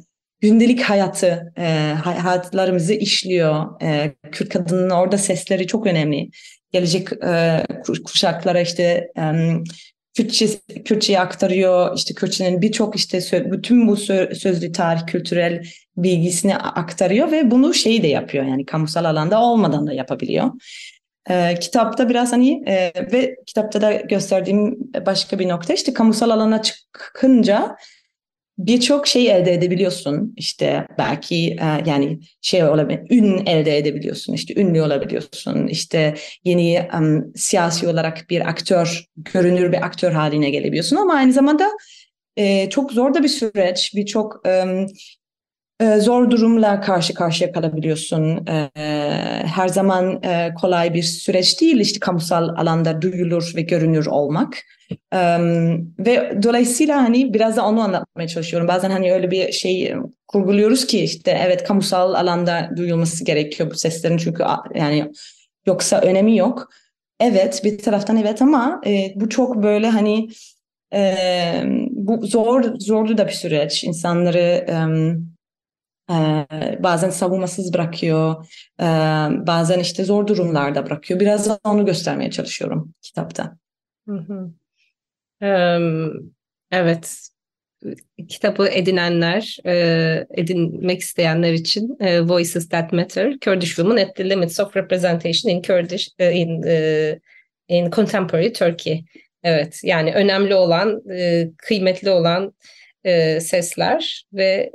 gündelik 0.41 0.83
hayatı 0.83 1.53
e, 1.59 1.95
hayatlarımızı 2.05 2.95
işliyor 2.95 3.83
e, 3.83 4.15
Kürt 4.33 4.49
kadının 4.49 4.91
orada 4.91 5.19
sesleri 5.19 5.67
çok 5.67 5.87
önemli 5.87 6.31
gelecek 6.73 7.09
e, 7.13 7.63
kuşaklara 8.05 8.61
işte 8.61 9.11
e, 9.19 9.23
Kürtçe, 10.15 10.47
Kürtçe'yi 10.85 11.21
aktarıyor. 11.21 11.97
İşte 11.97 12.15
Kürtçenin 12.15 12.63
birçok 12.63 12.97
işte 12.97 13.51
bütün 13.53 13.89
bu 13.89 13.97
sözlü 13.97 14.73
tarih, 14.73 15.07
kültürel 15.07 15.63
bilgisini 15.97 16.57
aktarıyor 16.57 17.33
ve 17.33 17.51
bunu 17.51 17.75
şey 17.75 18.03
de 18.03 18.07
yapıyor 18.07 18.45
yani 18.45 18.67
kamusal 18.67 19.05
alanda 19.05 19.43
olmadan 19.43 19.87
da 19.87 19.93
yapabiliyor. 19.93 20.51
Ee, 21.31 21.55
kitapta 21.61 22.09
biraz 22.09 22.33
hani 22.33 22.63
e, 22.67 22.93
ve 23.13 23.37
kitapta 23.47 23.81
da 23.81 23.93
gösterdiğim 23.93 24.79
başka 25.07 25.39
bir 25.39 25.49
nokta 25.49 25.75
işte 25.75 25.95
kamusal 25.95 26.31
alana 26.31 26.63
çıkınca 26.63 27.77
birçok 28.67 29.07
şey 29.07 29.31
elde 29.31 29.55
edebiliyorsun. 29.55 30.35
İşte 30.37 30.87
belki 30.99 31.51
e, 31.51 31.83
yani 31.87 32.19
şey 32.43 32.65
olabilir, 32.65 33.01
ün 33.11 33.47
elde 33.47 33.79
edebiliyorsun. 33.79 34.33
İşte 34.33 34.61
ünlü 34.61 34.83
olabiliyorsun. 34.83 35.67
İşte 35.67 36.15
yeni 36.45 36.89
um, 36.99 37.33
siyasi 37.37 37.89
olarak 37.89 38.27
bir 38.31 38.49
aktör, 38.49 39.05
görünür 39.17 39.73
bir 39.73 39.87
aktör 39.87 40.13
haline 40.13 40.51
gelebiliyorsun. 40.51 40.97
Ama 40.97 41.15
aynı 41.15 41.33
zamanda 41.33 41.71
e, 42.37 42.71
çok 42.71 42.93
zor 42.93 43.15
da 43.15 43.23
bir 43.23 43.29
süreç. 43.29 43.93
Birçok 43.95 44.43
um, 44.47 44.87
zor 46.01 46.31
durumla 46.31 46.81
karşı 46.81 47.15
karşıya 47.15 47.53
kalabiliyorsun. 47.53 48.47
E, 48.47 48.71
her 49.47 49.69
zaman 49.69 50.23
e, 50.23 50.55
kolay 50.61 50.95
bir 50.95 51.03
süreç 51.03 51.61
değil 51.61 51.81
işte 51.81 51.99
kamusal 52.01 52.49
alanda 52.49 53.03
duyulur 53.03 53.53
ve 53.57 53.63
görünür 53.63 54.07
olmak. 54.07 54.57
Ve 55.99 56.43
dolayısıyla 56.43 57.03
hani 57.03 57.35
biraz 57.35 57.57
da 57.57 57.67
onu 57.67 57.81
anlatmaya 57.81 58.29
çalışıyorum. 58.29 58.69
Bazen 58.69 58.91
hani 58.91 59.13
öyle 59.13 59.31
bir 59.31 59.53
şey 59.53 59.95
kurguluyoruz 60.29 60.87
ki 60.87 61.01
işte 61.01 61.41
evet 61.47 61.65
kamusal 61.65 62.15
alanda 62.15 62.71
duyulması 62.77 63.25
gerekiyor 63.25 63.71
bu 63.71 63.75
seslerin 63.75 64.17
çünkü 64.17 64.45
yani 64.75 65.13
yoksa 65.67 66.01
önemi 66.01 66.37
yok. 66.37 66.69
Evet 67.21 67.61
bir 67.65 67.79
taraftan 67.79 68.17
evet 68.17 68.43
ama 68.43 68.81
bu 69.15 69.29
çok 69.29 69.63
böyle 69.63 69.89
hani 69.89 70.29
bu 71.91 72.27
zor 72.27 72.65
zorlu 72.79 73.19
da 73.19 73.27
bir 73.27 73.33
süreç. 73.33 73.85
İnsanları 73.85 74.67
ee, 76.11 76.47
bazen 76.83 77.11
savunmasız 77.11 77.75
bırakıyor, 77.75 78.47
ee, 78.81 78.85
bazen 79.47 79.79
işte 79.79 80.05
zor 80.05 80.27
durumlarda 80.27 80.87
bırakıyor. 80.87 81.21
Biraz 81.21 81.49
da 81.49 81.59
onu 81.65 81.87
göstermeye 81.87 82.31
çalışıyorum 82.31 82.95
kitapta. 83.03 83.57
Evet, 86.73 87.31
kitabı 88.29 88.69
edinenler, 88.69 89.57
e, 89.67 90.27
edinmek 90.31 91.01
isteyenler 91.01 91.53
için 91.53 91.97
e, 92.01 92.21
Voices 92.21 92.69
That 92.69 92.93
Matter, 92.93 93.41
Kurdish 93.45 93.77
Women 93.77 94.07
at 94.07 94.17
the 94.17 94.31
Limits 94.31 94.61
of 94.61 94.77
Representation 94.77 95.53
in 95.53 95.63
Kurdish 95.63 96.09
e, 96.19 96.33
in 96.33 96.63
in 97.69 97.91
Contemporary 97.91 98.53
Turkey. 98.53 99.05
Evet, 99.43 99.81
yani 99.85 100.15
önemli 100.15 100.55
olan, 100.55 101.03
kıymetli 101.57 102.11
olan 102.11 102.55
sesler 103.41 104.25
ve 104.33 104.71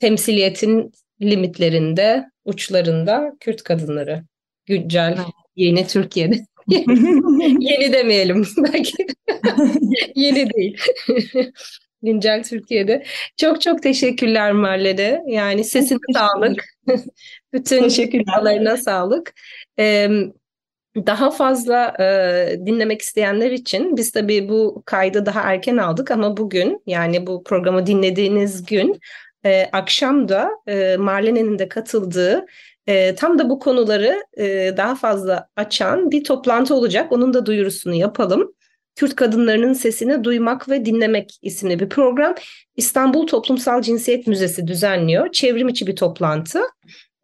temsiliyetin 0.00 0.92
limitlerinde, 1.22 2.24
uçlarında 2.44 3.32
Kürt 3.40 3.62
kadınları. 3.62 4.24
Güncel, 4.66 5.18
yeni 5.56 5.86
Türkiye'de. 5.86 6.36
yeni 7.60 7.92
demeyelim 7.92 8.46
belki. 8.58 9.06
yeni 10.14 10.50
değil. 10.50 10.78
Güncel 12.02 12.42
Türkiye'de. 12.42 13.04
Çok 13.36 13.60
çok 13.60 13.82
teşekkürler 13.82 14.52
Marlene. 14.52 15.22
Yani 15.26 15.64
sesine 15.64 15.98
sağlık. 16.14 16.64
Bütün 17.52 17.82
teşekkürler. 17.82 18.76
sağlık. 18.76 19.34
Ee, 19.78 20.08
daha 20.96 21.30
fazla 21.30 21.96
e, 22.00 22.66
dinlemek 22.66 23.02
isteyenler 23.02 23.50
için 23.50 23.96
biz 23.96 24.12
tabii 24.12 24.48
bu 24.48 24.82
kaydı 24.86 25.26
daha 25.26 25.40
erken 25.40 25.76
aldık 25.76 26.10
ama 26.10 26.36
bugün 26.36 26.82
yani 26.86 27.26
bu 27.26 27.44
programı 27.44 27.86
dinlediğiniz 27.86 28.66
gün 28.66 29.00
e, 29.44 29.68
akşam 29.72 30.28
da 30.28 30.50
e, 30.68 30.96
Marlene'nin 30.96 31.58
de 31.58 31.68
katıldığı 31.68 32.46
e, 32.86 33.14
tam 33.14 33.38
da 33.38 33.50
bu 33.50 33.58
konuları 33.58 34.24
e, 34.38 34.74
daha 34.76 34.94
fazla 34.94 35.48
açan 35.56 36.10
bir 36.10 36.24
toplantı 36.24 36.74
olacak. 36.74 37.12
Onun 37.12 37.34
da 37.34 37.46
duyurusunu 37.46 37.94
yapalım. 37.94 38.52
Kürt 38.96 39.16
kadınlarının 39.16 39.72
sesini 39.72 40.24
duymak 40.24 40.68
ve 40.68 40.84
dinlemek 40.84 41.38
isimli 41.42 41.80
bir 41.80 41.88
program. 41.88 42.34
İstanbul 42.76 43.26
Toplumsal 43.26 43.82
Cinsiyet 43.82 44.26
Müzesi 44.26 44.66
düzenliyor. 44.66 45.32
Çevrim 45.32 45.68
içi 45.68 45.86
bir 45.86 45.96
toplantı. 45.96 46.60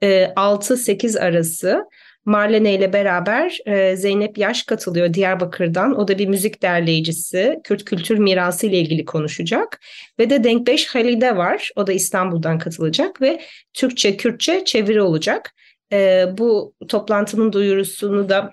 E, 0.03 0.25
6-8 0.37 1.21
arası 1.21 1.85
Marlene 2.27 2.75
ile 2.75 2.93
beraber 2.93 3.59
e, 3.67 3.97
Zeynep 3.97 4.39
Yaş 4.39 4.63
katılıyor 4.63 5.15
Diyarbakır'dan. 5.15 5.99
O 5.99 6.09
da 6.09 6.19
bir 6.19 6.27
müzik 6.27 6.63
derleyicisi. 6.63 7.61
Kürt 7.65 7.85
kültür 7.85 8.19
mirası 8.19 8.67
ile 8.67 8.81
ilgili 8.81 9.05
konuşacak. 9.05 9.81
Ve 10.19 10.31
de 10.31 10.45
Denkbeş 10.45 10.87
Halide 10.87 11.37
var. 11.37 11.71
O 11.77 11.87
da 11.87 11.93
İstanbul'dan 11.93 12.59
katılacak 12.59 13.23
ve 13.23 13.41
Türkçe, 13.75 14.17
Kürtçe 14.17 14.65
çeviri 14.65 15.03
olacak. 15.03 15.55
E, 15.93 16.25
bu 16.39 16.75
toplantının 16.89 17.53
duyurusunu 17.53 18.29
da 18.29 18.53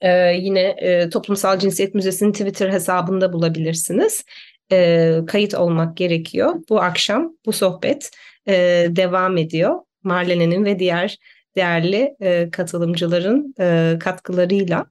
e, 0.00 0.10
yine 0.32 0.60
e, 0.60 1.10
Toplumsal 1.10 1.58
Cinsiyet 1.58 1.94
Müzesi'nin 1.94 2.32
Twitter 2.32 2.72
hesabında 2.72 3.32
bulabilirsiniz. 3.32 4.24
E, 4.72 5.18
kayıt 5.26 5.54
olmak 5.54 5.96
gerekiyor. 5.96 6.54
Bu 6.68 6.80
akşam 6.80 7.32
bu 7.46 7.52
sohbet 7.52 8.10
e, 8.48 8.52
devam 8.90 9.36
ediyor. 9.36 9.74
Marlene'nin 10.02 10.64
ve 10.64 10.78
diğer 10.78 11.18
değerli 11.56 12.16
e, 12.20 12.50
katılımcıların 12.50 13.54
e, 13.60 13.96
katkılarıyla. 14.00 14.86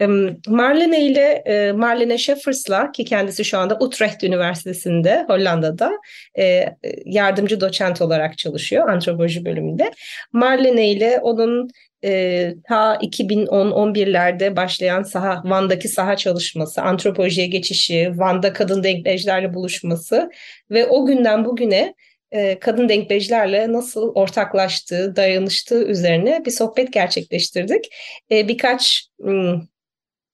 E, 0.00 0.06
Marlene 0.48 1.06
ile 1.06 1.42
e, 1.46 1.72
Marlene 1.72 2.18
Scheffers'la 2.18 2.92
ki 2.92 3.04
kendisi 3.04 3.44
şu 3.44 3.58
anda 3.58 3.78
Utrecht 3.80 4.24
Üniversitesi'nde 4.24 5.24
Hollanda'da 5.28 5.92
e, 6.38 6.66
yardımcı 7.04 7.60
doçent 7.60 8.02
olarak 8.02 8.38
çalışıyor 8.38 8.88
antropoloji 8.88 9.44
bölümünde. 9.44 9.92
Marlene 10.32 10.90
ile 10.90 11.18
onun 11.22 11.68
e, 12.04 12.54
ta 12.68 12.94
2010-11'lerde 12.94 14.56
başlayan 14.56 15.02
saha, 15.02 15.42
Van'daki 15.44 15.88
saha 15.88 16.16
çalışması, 16.16 16.82
antropolojiye 16.82 17.46
geçişi, 17.46 18.12
Van'da 18.14 18.52
kadın 18.52 18.82
denkleşlerle 18.82 19.54
buluşması 19.54 20.30
ve 20.70 20.86
o 20.86 21.06
günden 21.06 21.44
bugüne 21.44 21.94
e, 22.34 22.58
kadın 22.58 22.88
denkbejlerle 22.88 23.72
nasıl 23.72 24.12
ortaklaştığı, 24.14 25.16
dayanıştığı 25.16 25.84
üzerine 25.84 26.42
bir 26.44 26.50
sohbet 26.50 26.92
gerçekleştirdik. 26.92 27.84
E, 28.30 28.48
birkaç 28.48 29.08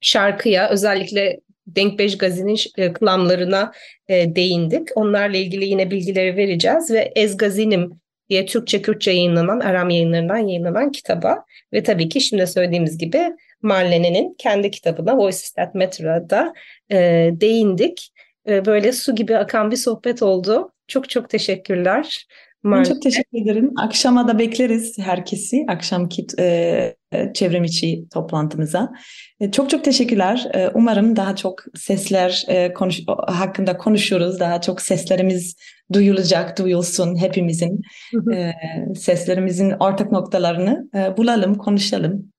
şarkıya 0.01 0.69
özellikle 0.71 1.41
Denkbej 1.67 2.19
Gazi'nin 2.19 2.59
e, 2.79 2.93
klamlarına 2.93 3.73
değindik. 4.09 4.89
Onlarla 4.95 5.37
ilgili 5.37 5.65
yine 5.65 5.91
bilgileri 5.91 6.37
vereceğiz 6.37 6.91
ve 6.91 7.13
Ez 7.17 7.37
Gazinim 7.37 8.01
diye 8.29 8.47
Türkçe 8.47 8.83
Kürtçe 8.83 9.11
yayınlanan 9.11 9.61
Aram 9.61 9.91
yayınlarından 9.91 10.37
yayınlanan 10.37 10.93
kitaba 10.93 11.45
ve 11.73 11.83
tabii 11.83 12.09
ki 12.09 12.21
şimdi 12.21 12.47
söylediğimiz 12.47 12.99
gibi 12.99 13.33
Marlene'nin 13.63 14.35
kendi 14.39 14.71
kitabına 14.71 15.19
Voices 15.19 15.51
That 15.51 15.75
Matter'a 15.75 16.53
e, 16.91 17.31
değindik. 17.33 18.13
E, 18.49 18.65
böyle 18.65 18.93
su 18.93 19.15
gibi 19.15 19.37
akan 19.37 19.71
bir 19.71 19.77
sohbet 19.77 20.23
oldu. 20.23 20.73
Çok 20.91 21.11
çok 21.11 21.31
teşekkürler. 21.31 22.27
Ben 22.65 22.83
çok 22.83 23.03
teşekkür 23.03 23.43
ederim. 23.43 23.73
Akşama 23.77 24.29
da 24.29 24.39
bekleriz 24.39 24.99
herkesi. 24.99 25.65
Akşamki 25.69 26.27
e, 26.39 26.97
çevrim 27.35 27.65
içi 27.65 28.05
toplantımıza. 28.15 28.93
E, 29.41 29.51
çok 29.51 29.71
çok 29.71 29.85
teşekkürler. 29.85 30.47
E, 30.55 30.69
umarım 30.75 31.17
daha 31.17 31.37
çok 31.37 31.63
sesler 31.75 32.45
e, 32.49 32.73
konuş, 32.73 33.01
hakkında 33.27 33.77
konuşuruz. 33.77 34.41
Daha 34.41 34.61
çok 34.61 34.81
seslerimiz 34.81 35.57
duyulacak, 35.93 36.59
duyulsun 36.59 37.17
hepimizin. 37.17 37.81
E, 38.35 38.53
seslerimizin 38.95 39.71
ortak 39.71 40.13
noktalarını 40.13 40.89
e, 40.95 41.17
bulalım, 41.17 41.55
konuşalım 41.55 42.33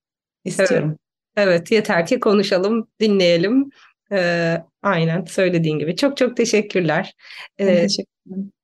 istiyorum. 0.45 0.97
Evet. 1.38 1.47
evet, 1.47 1.72
yeter 1.72 2.06
ki 2.06 2.20
konuşalım, 2.20 2.88
dinleyelim. 2.99 3.70
Ee, 4.12 4.58
aynen 4.84 5.26
söylediğin 5.26 5.80
gibi. 5.80 5.95
Çok 5.95 6.18
çok 6.18 6.38
teşekkürler. 6.38 7.14
Ee, 7.58 7.66
teşekkür 7.66 8.11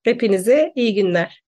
Hepinize 0.03 0.71
iyi 0.75 0.93
günler. 0.95 1.43